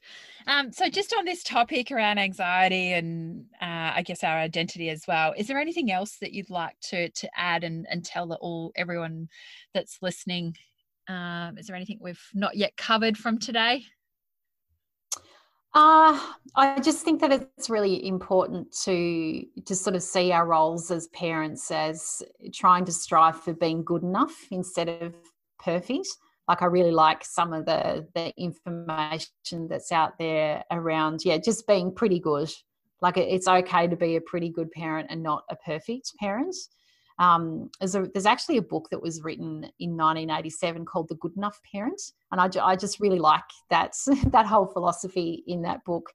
Um, 0.46 0.72
so, 0.72 0.88
just 0.88 1.14
on 1.16 1.24
this 1.24 1.44
topic 1.44 1.92
around 1.92 2.18
anxiety 2.18 2.92
and 2.92 3.46
uh, 3.60 3.92
I 3.94 4.02
guess 4.04 4.24
our 4.24 4.36
identity 4.36 4.90
as 4.90 5.04
well, 5.06 5.32
is 5.36 5.46
there 5.46 5.60
anything 5.60 5.92
else 5.92 6.16
that 6.20 6.32
you'd 6.32 6.50
like 6.50 6.78
to 6.90 7.08
to 7.08 7.30
add 7.36 7.62
and, 7.62 7.86
and 7.88 8.04
tell 8.04 8.32
all 8.32 8.72
everyone 8.74 9.28
that's 9.74 9.98
listening? 10.02 10.56
Um, 11.08 11.56
is 11.56 11.66
there 11.66 11.76
anything 11.76 11.98
we've 12.00 12.22
not 12.34 12.56
yet 12.56 12.76
covered 12.76 13.16
from 13.16 13.38
today? 13.38 13.84
Uh, 15.74 16.20
I 16.54 16.80
just 16.80 17.02
think 17.04 17.20
that 17.22 17.32
it's 17.32 17.70
really 17.70 18.06
important 18.06 18.72
to 18.82 19.44
to 19.64 19.74
sort 19.74 19.96
of 19.96 20.02
see 20.02 20.32
our 20.32 20.46
roles 20.46 20.90
as 20.90 21.06
parents 21.08 21.70
as 21.70 22.22
trying 22.52 22.84
to 22.86 22.92
strive 22.92 23.40
for 23.40 23.54
being 23.54 23.84
good 23.84 24.02
enough 24.02 24.34
instead 24.50 24.88
of 24.88 25.14
perfect 25.58 26.08
like 26.48 26.62
I 26.62 26.66
really 26.66 26.90
like 26.90 27.24
some 27.24 27.52
of 27.52 27.66
the 27.66 28.06
the 28.14 28.32
information 28.36 29.68
that's 29.68 29.92
out 29.92 30.18
there 30.18 30.64
around 30.70 31.20
yeah 31.24 31.38
just 31.38 31.66
being 31.66 31.94
pretty 31.94 32.18
good 32.18 32.50
Like 33.02 33.16
it's 33.16 33.48
okay 33.48 33.88
to 33.88 33.96
be 33.96 34.16
a 34.16 34.20
pretty 34.20 34.48
good 34.48 34.70
parent 34.70 35.08
and 35.10 35.22
not 35.22 35.42
a 35.50 35.56
perfect 35.56 36.12
parent. 36.20 36.54
Um, 37.18 37.68
there's, 37.78 37.94
a, 37.94 38.08
there's, 38.12 38.26
actually 38.26 38.56
a 38.56 38.62
book 38.62 38.88
that 38.90 39.02
was 39.02 39.22
written 39.22 39.64
in 39.78 39.96
1987 39.96 40.84
called 40.86 41.08
The 41.08 41.16
Good 41.16 41.36
Enough 41.36 41.60
Parent, 41.70 42.00
and 42.30 42.40
I, 42.40 42.48
I 42.64 42.74
just 42.74 43.00
really 43.00 43.18
like 43.18 43.44
that 43.70 43.94
that 44.32 44.46
whole 44.46 44.66
philosophy 44.66 45.44
in 45.46 45.62
that 45.62 45.84
book. 45.84 46.10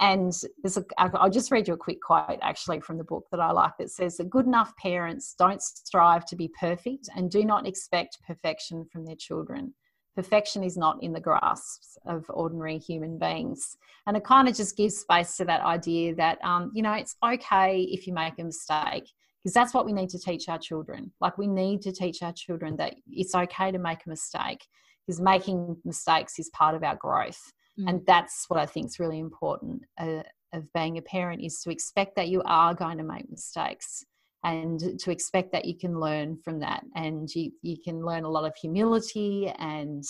And 0.00 0.32
there's 0.62 0.78
a, 0.78 0.84
I'll 0.98 1.30
just 1.30 1.50
read 1.50 1.68
you 1.68 1.74
a 1.74 1.78
quick 1.78 2.00
quote 2.00 2.38
actually 2.42 2.80
from 2.80 2.98
the 2.98 3.04
book 3.04 3.26
that 3.30 3.40
I 3.40 3.52
like 3.52 3.76
that 3.78 3.90
says 3.90 4.16
that 4.16 4.30
good 4.30 4.46
enough 4.46 4.74
parents 4.76 5.34
don't 5.38 5.62
strive 5.62 6.24
to 6.26 6.36
be 6.36 6.50
perfect 6.58 7.08
and 7.14 7.30
do 7.30 7.44
not 7.44 7.66
expect 7.66 8.18
perfection 8.26 8.84
from 8.90 9.04
their 9.04 9.16
children. 9.16 9.74
Perfection 10.16 10.64
is 10.64 10.76
not 10.76 11.02
in 11.02 11.12
the 11.12 11.20
grasps 11.20 11.96
of 12.04 12.24
ordinary 12.28 12.78
human 12.78 13.18
beings. 13.18 13.76
And 14.06 14.16
it 14.16 14.24
kind 14.24 14.48
of 14.48 14.56
just 14.56 14.76
gives 14.76 14.98
space 14.98 15.36
to 15.36 15.44
that 15.46 15.62
idea 15.62 16.14
that, 16.16 16.42
um, 16.44 16.70
you 16.74 16.82
know, 16.82 16.92
it's 16.94 17.16
okay 17.24 17.82
if 17.82 18.06
you 18.06 18.12
make 18.12 18.38
a 18.38 18.44
mistake 18.44 19.08
because 19.42 19.54
that's 19.54 19.74
what 19.74 19.86
we 19.86 19.92
need 19.92 20.08
to 20.10 20.18
teach 20.18 20.48
our 20.48 20.58
children. 20.58 21.12
Like 21.20 21.38
we 21.38 21.46
need 21.46 21.82
to 21.82 21.92
teach 21.92 22.22
our 22.22 22.32
children 22.32 22.76
that 22.76 22.94
it's 23.10 23.34
okay 23.34 23.72
to 23.72 23.78
make 23.78 24.04
a 24.06 24.08
mistake 24.08 24.64
because 25.06 25.20
making 25.20 25.76
mistakes 25.84 26.38
is 26.38 26.50
part 26.50 26.74
of 26.74 26.82
our 26.82 26.96
growth. 26.96 27.52
Mm. 27.82 27.88
And 27.88 28.06
that's 28.06 28.46
what 28.48 28.60
I 28.60 28.66
think 28.66 28.86
is 28.86 28.98
really 28.98 29.18
important 29.18 29.82
uh, 29.98 30.22
of 30.52 30.72
being 30.72 30.98
a 30.98 31.02
parent 31.02 31.42
is 31.42 31.60
to 31.62 31.70
expect 31.70 32.16
that 32.16 32.28
you 32.28 32.42
are 32.44 32.74
going 32.74 32.98
to 32.98 33.04
make 33.04 33.30
mistakes 33.30 34.04
and 34.44 34.98
to 34.98 35.10
expect 35.10 35.52
that 35.52 35.64
you 35.64 35.76
can 35.76 36.00
learn 36.00 36.36
from 36.36 36.60
that. 36.60 36.84
And 36.94 37.28
you, 37.34 37.52
you 37.62 37.76
can 37.82 38.04
learn 38.04 38.24
a 38.24 38.30
lot 38.30 38.44
of 38.44 38.54
humility 38.56 39.52
and 39.58 40.04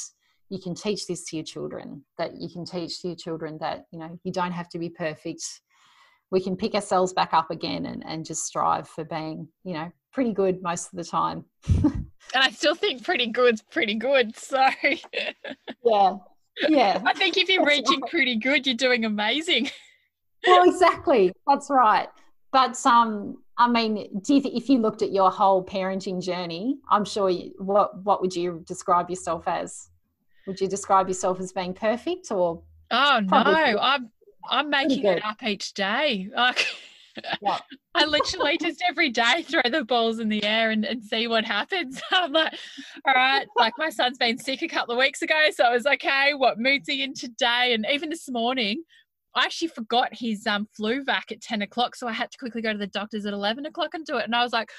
you 0.49 0.59
can 0.59 0.75
teach 0.75 1.07
this 1.07 1.25
to 1.25 1.37
your 1.37 1.45
children 1.45 2.05
that 2.19 2.33
you 2.39 2.49
can 2.51 2.67
teach 2.67 3.01
to 3.01 3.09
your 3.09 3.17
children 3.17 3.57
that 3.61 3.87
you 3.91 3.99
know 3.99 4.19
you 4.23 4.31
don't 4.31 4.53
have 4.53 4.69
to 4.71 4.79
be 4.79 4.91
perfect. 4.91 5.43
We 6.31 6.43
can 6.43 6.57
pick 6.57 6.75
ourselves 6.75 7.15
back 7.15 7.33
up 7.33 7.51
again 7.51 7.87
and, 7.87 8.05
and 8.07 8.25
just 8.25 8.45
strive 8.45 8.87
for 8.87 9.05
being 9.05 9.49
you 9.65 9.73
know 9.73 9.91
pretty 10.13 10.35
good 10.35 10.63
most 10.63 10.93
of 10.93 10.99
the 10.99 11.05
time. 11.05 11.45
And 12.35 12.45
i 12.45 12.51
still 12.51 12.77
think 12.77 13.03
pretty 13.03 13.27
good's 13.27 13.63
pretty 13.63 13.97
good 13.97 14.37
so. 14.37 14.69
Yeah 15.85 16.15
yeah. 16.69 17.01
I 17.05 17.13
think 17.15 17.37
if 17.37 17.49
you're 17.49 17.65
reaching 17.65 18.01
right. 18.01 18.11
pretty 18.11 18.37
good 18.37 18.67
you're 18.67 18.77
doing 18.77 19.05
amazing. 19.05 19.71
Well 20.45 20.69
exactly. 20.69 21.33
That's 21.47 21.71
right. 21.71 22.09
But 22.51 22.77
um 22.85 23.39
i 23.59 23.69
mean 23.69 24.21
do 24.23 24.35
you 24.35 24.43
th- 24.43 24.55
if 24.55 24.69
you 24.69 24.79
looked 24.79 25.03
at 25.03 25.13
your 25.13 25.31
whole 25.31 25.63
parenting 25.65 26.23
journey 26.23 26.79
i'm 26.89 27.05
sure 27.05 27.29
you, 27.29 27.53
what 27.59 28.03
what 28.03 28.23
would 28.23 28.35
you 28.35 28.65
describe 28.67 29.11
yourself 29.11 29.47
as? 29.47 29.91
Would 30.47 30.61
you 30.61 30.69
describe 30.69 31.07
yourself 31.07 31.39
as 31.39 31.53
being 31.53 31.75
perfect 31.75 32.33
or 32.33 32.63
oh 32.91 33.21
no. 33.21 33.39
i'm 33.39 34.11
i'm 34.51 34.71
making 34.71 35.05
it 35.05 35.25
up 35.25 35.43
each 35.43 35.75
day. 35.75 36.29
Like 36.35 36.67
yeah. 37.43 37.59
I 37.95 38.05
literally 38.05 38.59
just 38.59 38.83
every 38.89 39.11
day 39.11 39.43
throw 39.43 39.63
the 39.65 39.85
balls 39.85 40.19
in 40.19 40.29
the 40.29 40.45
air 40.45 40.71
and, 40.71 40.85
and 40.85 41.05
see 41.05 41.27
what 41.27 41.45
happens. 41.45 42.01
I'm 42.11 42.33
like, 42.33 42.55
all 43.07 43.15
right, 43.15 43.47
like 43.57 43.75
my 43.79 43.91
son's 43.91 44.19
been 44.19 44.39
sick 44.39 44.63
a 44.63 44.69
couple 44.69 44.95
of 44.95 44.99
weeks 44.99 45.23
ago. 45.23 45.49
So 45.55 45.65
I 45.65 45.73
was 45.73 45.87
okay, 45.87 46.33
what 46.35 46.59
mood's 46.59 46.89
he 46.89 47.03
in 47.03 47.15
today? 47.15 47.73
And 47.75 47.87
even 47.91 48.11
this 48.11 48.31
morning, 48.31 48.83
I 49.35 49.45
actually 49.45 49.69
forgot 49.69 50.11
his 50.13 50.47
um, 50.47 50.69
flu 50.77 51.05
vac 51.05 51.33
at 51.33 51.41
10 51.41 51.63
o'clock. 51.63 51.97
So 51.97 52.07
I 52.07 52.13
had 52.13 52.31
to 52.31 52.39
quickly 52.39 52.63
go 52.63 52.73
to 52.73 52.79
the 52.79 52.87
doctor's 52.87 53.27
at 53.27 53.33
11 53.33 53.67
o'clock 53.67 53.95
and 53.95 54.05
do 54.05 54.19
it. 54.19 54.25
And 54.25 54.35
I 54.35 54.43
was 54.43 54.53
like, 54.53 54.71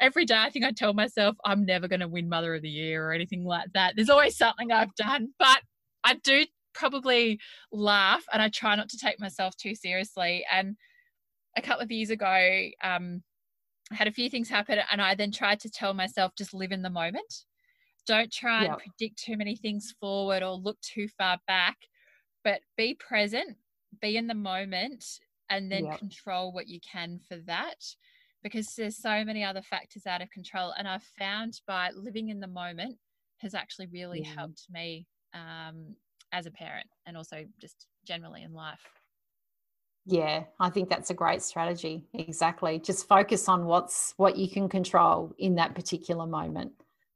every 0.00 0.24
day 0.24 0.36
I 0.36 0.50
think 0.50 0.64
I 0.64 0.72
tell 0.72 0.94
myself 0.94 1.36
I'm 1.44 1.64
never 1.64 1.86
going 1.86 2.00
to 2.00 2.08
win 2.08 2.28
Mother 2.28 2.54
of 2.54 2.62
the 2.62 2.68
Year 2.68 3.06
or 3.06 3.12
anything 3.12 3.44
like 3.44 3.68
that. 3.74 3.94
There's 3.94 4.10
always 4.10 4.36
something 4.36 4.72
I've 4.72 4.94
done. 4.96 5.28
But 5.38 5.60
I 6.04 6.14
do 6.14 6.44
probably 6.74 7.38
laugh 7.70 8.24
and 8.32 8.42
I 8.42 8.48
try 8.48 8.74
not 8.74 8.88
to 8.90 8.98
take 8.98 9.20
myself 9.20 9.56
too 9.56 9.74
seriously. 9.74 10.44
And 10.50 10.76
a 11.56 11.62
couple 11.62 11.82
of 11.82 11.90
years 11.90 12.10
ago, 12.10 12.68
um, 12.82 13.22
I 13.90 13.96
had 13.96 14.08
a 14.08 14.12
few 14.12 14.30
things 14.30 14.48
happen, 14.48 14.78
and 14.90 15.00
I 15.00 15.14
then 15.14 15.32
tried 15.32 15.60
to 15.60 15.70
tell 15.70 15.94
myself 15.94 16.32
just 16.36 16.54
live 16.54 16.72
in 16.72 16.82
the 16.82 16.90
moment. 16.90 17.44
Don't 18.06 18.32
try 18.32 18.64
and 18.64 18.78
predict 18.78 19.22
too 19.22 19.36
many 19.36 19.54
things 19.54 19.94
forward 20.00 20.42
or 20.42 20.54
look 20.54 20.80
too 20.80 21.06
far 21.16 21.38
back, 21.46 21.76
but 22.42 22.60
be 22.76 22.94
present, 22.94 23.56
be 24.00 24.16
in 24.16 24.26
the 24.26 24.34
moment, 24.34 25.04
and 25.50 25.70
then 25.70 25.92
control 25.98 26.52
what 26.52 26.66
you 26.66 26.80
can 26.80 27.20
for 27.28 27.36
that 27.46 27.76
because 28.42 28.74
there's 28.74 28.96
so 28.96 29.24
many 29.24 29.44
other 29.44 29.62
factors 29.62 30.06
out 30.06 30.22
of 30.22 30.30
control. 30.30 30.72
And 30.76 30.88
I've 30.88 31.06
found 31.18 31.60
by 31.66 31.90
living 31.94 32.28
in 32.28 32.40
the 32.40 32.48
moment 32.48 32.98
has 33.38 33.54
actually 33.54 33.86
really 33.92 34.22
yeah. 34.22 34.34
helped 34.34 34.66
me 34.70 35.06
um, 35.34 35.94
as 36.32 36.46
a 36.46 36.50
parent 36.50 36.86
and 37.06 37.16
also 37.16 37.44
just 37.60 37.86
generally 38.04 38.42
in 38.42 38.52
life. 38.52 38.80
Yeah, 40.04 40.44
I 40.58 40.70
think 40.70 40.88
that's 40.88 41.10
a 41.10 41.14
great 41.14 41.42
strategy. 41.42 42.08
Exactly. 42.14 42.80
Just 42.80 43.06
focus 43.06 43.48
on 43.48 43.66
what's 43.66 44.14
what 44.16 44.36
you 44.36 44.50
can 44.50 44.68
control 44.68 45.32
in 45.38 45.54
that 45.56 45.74
particular 45.74 46.26
moment. 46.26 46.72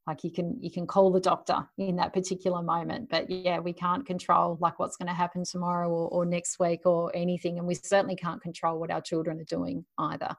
Like 0.06 0.22
you 0.22 0.30
can 0.30 0.56
you 0.60 0.70
can 0.70 0.86
call 0.86 1.10
the 1.10 1.20
doctor 1.20 1.68
in 1.78 1.96
that 1.96 2.12
particular 2.12 2.62
moment, 2.62 3.08
but 3.10 3.28
yeah, 3.28 3.58
we 3.58 3.72
can't 3.72 4.06
control 4.06 4.56
like 4.60 4.78
what's 4.78 4.96
going 4.96 5.08
to 5.08 5.14
happen 5.14 5.42
tomorrow 5.44 5.88
or, 5.88 6.08
or 6.10 6.24
next 6.24 6.60
week 6.60 6.82
or 6.84 7.10
anything, 7.14 7.58
and 7.58 7.66
we 7.66 7.74
certainly 7.74 8.14
can't 8.14 8.40
control 8.40 8.78
what 8.78 8.92
our 8.92 9.00
children 9.00 9.40
are 9.40 9.44
doing 9.44 9.84
either. 9.98 10.36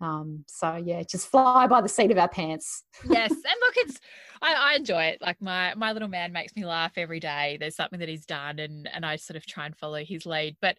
Um, 0.00 0.44
so 0.46 0.76
yeah, 0.76 1.02
just 1.02 1.28
fly 1.28 1.66
by 1.66 1.80
the 1.80 1.88
seat 1.88 2.12
of 2.12 2.18
our 2.18 2.28
pants. 2.28 2.84
yes, 3.10 3.30
and 3.30 3.40
look, 3.40 3.74
it's 3.76 4.00
I, 4.40 4.54
I, 4.54 4.74
enjoy 4.74 5.02
it. 5.04 5.18
Like 5.20 5.42
my 5.42 5.74
my 5.74 5.92
little 5.92 6.08
man 6.08 6.32
makes 6.32 6.54
me 6.54 6.64
laugh 6.64 6.92
every 6.96 7.18
day. 7.18 7.56
There's 7.58 7.76
something 7.76 7.98
that 7.98 8.08
he's 8.08 8.26
done, 8.26 8.60
and 8.60 8.88
and 8.92 9.04
I 9.04 9.16
sort 9.16 9.36
of 9.36 9.46
try 9.46 9.66
and 9.66 9.76
follow 9.76 10.04
his 10.04 10.26
lead. 10.26 10.56
But 10.60 10.76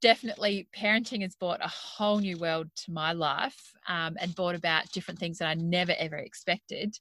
definitely 0.00 0.68
parenting 0.76 1.22
has 1.22 1.36
brought 1.36 1.64
a 1.64 1.68
whole 1.68 2.18
new 2.18 2.38
world 2.38 2.68
to 2.74 2.92
my 2.92 3.12
life 3.12 3.72
um, 3.88 4.16
and 4.20 4.34
brought 4.34 4.54
about 4.54 4.90
different 4.92 5.20
things 5.20 5.38
that 5.38 5.48
I 5.48 5.54
never 5.54 5.94
ever 5.98 6.16
expected. 6.16 6.96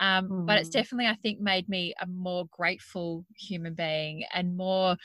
Um, 0.00 0.28
mm. 0.28 0.46
But 0.46 0.58
it's 0.58 0.68
mm. 0.68 0.72
definitely, 0.72 1.06
I 1.06 1.14
think, 1.14 1.40
made 1.40 1.68
me 1.68 1.94
a 2.00 2.06
more 2.06 2.46
grateful 2.50 3.24
human 3.36 3.74
being 3.74 4.24
and 4.32 4.56
more 4.56 4.96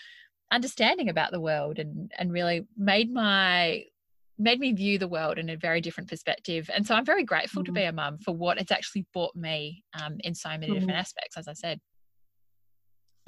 understanding 0.51 1.09
about 1.09 1.31
the 1.31 1.39
world 1.39 1.79
and 1.79 2.11
and 2.17 2.31
really 2.31 2.65
made 2.75 3.11
my 3.13 3.83
made 4.39 4.59
me 4.59 4.71
view 4.71 4.97
the 4.97 5.07
world 5.07 5.37
in 5.37 5.49
a 5.49 5.57
very 5.57 5.81
different 5.81 6.09
perspective 6.09 6.69
and 6.73 6.87
so 6.87 6.95
i'm 6.95 7.05
very 7.05 7.23
grateful 7.23 7.61
mm. 7.61 7.65
to 7.65 7.71
be 7.71 7.81
mm. 7.81 7.89
a 7.89 7.91
mum 7.91 8.17
for 8.17 8.31
what 8.31 8.59
it's 8.59 8.71
actually 8.71 9.05
brought 9.13 9.35
me 9.35 9.83
um, 10.01 10.15
in 10.21 10.33
so 10.33 10.49
many 10.49 10.69
mm. 10.69 10.73
different 10.73 10.97
aspects 10.97 11.37
as 11.37 11.47
i 11.47 11.53
said 11.53 11.79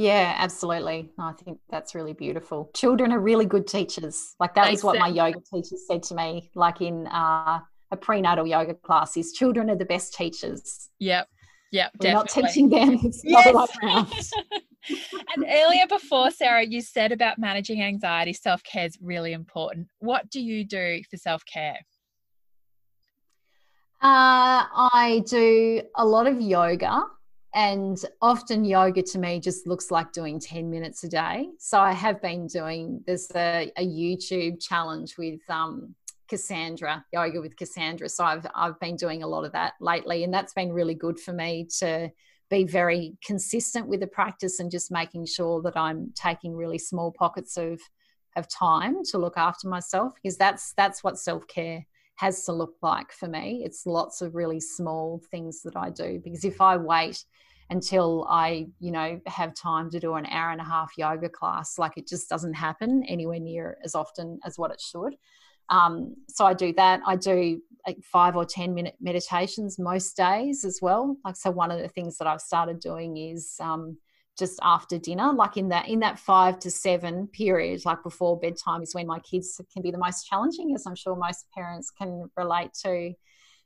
yeah, 0.01 0.35
absolutely. 0.37 1.11
I 1.19 1.33
think 1.33 1.59
that's 1.69 1.93
really 1.93 2.13
beautiful. 2.13 2.71
Children 2.73 3.11
are 3.11 3.19
really 3.19 3.45
good 3.45 3.67
teachers. 3.67 4.35
Like 4.39 4.55
that 4.55 4.73
is 4.73 4.83
what 4.83 4.97
my 4.97 5.07
yoga 5.07 5.39
teacher 5.53 5.75
said 5.87 6.01
to 6.03 6.15
me, 6.15 6.49
like 6.55 6.81
in 6.81 7.05
uh, 7.07 7.59
a 7.91 7.97
prenatal 7.97 8.47
yoga 8.47 8.73
class, 8.73 9.15
is 9.15 9.31
children 9.31 9.69
are 9.69 9.75
the 9.75 9.85
best 9.85 10.13
teachers. 10.13 10.89
Yep. 10.99 11.27
Yep. 11.71 11.91
We're 11.99 12.11
definitely. 12.11 12.41
not 12.41 12.49
teaching 12.49 12.69
them. 12.69 12.99
It's 13.03 13.21
yes. 13.23 13.53
not 13.53 13.69
and 15.35 15.45
earlier 15.47 15.85
before, 15.87 16.31
Sarah, 16.31 16.65
you 16.65 16.81
said 16.81 17.11
about 17.11 17.37
managing 17.37 17.83
anxiety, 17.83 18.33
self 18.33 18.63
care 18.63 18.85
is 18.85 18.97
really 19.01 19.33
important. 19.33 19.87
What 19.99 20.29
do 20.31 20.41
you 20.41 20.65
do 20.65 21.01
for 21.09 21.17
self 21.17 21.43
care? 21.45 21.77
Uh, 24.01 24.65
I 24.73 25.23
do 25.27 25.83
a 25.95 26.03
lot 26.03 26.25
of 26.25 26.41
yoga 26.41 27.03
and 27.53 28.03
often 28.21 28.63
yoga 28.63 29.01
to 29.01 29.19
me 29.19 29.39
just 29.39 29.67
looks 29.67 29.91
like 29.91 30.13
doing 30.13 30.39
10 30.39 30.69
minutes 30.69 31.03
a 31.03 31.09
day. 31.09 31.49
So 31.57 31.79
i 31.79 31.91
have 31.91 32.21
been 32.21 32.47
doing 32.47 33.03
there's 33.05 33.29
a, 33.35 33.71
a 33.77 33.85
youtube 33.85 34.61
challenge 34.61 35.17
with 35.17 35.41
um, 35.49 35.95
Kassandra 36.31 37.03
yoga 37.11 37.41
with 37.41 37.55
Kassandra. 37.57 38.09
So 38.09 38.23
I've, 38.23 38.47
I've 38.55 38.79
been 38.79 38.95
doing 38.95 39.23
a 39.23 39.27
lot 39.27 39.43
of 39.43 39.51
that 39.51 39.73
lately 39.81 40.23
and 40.23 40.33
that's 40.33 40.53
been 40.53 40.71
really 40.71 40.95
good 40.95 41.19
for 41.19 41.33
me 41.33 41.67
to 41.79 42.09
be 42.51 42.65
very 42.65 43.17
consistent 43.25 43.87
with 43.87 44.01
the 44.01 44.07
practice 44.07 44.59
and 44.59 44.69
just 44.69 44.91
making 44.91 45.25
sure 45.25 45.61
that 45.61 45.77
i'm 45.77 46.11
taking 46.15 46.53
really 46.53 46.77
small 46.77 47.11
pockets 47.11 47.57
of 47.57 47.79
of 48.35 48.47
time 48.47 49.03
to 49.03 49.17
look 49.17 49.37
after 49.37 49.67
myself 49.67 50.13
because 50.15 50.37
that's 50.37 50.73
that's 50.73 51.03
what 51.03 51.17
self-care 51.17 51.83
has 52.15 52.45
to 52.45 52.53
look 52.53 52.75
like 52.81 53.11
for 53.11 53.27
me. 53.27 53.63
It's 53.65 53.85
lots 53.85 54.21
of 54.21 54.35
really 54.35 54.59
small 54.59 55.21
things 55.31 55.61
that 55.63 55.75
I 55.75 55.89
do 55.89 56.19
because 56.23 56.43
if 56.45 56.61
I 56.61 56.77
wait 56.77 57.23
until 57.69 58.27
I, 58.29 58.67
you 58.79 58.91
know, 58.91 59.19
have 59.27 59.53
time 59.55 59.89
to 59.91 59.99
do 59.99 60.13
an 60.15 60.25
hour 60.25 60.51
and 60.51 60.59
a 60.59 60.65
half 60.65 60.91
yoga 60.97 61.29
class, 61.29 61.79
like 61.79 61.93
it 61.95 62.07
just 62.07 62.29
doesn't 62.29 62.53
happen 62.53 63.03
anywhere 63.07 63.39
near 63.39 63.77
as 63.83 63.95
often 63.95 64.39
as 64.45 64.57
what 64.57 64.71
it 64.71 64.81
should. 64.81 65.15
Um, 65.69 66.15
so 66.27 66.45
I 66.45 66.53
do 66.53 66.73
that. 66.73 66.99
I 67.07 67.15
do 67.15 67.61
like 67.87 67.97
five 68.03 68.35
or 68.35 68.45
10 68.45 68.73
minute 68.73 68.95
meditations 68.99 69.79
most 69.79 70.17
days 70.17 70.65
as 70.65 70.79
well. 70.81 71.15
Like, 71.23 71.37
so 71.37 71.49
one 71.49 71.71
of 71.71 71.79
the 71.79 71.87
things 71.87 72.17
that 72.17 72.27
I've 72.27 72.41
started 72.41 72.81
doing 72.81 73.15
is, 73.15 73.55
um, 73.59 73.97
just 74.41 74.59
after 74.75 74.97
dinner 75.09 75.29
like 75.43 75.55
in 75.61 75.69
that 75.69 75.85
in 75.87 75.99
that 75.99 76.17
five 76.19 76.55
to 76.63 76.69
seven 76.71 77.27
period 77.27 77.77
like 77.85 78.01
before 78.03 78.39
bedtime 78.45 78.81
is 78.81 78.95
when 78.95 79.07
my 79.07 79.19
kids 79.19 79.47
can 79.73 79.81
be 79.81 79.91
the 79.91 80.03
most 80.07 80.27
challenging 80.29 80.73
as 80.75 80.85
i'm 80.87 80.95
sure 80.95 81.15
most 81.15 81.45
parents 81.57 81.91
can 81.99 82.11
relate 82.35 82.73
to 82.85 83.13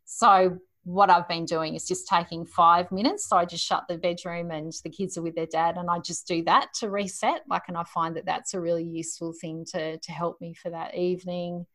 so 0.05 0.57
what 0.83 1.09
i've 1.09 1.27
been 1.35 1.45
doing 1.45 1.75
is 1.75 1.87
just 1.87 2.07
taking 2.07 2.45
five 2.45 2.91
minutes 2.91 3.27
so 3.27 3.37
i 3.37 3.45
just 3.45 3.65
shut 3.69 3.83
the 3.87 3.97
bedroom 3.97 4.51
and 4.51 4.71
the 4.83 4.89
kids 4.97 5.17
are 5.17 5.23
with 5.23 5.35
their 5.35 5.51
dad 5.59 5.77
and 5.77 5.89
i 5.89 5.97
just 5.99 6.27
do 6.27 6.43
that 6.43 6.67
to 6.79 6.89
reset 6.89 7.41
like 7.49 7.63
and 7.69 7.77
i 7.77 7.83
find 7.97 8.15
that 8.15 8.25
that's 8.25 8.53
a 8.53 8.59
really 8.67 8.83
useful 8.83 9.33
thing 9.41 9.65
to 9.65 9.97
to 9.99 10.11
help 10.11 10.39
me 10.41 10.53
for 10.53 10.69
that 10.71 10.91
evening 10.95 11.65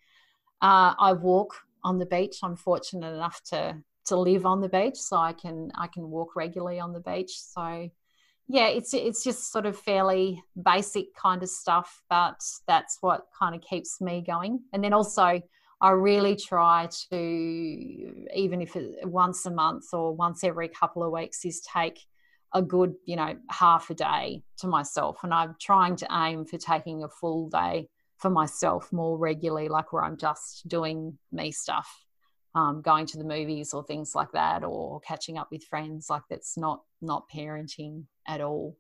Uh, 0.63 0.93
I 0.99 1.13
walk 1.15 1.53
on 1.83 1.99
the 1.99 2.07
beach. 2.07 2.37
I'm 2.43 2.57
fortunate 2.57 3.13
enough 3.15 3.41
to 3.53 3.61
to 4.07 4.17
live 4.17 4.45
on 4.47 4.61
the 4.61 4.69
beach, 4.69 4.99
so 5.09 5.17
I 5.17 5.33
can 5.43 5.57
I 5.85 5.87
can 5.95 6.05
walk 6.11 6.37
regularly 6.37 6.81
on 6.81 6.93
the 6.93 7.01
beach. 7.01 7.33
So 7.55 7.91
yeah, 8.53 8.67
it's 8.67 8.95
it's 8.95 9.23
just 9.23 9.53
sort 9.53 9.65
of 9.65 9.79
fairly 9.79 10.43
basic 10.61 11.15
kind 11.15 11.41
of 11.41 11.49
stuff, 11.49 12.03
but 12.11 12.43
that's 12.67 12.99
what 13.01 13.29
kind 13.39 13.55
of 13.55 13.61
keeps 13.61 14.01
me 14.01 14.25
going. 14.27 14.61
And 14.73 14.83
then 14.83 14.93
also, 14.93 15.41
I 15.81 15.91
really 15.91 16.35
try 16.35 16.89
to, 17.11 17.17
even 17.17 18.61
if 18.61 18.75
it, 18.75 19.07
once 19.09 19.47
a 19.47 19.53
month 19.53 19.85
or 19.93 20.17
once 20.17 20.43
every 20.43 20.69
couple 20.69 21.05
of 21.05 21.13
weeks, 21.13 21.45
is 21.45 21.61
take 21.61 22.01
a 22.53 22.61
good, 22.61 22.95
you 23.07 23.15
know, 23.15 23.37
half 23.51 23.89
a 23.89 23.95
day 23.95 24.43
to 24.59 24.67
myself. 24.67 25.19
And 25.23 25.33
I'm 25.33 25.55
trying 25.61 25.95
to 25.97 26.09
aim 26.11 26.45
for 26.45 26.59
taking 26.59 27.05
a 27.05 27.09
full 27.09 27.49
day 27.51 27.89
for 28.19 28.31
myself 28.31 28.93
more 28.93 29.17
regularly, 29.17 29.69
like 29.69 29.93
where 29.93 30.03
I'm 30.03 30.17
just 30.17 30.67
doing 30.67 31.17
me 31.31 31.53
stuff 31.53 32.05
um, 32.55 32.83
going 32.83 33.07
to 33.07 33.19
the 33.19 33.25
movies 33.25 33.73
or 33.73 33.85
things 33.85 34.15
like 34.15 34.33
that 34.33 34.65
or 34.65 35.01
catching 35.01 35.39
up 35.39 35.49
with 35.51 35.65
friends 35.65 36.11
like 36.11 36.23
that's 36.29 36.57
not 36.57 36.83
not 37.01 37.29
parenting 37.33 38.05
at 38.27 38.41
all 38.41 38.77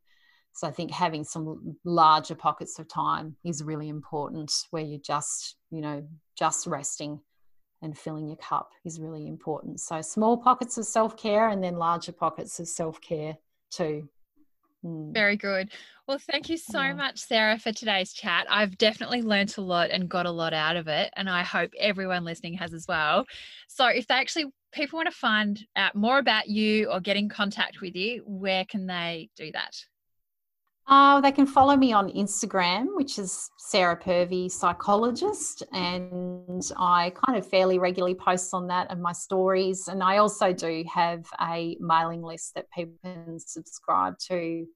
so 0.52 0.66
i 0.66 0.70
think 0.70 0.90
having 0.90 1.22
some 1.22 1.76
larger 1.84 2.34
pockets 2.34 2.78
of 2.78 2.88
time 2.88 3.36
is 3.44 3.62
really 3.62 3.88
important 3.88 4.52
where 4.70 4.82
you're 4.82 4.98
just 4.98 5.56
you 5.70 5.80
know 5.80 6.04
just 6.36 6.66
resting 6.66 7.20
and 7.82 7.96
filling 7.96 8.26
your 8.26 8.36
cup 8.36 8.72
is 8.84 9.00
really 9.00 9.26
important 9.28 9.78
so 9.78 10.02
small 10.02 10.36
pockets 10.36 10.76
of 10.76 10.84
self-care 10.84 11.48
and 11.48 11.62
then 11.62 11.76
larger 11.76 12.12
pockets 12.12 12.58
of 12.58 12.68
self-care 12.68 13.36
too. 13.70 14.08
Mm. 14.85 15.12
Very 15.12 15.37
good. 15.37 15.70
Well, 16.07 16.18
thank 16.18 16.49
you 16.49 16.57
so 16.57 16.95
much, 16.95 17.18
Sarah, 17.18 17.59
for 17.59 17.72
today's 17.72 18.12
chat. 18.12 18.47
I've 18.49 18.78
definitely 18.78 19.22
learnt 19.22 19.59
a 19.59 19.61
lot 19.61 19.91
and 19.91 20.09
got 20.09 20.26
a 20.26 20.31
lot 20.31 20.53
out 20.53 20.76
of 20.76 20.89
it, 20.89 21.12
and 21.16 21.28
I 21.28 21.43
hope 21.43 21.70
everyone 21.78 22.24
listening 22.24 22.55
has 22.55 22.72
as 22.72 22.87
well. 22.89 23.26
So, 23.68 23.87
if 23.87 24.07
they 24.07 24.14
actually 24.14 24.47
people 24.72 24.97
want 24.97 25.11
to 25.11 25.16
find 25.16 25.61
out 25.76 25.95
more 25.95 26.18
about 26.18 26.49
you 26.49 26.91
or 26.91 27.01
get 27.01 27.16
in 27.16 27.28
contact 27.28 27.81
with 27.81 27.95
you, 27.95 28.22
where 28.26 28.64
can 28.64 28.87
they 28.87 29.28
do 29.37 29.51
that? 29.53 29.76
Uh, 30.91 31.20
they 31.20 31.30
can 31.30 31.47
follow 31.47 31.76
me 31.76 31.93
on 31.93 32.11
Instagram, 32.11 32.88
which 32.97 33.16
is 33.16 33.49
Sarah 33.59 33.97
Purvey 33.97 34.49
Psychologist, 34.49 35.62
and 35.72 36.68
I 36.76 37.12
kind 37.24 37.38
of 37.38 37.49
fairly 37.49 37.78
regularly 37.78 38.16
post 38.16 38.53
on 38.53 38.66
that 38.66 38.88
and 38.91 39.01
my 39.01 39.12
stories. 39.12 39.86
And 39.86 40.03
I 40.03 40.16
also 40.16 40.53
do 40.53 40.82
have 40.93 41.26
a 41.41 41.76
mailing 41.78 42.22
list 42.22 42.57
that 42.57 42.68
people 42.72 42.97
can 43.05 43.38
subscribe 43.38 44.18
to 44.30 44.66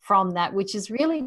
from 0.00 0.32
that, 0.32 0.52
which 0.52 0.74
is 0.74 0.90
really 0.90 1.24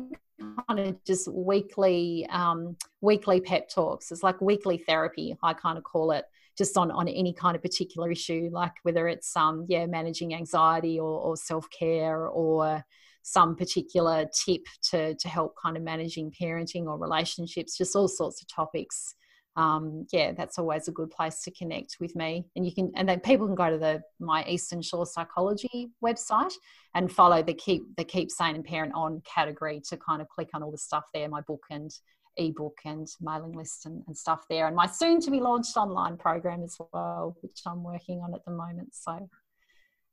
kind 0.70 0.80
of 0.80 1.04
just 1.06 1.28
weekly 1.28 2.28
um, 2.30 2.78
weekly 3.02 3.42
pep 3.42 3.68
talks. 3.68 4.12
It's 4.12 4.22
like 4.22 4.40
weekly 4.42 4.78
therapy, 4.78 5.36
I 5.42 5.54
kind 5.54 5.80
of 5.80 5.84
call 5.84 6.12
it, 6.12 6.26
just 6.56 6.78
on 6.78 6.92
on 6.92 7.08
any 7.08 7.34
kind 7.34 7.56
of 7.56 7.64
particular 7.64 8.12
issue, 8.12 8.50
like 8.52 8.74
whether 8.84 9.08
it's 9.08 9.36
um 9.36 9.66
yeah 9.68 9.88
managing 9.88 10.36
anxiety 10.36 11.00
or, 11.00 11.20
or 11.20 11.36
self 11.36 11.68
care 11.72 12.28
or 12.28 12.86
some 13.28 13.56
particular 13.56 14.28
tip 14.46 14.62
to, 14.92 15.16
to 15.16 15.28
help 15.28 15.56
kind 15.60 15.76
of 15.76 15.82
managing 15.82 16.32
parenting 16.40 16.86
or 16.86 16.96
relationships, 16.96 17.76
just 17.76 17.96
all 17.96 18.08
sorts 18.08 18.40
of 18.40 18.48
topics. 18.48 19.16
Um, 19.56 20.06
yeah, 20.12 20.34
that's 20.34 20.60
always 20.60 20.88
a 20.88 20.92
good 20.92 21.10
place 21.10 21.42
to 21.42 21.52
connect 21.52 21.96
with 22.00 22.16
me. 22.16 22.46
And 22.56 22.64
you 22.68 22.72
can, 22.72 22.92
and 22.96 23.10
then 23.10 23.20
people 23.22 23.48
can 23.48 23.56
go 23.56 23.72
to 23.72 23.80
the 23.80 24.04
my 24.20 24.46
Eastern 24.46 24.82
Shore 24.84 25.08
Psychology 25.08 25.90
website 26.04 26.54
and 26.94 27.12
follow 27.12 27.42
the 27.42 27.56
keep 27.56 27.84
the 27.98 28.04
keep 28.04 28.30
sane 28.30 28.56
and 28.56 28.64
parent 28.64 28.94
on 28.94 29.24
category 29.26 29.82
to 29.90 29.98
kind 29.98 30.22
of 30.22 30.30
click 30.30 30.50
on 30.54 30.62
all 30.62 30.72
the 30.72 30.78
stuff 30.78 31.06
there, 31.14 31.28
my 31.28 31.42
book 31.42 31.64
and 31.72 31.90
ebook 32.38 32.78
and 32.86 33.08
mailing 33.22 33.54
list 33.54 33.88
and, 33.88 34.04
and 34.06 34.16
stuff 34.16 34.44
there, 34.52 34.68
and 34.68 34.76
my 34.76 34.86
soon 34.86 35.20
to 35.22 35.32
be 35.32 35.40
launched 35.40 35.78
online 35.78 36.18
program 36.18 36.62
as 36.62 36.78
well, 36.94 37.36
which 37.42 37.62
I'm 37.66 37.84
working 37.84 38.20
on 38.22 38.36
at 38.36 38.46
the 38.46 38.52
moment. 38.52 38.94
So, 38.94 39.30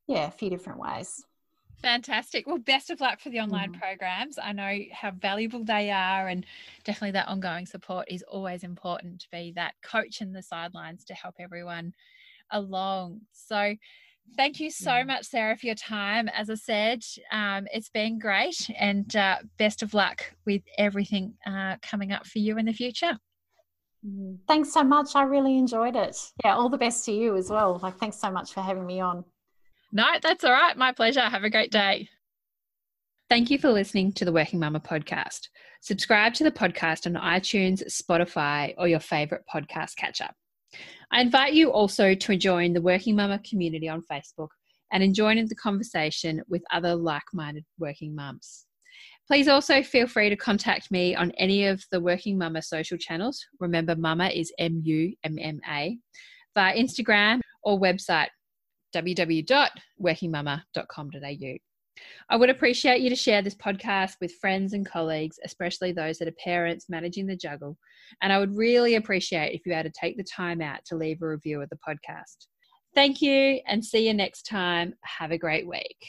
yeah, 0.06 0.28
a 0.28 0.30
few 0.30 0.48
different 0.48 0.78
ways. 0.78 1.22
Fantastic. 1.80 2.46
Well, 2.46 2.58
best 2.58 2.90
of 2.90 3.00
luck 3.00 3.20
for 3.20 3.30
the 3.30 3.40
online 3.40 3.72
mm. 3.72 3.80
programs. 3.80 4.38
I 4.40 4.52
know 4.52 4.78
how 4.92 5.10
valuable 5.10 5.64
they 5.64 5.90
are, 5.90 6.28
and 6.28 6.46
definitely 6.84 7.12
that 7.12 7.28
ongoing 7.28 7.66
support 7.66 8.06
is 8.08 8.22
always 8.22 8.62
important 8.62 9.20
to 9.22 9.28
be 9.32 9.52
that 9.56 9.74
coach 9.82 10.20
in 10.20 10.32
the 10.32 10.42
sidelines 10.42 11.04
to 11.06 11.14
help 11.14 11.36
everyone 11.40 11.92
along. 12.52 13.22
So, 13.32 13.74
thank 14.36 14.60
you 14.60 14.70
so 14.70 14.90
mm. 14.90 15.08
much, 15.08 15.24
Sarah, 15.24 15.56
for 15.56 15.66
your 15.66 15.74
time. 15.74 16.28
As 16.28 16.50
I 16.50 16.54
said, 16.54 17.02
um, 17.32 17.66
it's 17.72 17.90
been 17.90 18.18
great, 18.18 18.70
and 18.78 19.14
uh, 19.16 19.38
best 19.58 19.82
of 19.82 19.92
luck 19.92 20.34
with 20.46 20.62
everything 20.78 21.34
uh, 21.44 21.76
coming 21.82 22.12
up 22.12 22.26
for 22.26 22.38
you 22.38 22.58
in 22.58 22.66
the 22.66 22.72
future. 22.72 23.18
Mm. 24.06 24.38
Thanks 24.46 24.72
so 24.72 24.84
much. 24.84 25.14
I 25.14 25.22
really 25.22 25.56
enjoyed 25.58 25.96
it. 25.96 26.16
Yeah, 26.44 26.54
all 26.54 26.68
the 26.68 26.78
best 26.78 27.04
to 27.06 27.12
you 27.12 27.36
as 27.36 27.50
well. 27.50 27.78
Like, 27.82 27.98
thanks 27.98 28.18
so 28.18 28.30
much 28.30 28.52
for 28.52 28.60
having 28.60 28.86
me 28.86 29.00
on. 29.00 29.24
No, 29.92 30.06
that's 30.22 30.42
all 30.42 30.52
right. 30.52 30.76
My 30.76 30.92
pleasure. 30.92 31.20
Have 31.20 31.44
a 31.44 31.50
great 31.50 31.70
day. 31.70 32.08
Thank 33.28 33.50
you 33.50 33.58
for 33.58 33.70
listening 33.70 34.12
to 34.12 34.24
the 34.24 34.32
Working 34.32 34.58
Mumma 34.58 34.82
podcast. 34.82 35.48
Subscribe 35.82 36.32
to 36.34 36.44
the 36.44 36.50
podcast 36.50 37.06
on 37.06 37.20
iTunes, 37.20 37.82
Spotify, 37.90 38.74
or 38.78 38.88
your 38.88 39.00
favorite 39.00 39.42
podcast 39.52 39.96
catcher. 39.96 40.28
I 41.10 41.20
invite 41.20 41.52
you 41.52 41.70
also 41.70 42.14
to 42.14 42.36
join 42.36 42.72
the 42.72 42.80
Working 42.80 43.16
Mumma 43.16 43.38
community 43.48 43.88
on 43.88 44.02
Facebook 44.10 44.48
and 44.92 45.14
join 45.14 45.36
in 45.36 45.46
the 45.46 45.54
conversation 45.54 46.42
with 46.48 46.62
other 46.72 46.94
like 46.94 47.22
minded 47.34 47.64
working 47.78 48.14
mums. 48.14 48.66
Please 49.26 49.48
also 49.48 49.82
feel 49.82 50.06
free 50.06 50.30
to 50.30 50.36
contact 50.36 50.90
me 50.90 51.14
on 51.14 51.32
any 51.32 51.66
of 51.66 51.84
the 51.90 52.00
Working 52.00 52.38
Mumma 52.38 52.62
social 52.64 52.96
channels. 52.96 53.44
Remember, 53.60 53.94
Mumma 53.94 54.34
is 54.34 54.52
M 54.58 54.80
U 54.84 55.14
M 55.24 55.38
M 55.38 55.60
A, 55.70 55.98
via 56.54 56.76
Instagram 56.76 57.40
or 57.62 57.78
website 57.78 58.28
www.workingmumma.com.au. 58.94 61.58
I 62.30 62.36
would 62.36 62.50
appreciate 62.50 63.00
you 63.00 63.10
to 63.10 63.16
share 63.16 63.42
this 63.42 63.54
podcast 63.54 64.14
with 64.20 64.34
friends 64.40 64.72
and 64.72 64.88
colleagues, 64.88 65.38
especially 65.44 65.92
those 65.92 66.18
that 66.18 66.28
are 66.28 66.34
parents 66.42 66.86
managing 66.88 67.26
the 67.26 67.36
juggle. 67.36 67.76
And 68.22 68.32
I 68.32 68.38
would 68.38 68.56
really 68.56 68.94
appreciate 68.94 69.54
if 69.54 69.66
you 69.66 69.74
had 69.74 69.84
to 69.84 69.90
take 69.90 70.16
the 70.16 70.24
time 70.24 70.60
out 70.60 70.84
to 70.86 70.96
leave 70.96 71.22
a 71.22 71.28
review 71.28 71.60
of 71.60 71.68
the 71.68 71.76
podcast. 71.76 72.46
Thank 72.94 73.22
you 73.22 73.60
and 73.66 73.84
see 73.84 74.06
you 74.06 74.14
next 74.14 74.42
time. 74.42 74.94
Have 75.02 75.32
a 75.32 75.38
great 75.38 75.66
week. 75.66 76.06